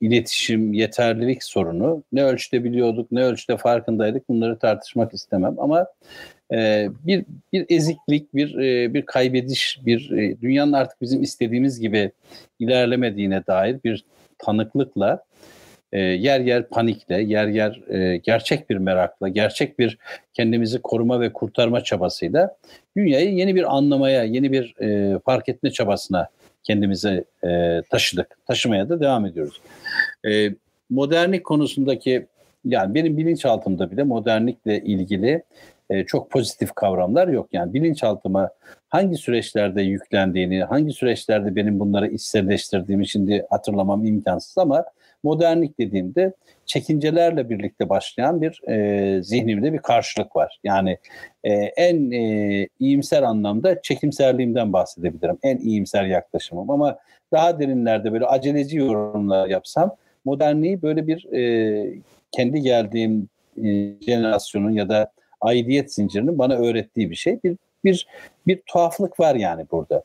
[0.00, 2.02] iletişim, yeterlilik sorunu.
[2.12, 5.54] Ne ölçüde biliyorduk, ne ölçüde farkındaydık bunları tartışmak istemem.
[5.58, 5.86] Ama
[6.52, 12.10] e, bir bir eziklik, bir e, bir kaybediş, bir e, dünyanın artık bizim istediğimiz gibi
[12.58, 14.04] ilerlemediğine dair bir
[14.38, 15.24] tanıklıkla
[15.92, 19.98] e, yer yer panikle, yer yer e, gerçek bir merakla, gerçek bir
[20.32, 22.56] kendimizi koruma ve kurtarma çabasıyla
[22.96, 26.28] dünyayı yeni bir anlamaya, yeni bir e, fark etme çabasına
[26.64, 28.38] kendimizi e, taşıdık.
[28.46, 29.60] Taşımaya da devam ediyoruz.
[30.26, 30.50] E,
[30.90, 32.26] modernlik konusundaki
[32.64, 35.42] yani benim bilinçaltımda bile modernlikle ilgili
[35.90, 37.48] e, çok pozitif kavramlar yok.
[37.52, 38.50] Yani bilinçaltıma
[38.88, 44.84] hangi süreçlerde yüklendiğini, hangi süreçlerde benim bunları içselleştirdiğimi şimdi hatırlamam imkansız ama
[45.24, 46.32] modernlik dediğimde
[46.66, 50.58] çekincelerle birlikte başlayan bir e, zihnimde bir karşılık var.
[50.64, 50.98] Yani
[51.44, 55.38] e, en e, iyimser anlamda çekimserliğimden bahsedebilirim.
[55.42, 56.98] En iyimser yaklaşımım ama
[57.32, 61.94] daha derinlerde böyle aceleci yorumlar yapsam modernliği böyle bir e,
[62.32, 63.28] kendi geldiğim
[63.64, 67.40] e, jenerasyonun ya da aidiyet zincirinin bana öğrettiği bir şey.
[67.44, 68.06] Bir bir
[68.46, 70.02] bir tuhaflık var yani burada.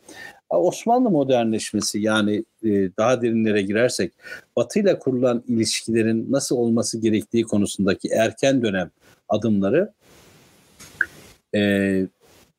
[0.57, 4.11] Osmanlı modernleşmesi yani e, daha derinlere girersek
[4.55, 8.91] Batı ile kurulan ilişkilerin nasıl olması gerektiği konusundaki erken dönem
[9.29, 9.93] adımları
[11.55, 11.59] e,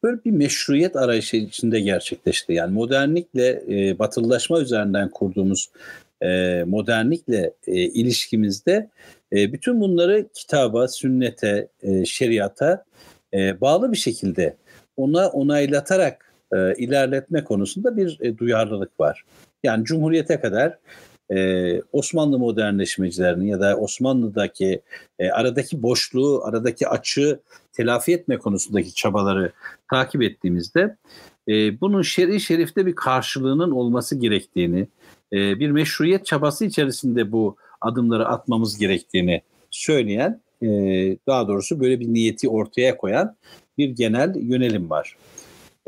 [0.03, 2.53] böyle bir meşruiyet arayışı içinde gerçekleşti.
[2.53, 5.71] Yani modernlikle e, batılılaşma üzerinden kurduğumuz
[6.23, 8.89] e, modernlikle ilişkimizde
[9.33, 11.69] bütün bunları kitaba, sünnete,
[12.05, 12.85] şeriata
[13.35, 14.57] bağlı bir şekilde
[14.97, 19.24] ona onaylatarak e, ilerletme konusunda bir e, duyarlılık var.
[19.62, 20.78] Yani Cumhuriyete kadar
[21.31, 24.81] e, Osmanlı modernleşmecilerinin ya da Osmanlı'daki
[25.18, 27.40] e, aradaki boşluğu, aradaki açığı
[27.72, 29.52] telafi etme konusundaki çabaları
[29.90, 30.97] takip ettiğimizde
[31.48, 34.89] e, bunun şer'i şerifte bir karşılığının olması gerektiğini,
[35.32, 40.66] e, bir meşruiyet çabası içerisinde bu adımları atmamız gerektiğini söyleyen, e,
[41.27, 43.36] daha doğrusu böyle bir niyeti ortaya koyan
[43.78, 45.16] bir genel yönelim var.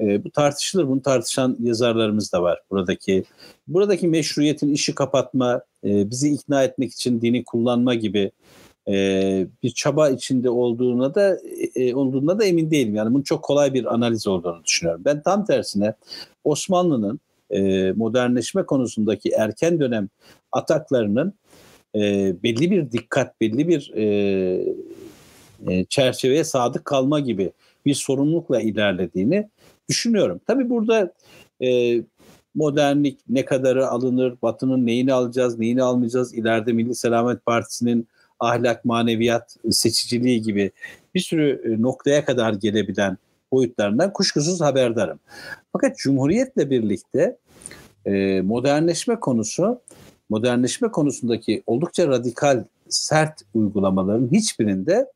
[0.02, 2.60] E, bu tartışılır, bunu tartışan yazarlarımız da var.
[2.70, 3.24] Buradaki
[3.68, 8.30] buradaki meşruiyetin işi kapatma, e, bizi ikna etmek için dini kullanma gibi
[8.88, 8.94] e,
[9.62, 11.38] bir çaba içinde olduğuna da
[11.74, 12.94] e, olduğuna da emin değilim.
[12.94, 15.02] Yani bunun çok kolay bir analiz olduğunu düşünüyorum.
[15.04, 15.94] Ben tam tersine
[16.44, 17.20] Osmanlı'nın
[17.50, 20.08] e, modernleşme konusundaki erken dönem
[20.52, 21.34] ataklarının
[21.94, 22.00] e,
[22.42, 24.04] belli bir dikkat, belli bir e,
[25.68, 27.52] e, çerçeveye sadık kalma gibi
[27.86, 29.48] bir sorumlulukla ilerlediğini
[29.88, 30.40] düşünüyorum.
[30.46, 31.12] Tabii burada
[31.62, 32.00] e,
[32.54, 38.08] modernlik ne kadarı alınır, Batı'nın neyini alacağız, neyini almayacağız, ileride Milli Selamet Partisi'nin
[38.40, 40.70] ahlak, maneviyat, seçiciliği gibi
[41.14, 43.18] bir sürü e, noktaya kadar gelebilen
[43.52, 45.20] boyutlarından kuşkusuz haberdarım.
[45.72, 47.36] Fakat Cumhuriyet'le birlikte
[48.06, 49.80] e, modernleşme konusu,
[50.30, 55.06] modernleşme konusundaki oldukça radikal, sert uygulamaların hiçbirinde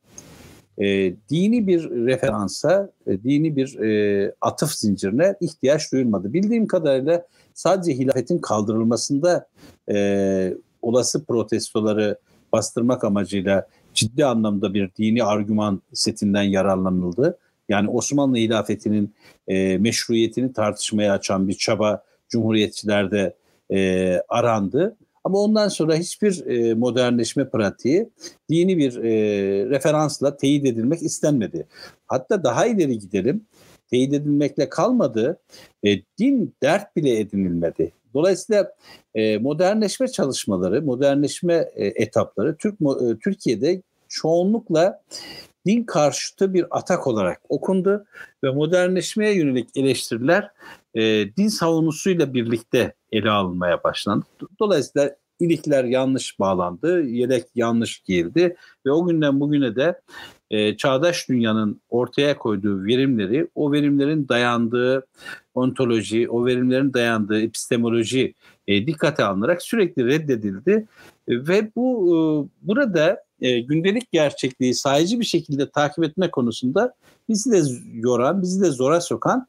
[0.78, 6.32] e, dini bir referansa, e, dini bir e, atıf zincirine ihtiyaç duyulmadı.
[6.32, 9.48] Bildiğim kadarıyla sadece hilafetin kaldırılmasında
[9.90, 12.18] e, olası protestoları
[12.52, 17.38] bastırmak amacıyla ciddi anlamda bir dini argüman setinden yararlanıldı.
[17.68, 19.14] Yani Osmanlı hilafetinin
[19.48, 23.34] e, meşruiyetini tartışmaya açan bir çaba Cumhuriyetçilerde
[23.72, 24.96] e, arandı.
[25.26, 28.10] Ama ondan sonra hiçbir e, modernleşme pratiği
[28.50, 29.10] dini bir e,
[29.70, 31.66] referansla teyit edilmek istenmedi.
[32.06, 33.44] Hatta daha ileri gidelim.
[33.90, 35.40] Teyit edilmekle kalmadı.
[35.84, 37.92] E, din dert bile edinilmedi.
[38.14, 38.72] Dolayısıyla
[39.14, 45.02] e, modernleşme çalışmaları, modernleşme e, etapları Türk e, Türkiye'de çoğunlukla
[45.66, 48.04] din karşıtı bir atak olarak okundu
[48.44, 50.50] ve modernleşmeye yönelik eleştiriler
[50.96, 54.24] e, din savunusuyla birlikte ele alınmaya başlandı.
[54.60, 58.56] Dolayısıyla ilikler yanlış bağlandı, yelek yanlış giyildi
[58.86, 60.00] ve o günden bugüne de
[60.50, 65.06] e, çağdaş dünyanın ortaya koyduğu verimleri, o verimlerin dayandığı
[65.54, 68.34] ontoloji, o verimlerin dayandığı epistemoloji
[68.66, 70.86] e, dikkate alınarak sürekli reddedildi
[71.28, 72.18] ve bu e,
[72.62, 76.94] burada e, gündelik gerçekliği sayıcı bir şekilde takip etme konusunda
[77.28, 77.62] bizi de
[77.92, 79.46] yoran, bizi de zora sokan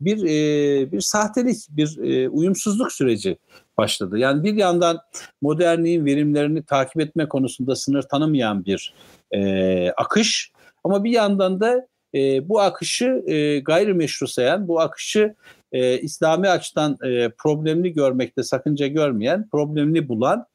[0.00, 3.38] bir e, bir sahtelik, bir e, uyumsuzluk süreci
[3.78, 4.18] başladı.
[4.18, 4.98] Yani bir yandan
[5.42, 8.94] modernliğin verimlerini takip etme konusunda sınır tanımayan bir
[9.32, 10.52] e, akış
[10.84, 15.34] ama bir yandan da e, bu akışı e, gayrimeşru sayan, bu akışı
[15.72, 20.46] e, İslami açıdan e, problemli görmekte sakınca görmeyen, problemli bulan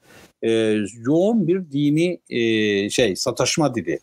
[0.42, 4.00] e, yoğun bir dini e, şey sataşma dili.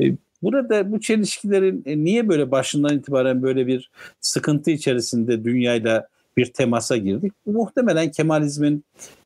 [0.00, 0.04] E,
[0.42, 3.90] burada bu çelişkilerin e, niye böyle başından itibaren böyle bir
[4.20, 7.32] sıkıntı içerisinde dünyayla bir temasa girdik?
[7.46, 8.84] Muhtemelen Kemalizmin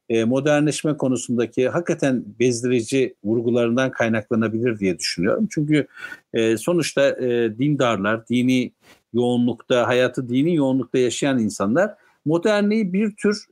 [0.08, 5.48] e, modernleşme konusundaki hakikaten bezdirici vurgularından kaynaklanabilir diye düşünüyorum.
[5.50, 5.86] Çünkü
[6.34, 7.16] e, sonuçta
[7.58, 8.72] dindarlar, dini
[9.12, 11.94] yoğunlukta, hayatı dini yoğunlukta yaşayan insanlar
[12.24, 13.46] modernliği bir tür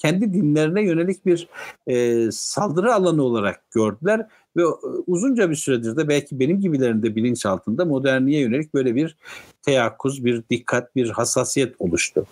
[0.00, 1.48] kendi dinlerine yönelik bir
[1.86, 4.62] e, saldırı alanı olarak gördüler ve
[5.06, 9.16] uzunca bir süredir de belki benim gibilerin de bilinçaltında modernliğe yönelik böyle bir
[9.62, 12.26] teyakkuz, bir dikkat, bir hassasiyet oluştu.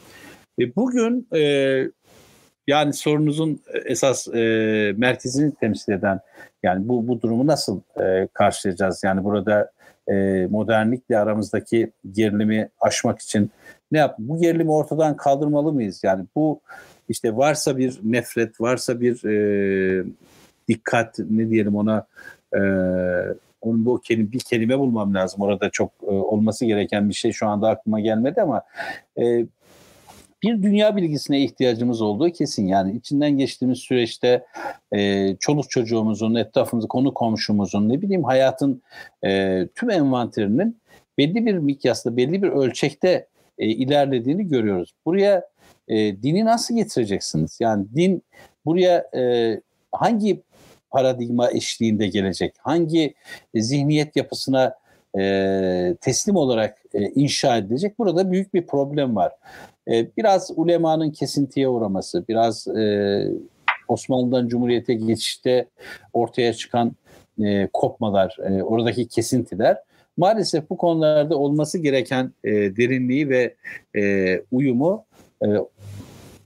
[0.60, 1.42] E, bugün e,
[2.66, 6.20] yani sorunuzun esas e, merkezini temsil eden
[6.62, 9.00] yani bu bu durumu nasıl e, karşılayacağız?
[9.04, 9.72] Yani burada
[10.10, 13.50] e, modernlikle aramızdaki gerilimi aşmak için
[13.92, 14.14] ne yap?
[14.18, 16.00] Bu gerilimi ortadan kaldırmalı mıyız?
[16.04, 16.60] Yani bu
[17.08, 20.04] işte varsa bir nefret, varsa bir e,
[20.68, 22.06] dikkat ne diyelim ona
[22.54, 22.60] e,
[23.60, 25.42] onun bu kelime, bir kelime bulmam lazım.
[25.42, 28.62] Orada çok e, olması gereken bir şey şu anda aklıma gelmedi ama
[29.20, 29.46] e,
[30.42, 32.66] bir dünya bilgisine ihtiyacımız olduğu kesin.
[32.66, 34.44] Yani içinden geçtiğimiz süreçte
[34.92, 38.82] e, çoluk çocuğumuzun, etrafımızda konu komşumuzun, ne bileyim hayatın
[39.24, 40.78] e, tüm envanterinin
[41.18, 43.26] belli bir mikyasla, belli bir ölçekte
[43.58, 44.94] e, ilerlediğini görüyoruz.
[45.06, 45.48] Buraya
[45.88, 47.58] e, dini nasıl getireceksiniz?
[47.60, 48.22] Yani din
[48.66, 49.54] buraya e,
[49.92, 50.42] hangi
[50.90, 52.54] paradigma eşliğinde gelecek?
[52.58, 53.14] Hangi
[53.54, 54.74] zihniyet yapısına
[55.18, 57.98] e, teslim olarak e, inşa edilecek?
[57.98, 59.32] Burada büyük bir problem var.
[59.90, 63.24] E, biraz ulemanın kesintiye uğraması, biraz e,
[63.88, 65.68] Osmanlı'dan Cumhuriyet'e geçişte
[66.12, 66.92] ortaya çıkan
[67.44, 69.76] e, kopmalar, e, oradaki kesintiler
[70.18, 73.54] maalesef bu konularda olması gereken e, derinliği ve
[73.96, 75.04] e, uyumu
[75.44, 75.46] e,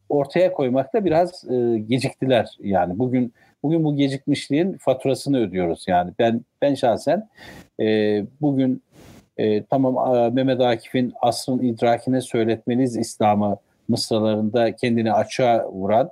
[0.09, 2.49] ortaya koymakta biraz e, geciktiler.
[2.61, 3.33] Yani bugün
[3.63, 5.85] bugün bu gecikmişliğin faturasını ödüyoruz.
[5.89, 7.29] Yani ben ben şahsen
[7.81, 7.87] e,
[8.41, 8.83] bugün
[9.37, 13.57] e, tamam Mehmet Akif'in asrın idrakine söyletmeniz İslam'ı
[13.89, 16.11] mısralarında kendini açığa vuran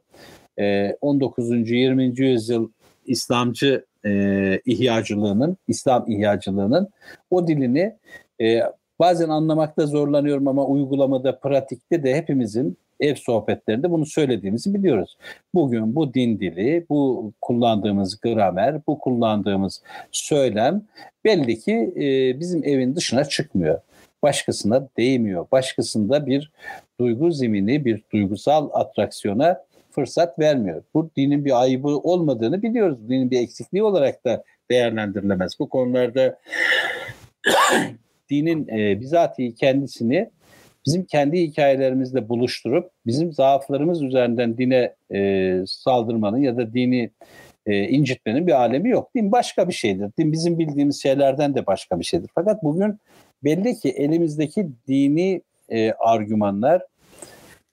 [0.58, 1.70] e, 19.
[1.70, 2.20] 20.
[2.20, 2.70] yüzyıl
[3.06, 6.88] İslamcı e, ihyacılığının, İslam ihyacılığının
[7.30, 7.96] o dilini
[8.40, 8.62] e,
[9.00, 15.16] bazen anlamakta zorlanıyorum ama uygulamada, pratikte de hepimizin ev sohbetlerinde bunu söylediğimizi biliyoruz.
[15.54, 19.82] Bugün bu din dili, bu kullandığımız gramer, bu kullandığımız
[20.12, 20.82] söylem
[21.24, 23.80] belli ki e, bizim evin dışına çıkmıyor.
[24.22, 25.46] Başkasına değmiyor.
[25.52, 26.52] Başkasında bir
[27.00, 30.82] duygu zemini, bir duygusal atraksiyona fırsat vermiyor.
[30.94, 33.08] Bu dinin bir ayıbı olmadığını biliyoruz.
[33.08, 35.52] Dinin bir eksikliği olarak da değerlendirilemez.
[35.60, 36.38] Bu konularda
[38.30, 40.30] dinin e, bizatihi kendisini
[40.86, 47.10] bizim kendi hikayelerimizle buluşturup bizim zaaflarımız üzerinden dine e, saldırmanın ya da dini
[47.66, 49.14] e, incitmenin bir alemi yok.
[49.14, 50.10] Din başka bir şeydir.
[50.18, 52.30] Din bizim bildiğimiz şeylerden de başka bir şeydir.
[52.34, 52.98] Fakat bugün
[53.44, 56.82] belli ki elimizdeki dini e, argümanlar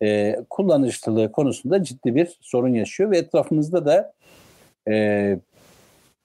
[0.02, 4.14] e, kullanışlılığı konusunda ciddi bir sorun yaşıyor ve etrafımızda da
[4.88, 5.38] e,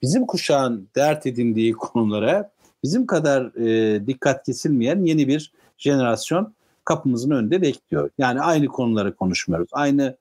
[0.02, 2.50] bizim kuşağın dert edindiği konulara
[2.82, 6.54] bizim kadar e, dikkat kesilmeyen yeni bir jenerasyon
[6.84, 8.10] kapımızın önünde bekliyor.
[8.18, 9.68] Yani aynı konuları konuşmuyoruz.
[9.72, 10.16] Aynı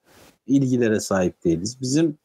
[0.48, 1.82] ilgilere sahip değiliz.
[1.82, 2.18] Bizim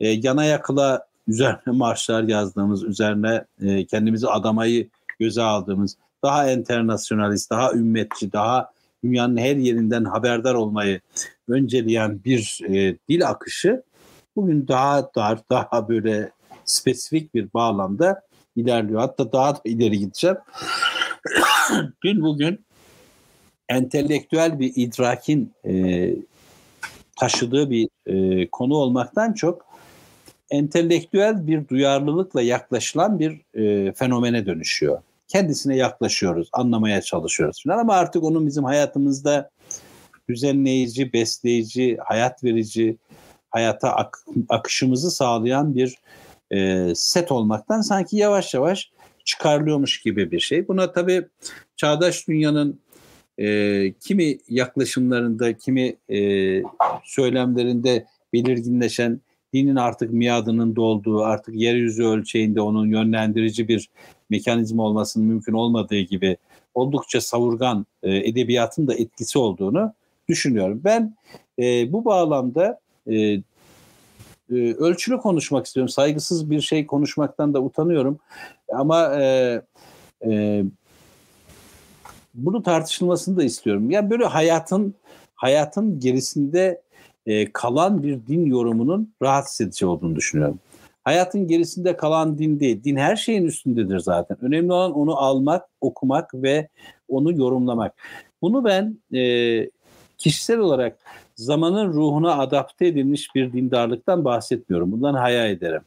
[0.00, 4.88] e, yana yakıla üzerine marşlar yazdığımız, üzerine e, kendimizi adamayı
[5.20, 8.70] göze aldığımız, daha internasyonalist, daha ümmetçi, daha
[9.04, 11.00] dünyanın her yerinden haberdar olmayı
[11.48, 13.82] önceleyen bir e, dil akışı
[14.36, 16.30] bugün daha dar, daha böyle
[16.64, 18.22] spesifik bir bağlamda
[18.56, 19.00] ilerliyor.
[19.00, 20.36] Hatta daha da ileri gideceğim.
[22.04, 22.64] Dün bugün
[23.68, 26.10] entelektüel bir idrakin e,
[27.20, 29.66] taşıdığı bir e, konu olmaktan çok
[30.50, 35.02] entelektüel bir duyarlılıkla yaklaşılan bir e, fenomene dönüşüyor.
[35.28, 39.50] Kendisine yaklaşıyoruz, anlamaya çalışıyoruz falan ama artık onun bizim hayatımızda
[40.28, 42.96] düzenleyici, besleyici, hayat verici,
[43.50, 45.96] hayata ak- akışımızı sağlayan bir
[46.54, 48.90] e, set olmaktan sanki yavaş yavaş
[49.24, 50.68] çıkarılıyormuş gibi bir şey.
[50.68, 51.26] Buna tabii
[51.76, 52.80] çağdaş dünyanın
[53.38, 56.18] e, kimi yaklaşımlarında, kimi e,
[57.04, 59.20] söylemlerinde belirginleşen
[59.52, 63.90] dinin artık miadının dolduğu, artık yeryüzü ölçeğinde onun yönlendirici bir
[64.30, 66.36] mekanizma olmasının mümkün olmadığı gibi
[66.74, 69.92] oldukça savurgan e, edebiyatın da etkisi olduğunu
[70.28, 70.80] düşünüyorum.
[70.84, 71.16] Ben
[71.58, 73.40] e, bu bağlamda e,
[74.50, 75.88] e, ölçülü konuşmak istiyorum.
[75.88, 78.18] Saygısız bir şey konuşmaktan da utanıyorum.
[78.72, 79.62] Ama e,
[80.26, 80.64] e,
[82.34, 83.90] bunu tartışılmasını da istiyorum.
[83.90, 84.94] Yani böyle hayatın
[85.34, 86.82] hayatın gerisinde
[87.26, 90.58] e, kalan bir din yorumunun rahatsız edici olduğunu düşünüyorum.
[91.04, 92.84] Hayatın gerisinde kalan din değil.
[92.84, 94.36] Din her şeyin üstündedir zaten.
[94.42, 96.68] Önemli olan onu almak, okumak ve
[97.08, 97.94] onu yorumlamak.
[98.42, 99.70] Bunu ben e,
[100.18, 100.98] kişisel olarak
[101.36, 104.92] zamanın ruhuna adapte edilmiş bir dindarlıktan bahsetmiyorum.
[104.92, 105.82] Bundan hayal ederim.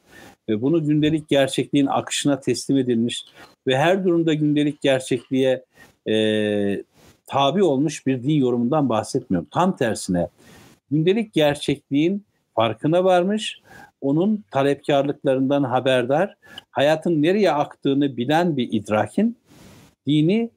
[0.48, 3.24] Ve bunu gündelik gerçekliğin akışına teslim edilmiş
[3.66, 5.64] ve her durumda gündelik gerçekliğe
[6.08, 6.82] e,
[7.26, 9.48] tabi olmuş bir din yorumundan bahsetmiyorum.
[9.50, 10.28] Tam tersine
[10.90, 13.60] gündelik gerçekliğin farkına varmış,
[14.00, 16.36] onun talepkarlıklarından haberdar,
[16.70, 19.36] hayatın nereye aktığını bilen bir idrakin
[20.06, 20.50] dini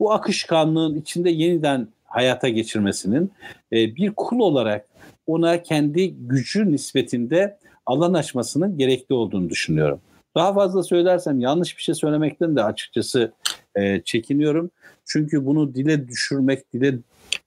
[0.00, 3.32] bu akışkanlığın içinde yeniden hayata geçirmesinin
[3.72, 4.88] e, bir kul olarak
[5.26, 10.00] ona kendi gücü nispetinde alan açmasının gerekli olduğunu düşünüyorum.
[10.34, 13.32] Daha fazla söylersem yanlış bir şey söylemekten de açıkçası
[13.74, 14.70] e, çekiniyorum.
[15.04, 16.98] Çünkü bunu dile düşürmek, dile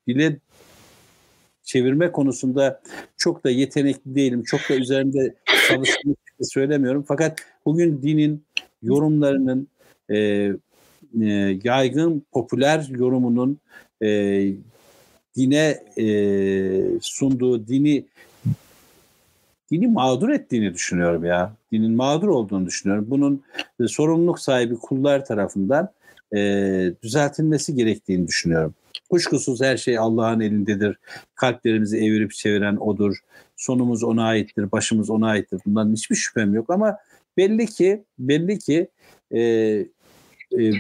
[0.07, 0.37] dile
[1.63, 2.81] çevirme konusunda
[3.17, 4.43] çok da yetenekli değilim.
[4.43, 5.35] Çok da üzerinde
[5.67, 7.05] çalıştığımı söylemiyorum.
[7.07, 8.43] Fakat bugün dinin
[8.81, 9.67] yorumlarının
[10.11, 10.49] e,
[11.21, 13.59] e, yaygın popüler yorumunun
[14.03, 14.07] e,
[15.35, 16.05] dine e,
[17.01, 18.05] sunduğu dini
[19.71, 21.53] dini mağdur ettiğini düşünüyorum ya.
[21.71, 23.05] Dinin mağdur olduğunu düşünüyorum.
[23.09, 23.43] Bunun
[23.79, 25.89] e, sorumluluk sahibi kullar tarafından
[26.35, 26.39] e,
[27.03, 28.73] düzeltilmesi gerektiğini düşünüyorum.
[29.09, 30.97] Kuşkusuz her şey Allah'ın elindedir.
[31.35, 33.15] Kalplerimizi evirip çeviren O'dur.
[33.55, 35.61] Sonumuz O'na aittir, başımız O'na aittir.
[35.65, 36.97] Bundan hiçbir şüphem yok ama
[37.37, 38.87] belli ki belli ki
[39.35, 39.39] e,
[40.59, 40.71] e,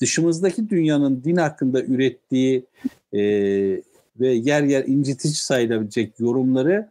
[0.00, 2.64] dışımızdaki dünyanın din hakkında ürettiği
[3.12, 3.20] e,
[4.20, 6.88] ve yer yer incitici sayılabilecek yorumları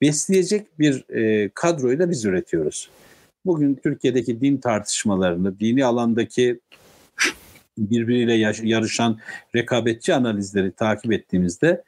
[0.00, 2.90] besleyecek bir e, kadroyla biz üretiyoruz.
[3.46, 6.60] Bugün Türkiye'deki din tartışmalarını, dini alandaki
[7.78, 9.18] birbiriyle yarışan
[9.54, 11.82] rekabetçi analizleri takip ettiğimizde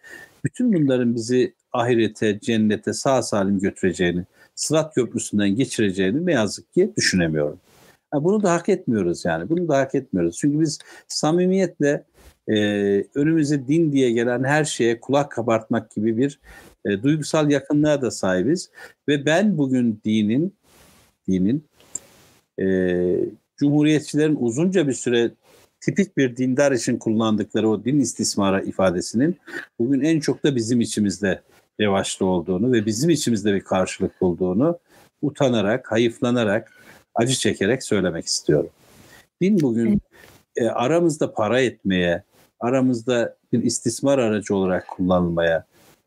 [0.45, 4.25] bütün bunların bizi ahirete, cennete sağ salim götüreceğini,
[4.55, 7.59] Sırat Köprüsü'nden geçireceğini ne yazık ki düşünemiyorum.
[8.13, 9.49] Bunu da hak etmiyoruz yani.
[9.49, 10.37] Bunu da hak etmiyoruz.
[10.39, 10.79] Çünkü biz
[11.09, 12.05] samimiyetle
[12.49, 12.57] e,
[13.15, 16.41] önümüze din diye gelen her şeye kulak kabartmak gibi bir
[16.85, 18.71] e, duygusal yakınlığa da sahibiz.
[19.09, 20.55] Ve ben bugün dinin
[21.29, 21.65] dinin
[22.61, 22.67] e,
[23.57, 25.31] Cumhuriyetçilerin uzunca bir süre
[25.81, 29.37] tipik bir dindar için kullandıkları o din istismara ifadesinin
[29.79, 31.43] bugün en çok da bizim içimizde
[31.81, 34.79] revaçlı olduğunu ve bizim içimizde bir karşılık bulduğunu
[35.23, 36.73] utanarak, hayıflanarak,
[37.15, 38.71] acı çekerek söylemek istiyorum.
[39.41, 40.01] Din bugün
[40.57, 42.23] e, aramızda para etmeye,
[42.61, 45.67] aramızda bir istismar aracı olarak kullanılmaya,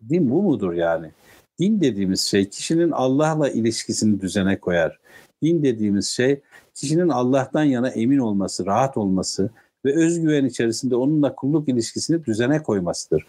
[0.10, 1.12] din bu mudur yani?
[1.60, 5.00] Din dediğimiz şey kişinin Allah'la ilişkisini düzene koyar.
[5.44, 6.42] Din dediğimiz şey
[6.74, 9.50] kişinin Allah'tan yana emin olması, rahat olması
[9.86, 13.28] ve özgüven içerisinde onunla kulluk ilişkisini düzene koymasıdır.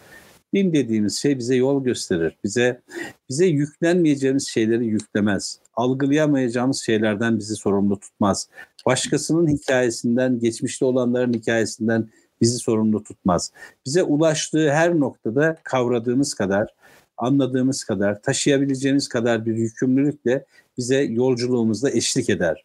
[0.54, 2.36] Din dediğimiz şey bize yol gösterir.
[2.44, 2.80] Bize
[3.28, 5.58] bize yüklenmeyeceğimiz şeyleri yüklemez.
[5.76, 8.48] Algılayamayacağımız şeylerden bizi sorumlu tutmaz.
[8.86, 12.08] Başkasının hikayesinden, geçmişte olanların hikayesinden
[12.40, 13.52] bizi sorumlu tutmaz.
[13.86, 16.74] Bize ulaştığı her noktada kavradığımız kadar,
[17.16, 20.44] anladığımız kadar, taşıyabileceğimiz kadar bir yükümlülükle
[20.78, 22.64] bize yolculuğumuzda eşlik eder.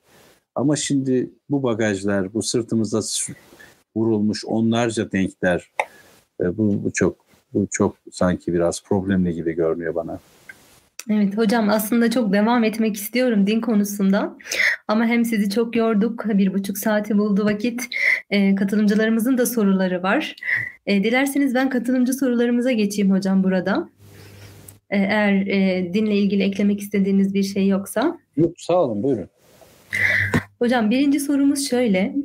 [0.55, 3.01] Ama şimdi bu bagajlar, bu sırtımızda
[3.95, 5.71] vurulmuş onlarca denkler,
[6.41, 7.15] e, bu, bu çok
[7.53, 10.19] bu çok sanki biraz problemli gibi görünüyor bana.
[11.09, 14.37] Evet hocam aslında çok devam etmek istiyorum din konusunda
[14.87, 17.81] ama hem sizi çok yorduk bir buçuk saati buldu vakit
[18.29, 20.35] E, katılımcılarımızın da soruları var.
[20.85, 23.89] E, dilerseniz ben katılımcı sorularımıza geçeyim hocam burada.
[24.89, 28.19] E, eğer e, dinle ilgili eklemek istediğiniz bir şey yoksa.
[28.37, 29.27] Yok sağ olun buyurun.
[30.59, 32.15] Hocam birinci sorumuz şöyle.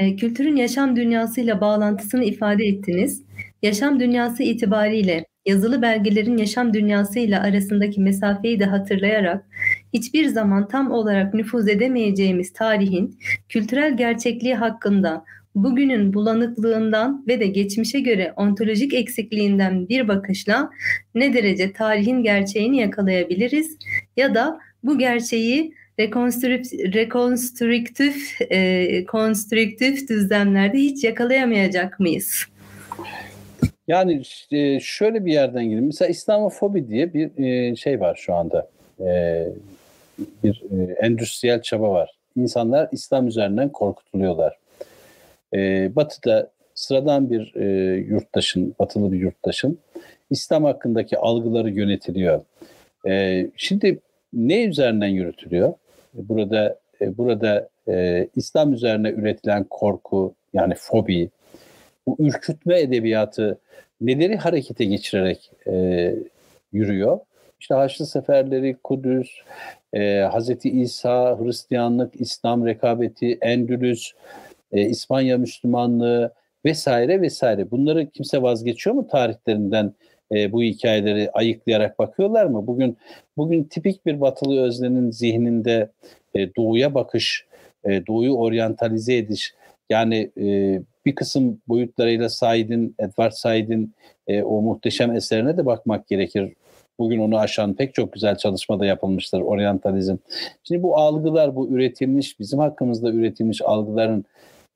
[0.00, 3.22] E, kültürün yaşam dünyasıyla bağlantısını ifade ettiniz.
[3.62, 9.44] Yaşam dünyası itibariyle yazılı belgelerin yaşam dünyasıyla arasındaki mesafeyi de hatırlayarak
[9.92, 13.18] hiçbir zaman tam olarak nüfuz edemeyeceğimiz tarihin
[13.48, 20.70] kültürel gerçekliği hakkında bugünün bulanıklığından ve de geçmişe göre ontolojik eksikliğinden bir bakışla
[21.14, 23.76] ne derece tarihin gerçeğini yakalayabiliriz
[24.16, 25.74] ya da bu gerçeği
[26.94, 32.46] rekonstrüktif e, konstrüktif düzlemlerde hiç yakalayamayacak mıyız?
[33.90, 34.22] Yani
[34.52, 35.86] e, şöyle bir yerden gidelim.
[35.86, 38.68] Mesela İslamofobi diye bir e, şey var şu anda.
[39.00, 39.46] E,
[40.18, 40.62] bir
[41.02, 42.10] endüstriyel çaba var.
[42.36, 44.58] İnsanlar İslam üzerinden korkutuluyorlar.
[45.96, 47.54] Batı'da sıradan bir
[47.96, 49.78] yurttaşın, batılı bir yurttaşın
[50.30, 52.40] İslam hakkındaki algıları yönetiliyor.
[53.56, 53.98] Şimdi
[54.32, 55.72] ne üzerinden yürütülüyor?
[56.14, 57.68] Burada burada
[58.36, 61.30] İslam üzerine üretilen korku yani fobi,
[62.10, 63.58] bu ürkütme edebiyatı
[64.00, 66.14] neleri harekete geçirerek e,
[66.72, 67.18] yürüyor?
[67.60, 69.28] İşte Haçlı Seferleri, Kudüs,
[69.92, 70.64] e, Hz.
[70.64, 74.12] İsa, Hristiyanlık, İslam rekabeti, Endülüs,
[74.72, 76.32] e, İspanya Müslümanlığı
[76.64, 77.70] vesaire vesaire.
[77.70, 79.94] Bunları kimse vazgeçiyor mu tarihlerinden
[80.32, 82.66] e, bu hikayeleri ayıklayarak bakıyorlar mı?
[82.66, 82.96] Bugün
[83.36, 85.90] bugün tipik bir batılı öznenin zihninde
[86.34, 87.46] e, doğuya bakış,
[87.84, 89.54] e, doğuyu oryantalize ediş,
[89.90, 93.94] yani e, bir kısım boyutlarıyla Said'in, Edward Said'in
[94.26, 96.52] e, o muhteşem eserine de bakmak gerekir.
[96.98, 100.16] Bugün onu aşan pek çok güzel çalışma da yapılmıştır oryantalizm.
[100.64, 104.24] Şimdi bu algılar, bu üretilmiş, bizim hakkımızda üretilmiş algıların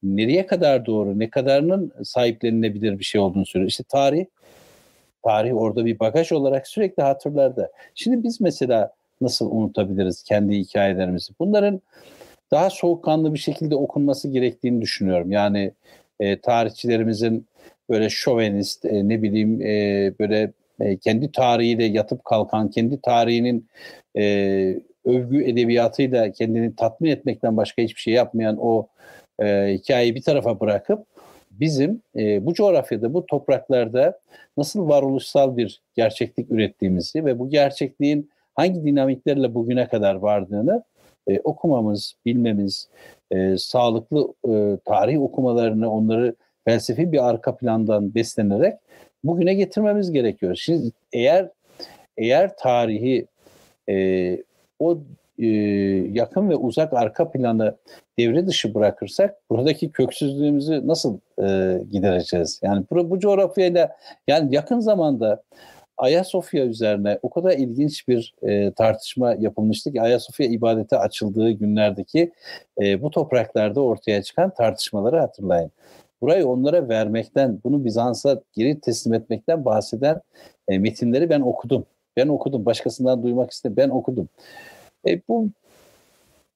[0.02, 3.70] nereye kadar doğru, ne kadarının sahiplenilebilir bir şey olduğunu söylüyor.
[3.70, 4.24] İşte tarih,
[5.24, 7.70] tarih orada bir bagaj olarak sürekli hatırlarda.
[7.94, 11.32] Şimdi biz mesela nasıl unutabiliriz kendi hikayelerimizi?
[11.38, 11.80] Bunların
[12.55, 15.32] daha soğukkanlı bir şekilde okunması gerektiğini düşünüyorum.
[15.32, 15.72] Yani
[16.20, 17.47] e, tarihçilerimizin
[17.90, 23.68] böyle şovenist, e, ne bileyim e, böyle e, kendi tarihiyle yatıp kalkan, kendi tarihinin
[24.16, 24.22] e,
[25.05, 28.89] övgü edebiyatıyla kendini tatmin etmekten başka hiçbir şey yapmayan o
[29.43, 31.06] e, hikayeyi bir tarafa bırakıp
[31.51, 34.20] bizim e, bu coğrafyada, bu topraklarda
[34.56, 40.85] nasıl varoluşsal bir gerçeklik ürettiğimizi ve bu gerçekliğin hangi dinamiklerle bugüne kadar vardığını
[41.28, 42.88] e, okumamız, bilmemiz,
[43.30, 46.34] e, sağlıklı e, tarih okumalarını, onları
[46.64, 48.74] felsefi bir arka plandan beslenerek
[49.24, 50.55] bugüne getirmemiz gerekiyor.
[50.55, 51.48] Şimdi eğer
[52.16, 53.26] eğer tarihi
[53.88, 54.38] e,
[54.78, 54.98] o
[55.38, 55.46] e,
[56.12, 57.76] yakın ve uzak arka planı
[58.18, 62.60] devre dışı bırakırsak buradaki köksüzlüğümüzü nasıl e, gidereceğiz?
[62.62, 63.96] Yani bu, bu coğrafyayla
[64.28, 65.42] yani yakın zamanda
[65.98, 72.32] Ayasofya üzerine o kadar ilginç bir e, tartışma yapılmıştı ki Ayasofya ibadete açıldığı günlerdeki
[72.82, 75.70] e, bu topraklarda ortaya çıkan tartışmaları hatırlayın.
[76.20, 80.20] Burayı onlara vermekten, bunu Bizans'a geri teslim etmekten bahseden
[80.68, 81.86] e, metinleri ben okudum.
[82.16, 82.66] Ben okudum.
[82.66, 83.76] Başkasından duymak istedim.
[83.76, 84.28] Ben okudum.
[85.08, 85.48] E, bu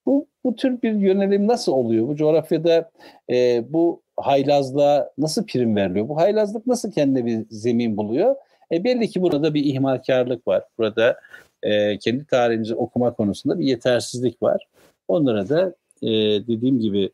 [0.06, 2.09] bu bu tür bir yönelim nasıl oluyor?
[2.09, 2.90] Bu coğrafyada
[3.31, 6.09] e, bu haylazlığa nasıl prim veriliyor?
[6.09, 8.36] Bu haylazlık nasıl kendine bir zemin buluyor?
[8.73, 10.65] E, belli ki burada bir ihmalkarlık var.
[10.78, 11.20] Burada
[11.62, 14.66] e, kendi tarihimizi okuma konusunda bir yetersizlik var.
[15.09, 16.09] Onlara da e,
[16.47, 17.11] dediğim gibi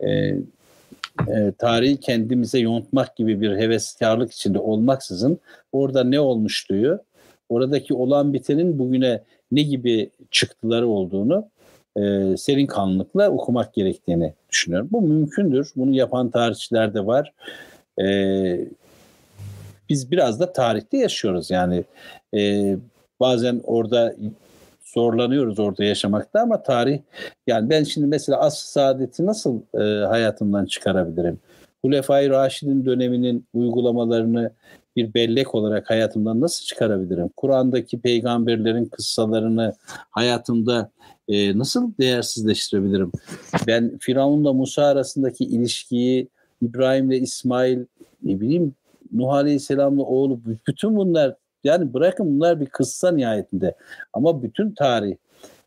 [0.00, 0.08] e,
[1.28, 5.38] e, tarihi kendimize yontmak gibi bir heveskarlık içinde olmaksızın
[5.72, 7.04] orada ne olmuştuğu,
[7.48, 11.48] oradaki olan bitenin bugüne ne gibi çıktıları olduğunu
[11.96, 12.00] e,
[12.36, 14.88] serin kanlılıkla okumak gerektiğini düşünüyorum.
[14.92, 15.70] Bu mümkündür.
[15.76, 17.32] Bunu yapan tarihçiler de var.
[18.00, 18.06] E,
[19.88, 21.84] biz biraz da tarihte yaşıyoruz yani
[22.34, 22.76] e,
[23.20, 24.14] bazen orada
[24.82, 27.00] zorlanıyoruz orada yaşamakta ama tarih
[27.46, 31.38] yani ben şimdi mesela asr saadeti nasıl e, hayatımdan çıkarabilirim?
[31.82, 34.50] Hulefai Raşid'in döneminin uygulamalarını
[34.96, 37.30] bir bellek olarak hayatımdan nasıl çıkarabilirim?
[37.36, 39.74] Kur'an'daki peygamberlerin kıssalarını
[40.10, 40.90] hayatımda
[41.28, 43.12] e, nasıl değersizleştirebilirim?
[43.66, 46.28] Ben Firavun'la Musa arasındaki ilişkiyi
[46.62, 47.78] İbrahim'le İsmail
[48.22, 48.74] ne bileyim
[49.12, 51.34] Nuh Aleyhisselam'la oğlu bütün bunlar
[51.64, 53.74] yani bırakın bunlar bir kıssa nihayetinde
[54.12, 55.16] ama bütün tarih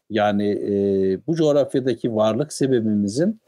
[0.10, 0.74] yani e,
[1.28, 3.42] bu coğrafyadaki varlık sebebimizin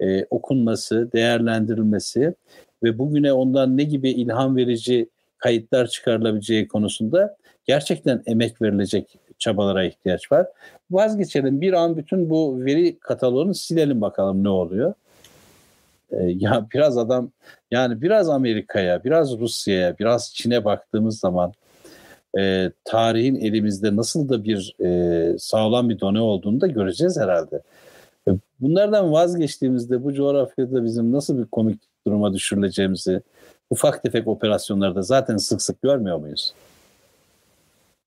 [0.00, 2.34] e, okunması, değerlendirilmesi
[2.82, 5.08] ve bugüne ondan ne gibi ilham verici
[5.38, 10.46] kayıtlar çıkarılabileceği konusunda gerçekten emek verilecek çabalara ihtiyaç var.
[10.90, 14.94] Vazgeçelim bir an bütün bu veri kataloğunu silelim bakalım ne oluyor.
[16.20, 17.30] E, ya biraz adam
[17.70, 21.52] yani biraz Amerika'ya, biraz Rusya'ya, biraz Çin'e baktığımız zaman
[22.38, 27.62] e, tarihin elimizde nasıl da bir e, sağlam bir done olduğunu da göreceğiz herhalde.
[28.28, 28.30] E,
[28.60, 33.22] bunlardan vazgeçtiğimizde bu coğrafyada bizim nasıl bir komik duruma düşürüleceğimizi
[33.70, 36.54] ufak tefek operasyonlarda zaten sık sık görmüyor muyuz?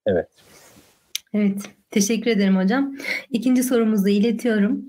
[0.06, 0.28] Evet.
[1.34, 1.79] Evet.
[1.92, 2.96] Teşekkür ederim hocam.
[3.30, 4.86] İkinci sorumuzu iletiyorum.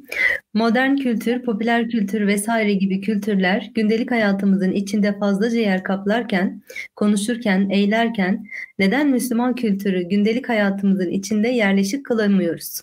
[0.55, 6.62] Modern kültür, popüler kültür vesaire gibi kültürler gündelik hayatımızın içinde fazlaca yer kaplarken,
[6.97, 8.47] konuşurken, eylerken
[8.78, 12.82] neden Müslüman kültürü gündelik hayatımızın içinde yerleşik kılamıyoruz?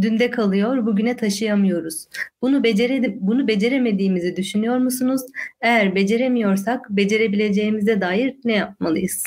[0.00, 2.06] Dünde kalıyor, bugüne taşıyamıyoruz.
[2.42, 5.22] Bunu becere bunu beceremediğimizi düşünüyor musunuz?
[5.60, 9.24] Eğer beceremiyorsak becerebileceğimize dair ne yapmalıyız?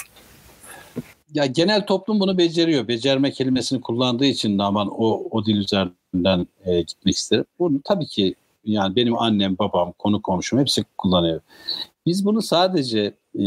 [1.34, 2.88] Ya genel toplum bunu beceriyor.
[2.88, 7.46] Becerme kelimesini kullandığı için de aman o, o dil üzerinden e, gitmek isterim.
[7.60, 8.36] Bunu tabii ki
[8.66, 11.42] yani benim annem, babam, konu komşum hepsi kullanıyor.
[12.06, 13.46] Biz bunu sadece e,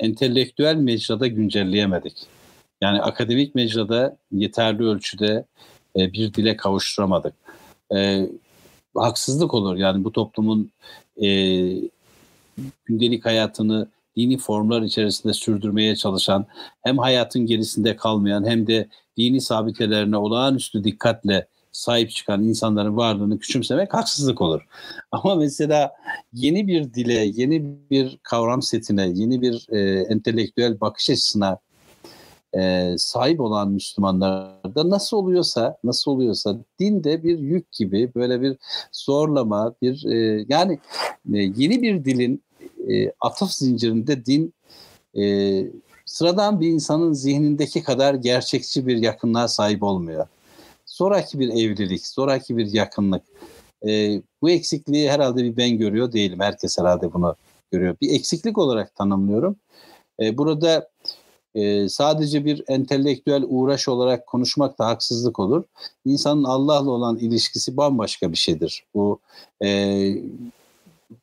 [0.00, 2.26] entelektüel mecrada güncelleyemedik.
[2.80, 5.44] Yani akademik mecrada yeterli ölçüde
[5.96, 7.34] e, bir dile kavuşturamadık.
[7.94, 8.28] E,
[8.94, 10.70] haksızlık olur yani bu toplumun
[11.22, 11.28] e,
[12.84, 16.46] gündelik hayatını dini formlar içerisinde sürdürmeye çalışan,
[16.82, 23.94] hem hayatın gerisinde kalmayan hem de dini sabitelerine olağanüstü dikkatle sahip çıkan insanların varlığını küçümsemek
[23.94, 24.66] haksızlık olur.
[25.12, 25.92] Ama mesela
[26.32, 31.58] yeni bir dile, yeni bir kavram setine, yeni bir e, entelektüel bakış açısına
[32.56, 38.56] e, sahip olan Müslümanlarda nasıl oluyorsa, nasıl oluyorsa din de bir yük gibi böyle bir
[38.92, 40.78] zorlama, bir e, yani
[41.34, 42.42] e, yeni bir dilin
[42.92, 44.54] e, atıf zincirinde din
[45.16, 45.22] e,
[46.06, 50.26] sıradan bir insanın zihnindeki kadar gerçekçi bir yakınlığa sahip olmuyor.
[50.86, 53.22] Sonraki bir evlilik, sonraki bir yakınlık.
[53.86, 56.40] E, bu eksikliği herhalde bir ben görüyor değilim.
[56.40, 57.36] Herkes herhalde bunu
[57.72, 57.96] görüyor.
[58.00, 59.56] Bir eksiklik olarak tanımlıyorum.
[60.20, 60.88] E, burada
[61.54, 65.64] e, sadece bir entelektüel uğraş olarak konuşmak da haksızlık olur.
[66.04, 68.84] İnsanın Allah'la olan ilişkisi bambaşka bir şeydir.
[68.94, 69.20] Bu
[69.64, 69.68] e,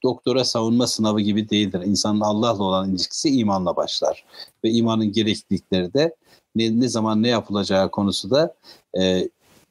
[0.04, 1.82] doktora savunma sınavı gibi değildir.
[1.86, 4.26] İnsanın Allah'la olan ilişkisi imanla başlar.
[4.64, 6.16] Ve imanın gereklilikleri de
[6.56, 8.56] ne, ne zaman ne yapılacağı konusu da
[9.00, 9.30] e,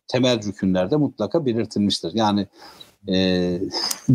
[0.08, 2.14] temel rükünlerde mutlaka belirtilmiştir.
[2.14, 2.46] Yani
[3.08, 3.60] e,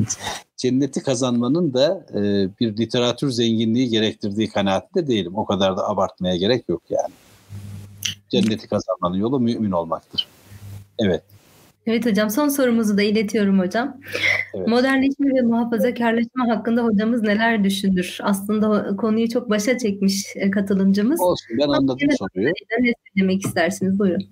[0.57, 2.19] cenneti kazanmanın da e,
[2.59, 5.35] bir literatür zenginliği gerektirdiği kanaatinde değilim.
[5.35, 7.13] O kadar da abartmaya gerek yok yani.
[8.29, 10.27] Cenneti kazanmanın yolu mümin olmaktır.
[10.99, 11.23] Evet.
[11.87, 13.97] Evet hocam son sorumuzu da iletiyorum hocam.
[14.53, 14.67] Evet.
[14.67, 18.17] Modernleşme ve muhafazakarlaşma hakkında hocamız neler düşünür?
[18.23, 21.21] Aslında konuyu çok başa çekmiş e, katılımcımız.
[21.21, 22.47] Olsun ben anladım soruyu.
[22.79, 23.99] Ne söylemek istersiniz?
[23.99, 24.23] Buyurun.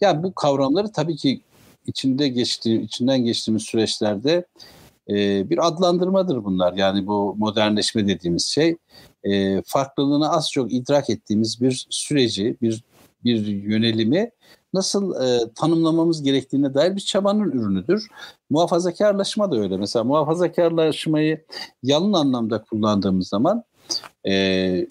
[0.00, 1.40] Ya bu kavramları tabii ki
[1.86, 4.44] içinde geçtiği, içinden geçtiğimiz süreçlerde
[5.08, 6.72] e, bir adlandırmadır bunlar.
[6.72, 8.76] Yani bu modernleşme dediğimiz şey
[9.24, 12.84] e, farklılığını az çok idrak ettiğimiz bir süreci, bir
[13.24, 14.30] bir yönelimi
[14.72, 18.08] nasıl e, tanımlamamız gerektiğine dair bir çabanın ürünüdür.
[18.50, 19.76] Muhafazakarlaşma da öyle.
[19.76, 21.44] Mesela muhafazakarlaşmayı
[21.82, 23.64] yalın anlamda kullandığımız zaman
[24.28, 24.86] e,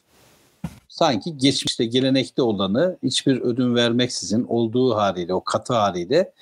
[0.87, 6.33] sanki geçmişte gelenekte olanı hiçbir ödün vermeksizin olduğu haliyle, o katı haliyle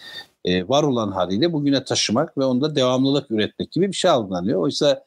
[0.46, 4.62] e, var olan haliyle bugüne taşımak ve onda devamlılık üretmek gibi bir şey algılanıyor.
[4.62, 5.04] Oysa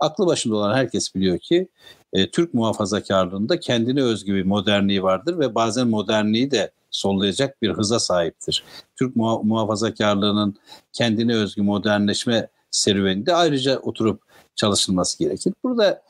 [0.00, 1.68] aklı başında olan herkes biliyor ki
[2.12, 8.00] e, Türk muhafazakarlığında kendine özgü bir modernliği vardır ve bazen modernliği de sollayacak bir hıza
[8.00, 8.64] sahiptir.
[8.98, 10.56] Türk muha- muhafazakarlığının
[10.92, 14.22] kendine özgü modernleşme serüveninde ayrıca oturup
[14.54, 15.54] çalışılması gerekir.
[15.64, 16.02] Burada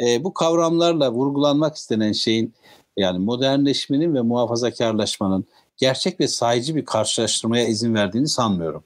[0.00, 2.54] e, bu kavramlarla vurgulanmak istenen şeyin
[2.96, 5.44] yani modernleşmenin ve muhafazakarlaşmanın
[5.76, 8.84] gerçek ve sayıcı bir karşılaştırmaya izin verdiğini sanmıyorum.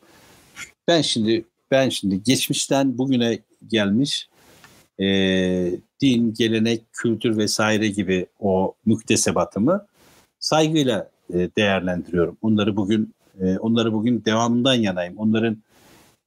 [0.89, 3.39] Ben şimdi ben şimdi geçmişten bugüne
[3.69, 4.29] gelmiş
[5.01, 5.07] e,
[6.01, 9.87] din, gelenek, kültür vesaire gibi o müktesebatımı
[10.39, 12.37] saygıyla e, değerlendiriyorum.
[12.43, 15.19] Onları bugün e, onları bugün devamından yanayım.
[15.19, 15.57] Onların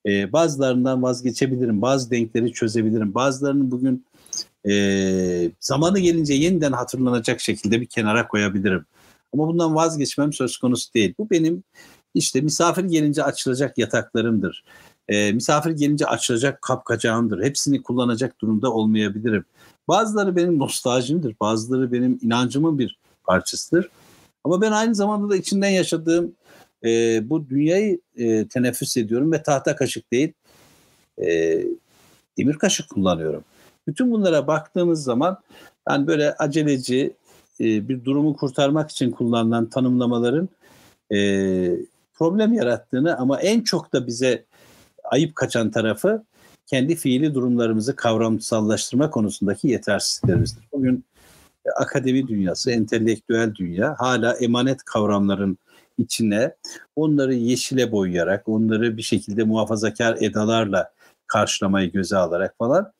[0.06, 3.16] e, bazılarından vazgeçebilirim, bazı denkleri çözebilirim.
[3.16, 4.06] Bazılarını bugün
[5.60, 8.86] zamanı gelince yeniden hatırlanacak şekilde bir kenara koyabilirim.
[9.34, 11.14] Ama bundan vazgeçmem söz konusu değil.
[11.20, 11.64] Bu benim
[12.14, 14.64] işte misafir gelince açılacak yataklarımdır.
[15.08, 17.44] E, misafir gelince açılacak kapkacağımdır.
[17.44, 19.46] Hepsini kullanacak durumda olmayabilirim.
[19.88, 21.36] Bazıları benim nostaljimdir.
[21.42, 23.90] Bazıları benim inancımın bir parçasıdır.
[24.46, 26.36] Ama ben aynı zamanda da içinden yaşadığım
[26.84, 26.90] e,
[27.30, 30.34] bu dünyayı e, teneffüs ediyorum ve tahta kaşık değil
[31.18, 31.60] e,
[32.38, 33.44] demir kaşık kullanıyorum.
[33.88, 35.38] Bütün bunlara baktığımız zaman
[35.90, 37.14] yani böyle aceleci
[37.60, 40.50] e, bir durumu kurtarmak için kullanılan tanımlamaların
[41.14, 41.18] e,
[42.14, 44.46] problem yarattığını ama en çok da bize
[45.04, 46.24] ayıp kaçan tarafı
[46.66, 50.64] kendi fiili durumlarımızı kavramsallaştırma konusundaki yetersizliklerimizdir.
[50.74, 51.04] Bugün
[51.76, 55.58] akademi dünyası, entelektüel dünya hala emanet kavramların
[55.98, 56.56] içine
[56.96, 60.92] onları yeşile boyayarak, onları bir şekilde muhafazakar edalarla
[61.28, 62.92] karşılamayı göze alarak falan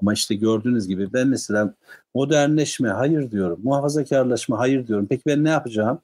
[0.00, 1.74] ama işte gördüğünüz gibi ben mesela
[2.14, 5.06] modernleşme hayır diyorum, muhafazakarlaşma hayır diyorum.
[5.10, 5.98] Peki ben ne yapacağım?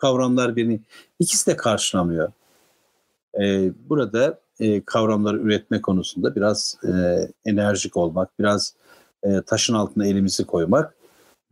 [0.00, 0.80] Kavramlar beni
[1.18, 2.32] ikisi de karşılamıyor.
[3.40, 6.92] Ee, burada e, kavramları üretme konusunda biraz e,
[7.44, 8.74] enerjik olmak, biraz
[9.22, 10.94] e, taşın altına elimizi koymak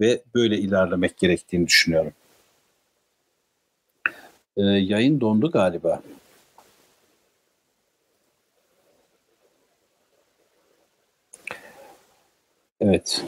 [0.00, 2.12] ve böyle ilerlemek gerektiğini düşünüyorum.
[4.56, 6.02] E, yayın dondu galiba.
[12.80, 13.24] Evet.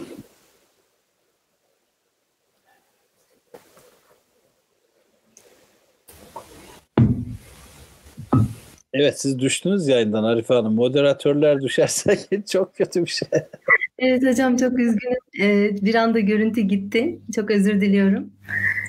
[8.93, 10.75] Evet siz düştünüz yayından Arife Hanım.
[10.75, 12.19] Moderatörler düşerse
[12.51, 13.29] çok kötü bir şey.
[14.01, 15.19] Evet hocam çok üzgünüm.
[15.41, 17.19] Ee, bir anda görüntü gitti.
[17.35, 18.31] Çok özür diliyorum.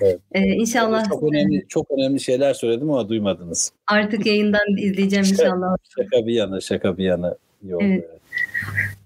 [0.02, 0.20] Evet.
[0.32, 1.10] Ee, inşallah.
[1.10, 3.72] Çok önemli, çok önemli şeyler söyledim ama duymadınız.
[3.88, 5.76] Artık yayından izleyeceğim inşallah.
[5.96, 7.36] Şaka bir yana, şaka bir yana.
[7.64, 7.84] İyi oldu.
[7.88, 8.10] Evet.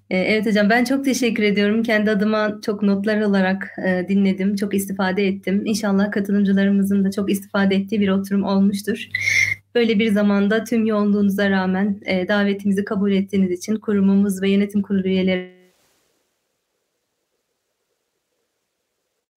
[0.09, 1.83] Ee, evet hocam ben çok teşekkür ediyorum.
[1.83, 4.55] Kendi adıma çok notlar alarak e, dinledim.
[4.55, 5.61] Çok istifade ettim.
[5.65, 9.07] İnşallah katılımcılarımızın da çok istifade ettiği bir oturum olmuştur.
[9.75, 15.07] Böyle bir zamanda tüm yoğunluğunuza rağmen e, davetimizi kabul ettiğiniz için kurumumuz ve yönetim kurulu
[15.07, 15.54] üyeleri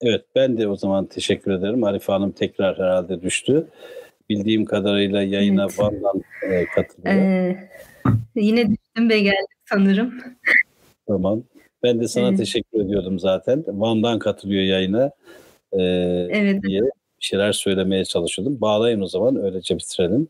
[0.03, 1.85] Evet ben de o zaman teşekkür ederim.
[1.85, 3.67] Arife Hanım tekrar herhalde düştü.
[4.29, 5.79] Bildiğim kadarıyla yayına evet.
[5.79, 7.15] Van'dan e, katılıyor.
[7.15, 7.69] Ee,
[8.35, 10.15] yine düştüm ve geldim sanırım.
[11.07, 11.43] Tamam.
[11.83, 12.39] Ben de sana evet.
[12.39, 13.65] teşekkür ediyordum zaten.
[13.67, 15.11] Van'dan katılıyor yayına.
[15.73, 15.83] Ee,
[16.31, 16.63] evet.
[16.63, 16.91] diye bir
[17.25, 18.61] şeyler söylemeye çalışıyordum.
[18.61, 20.29] Bağlayın o zaman öylece bitirelim.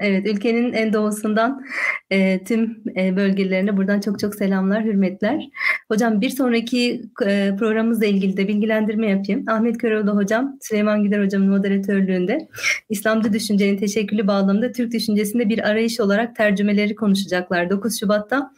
[0.00, 1.64] Evet, ülkenin en doğusundan
[2.10, 5.48] e, tüm e, bölgelerine buradan çok çok selamlar, hürmetler.
[5.88, 9.44] Hocam bir sonraki e, programımızla ilgili de bilgilendirme yapayım.
[9.48, 12.48] Ahmet Köroğlu hocam, Süleyman Güler hocamın moderatörlüğünde
[12.88, 18.52] İslamcı düşüncenin teşekkülü bağlamında Türk düşüncesinde bir arayış olarak tercümeleri konuşacaklar 9 Şubat'ta.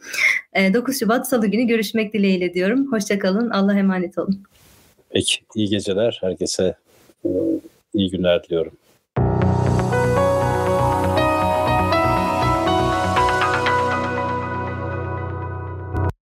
[0.53, 2.91] E, 9 Şubat Salı günü görüşmek dileğiyle diyorum.
[2.91, 4.43] Hoşçakalın, Allah'a emanet olun.
[5.09, 6.75] Peki, iyi geceler herkese.
[7.25, 7.29] E,
[7.93, 8.73] iyi günler diliyorum.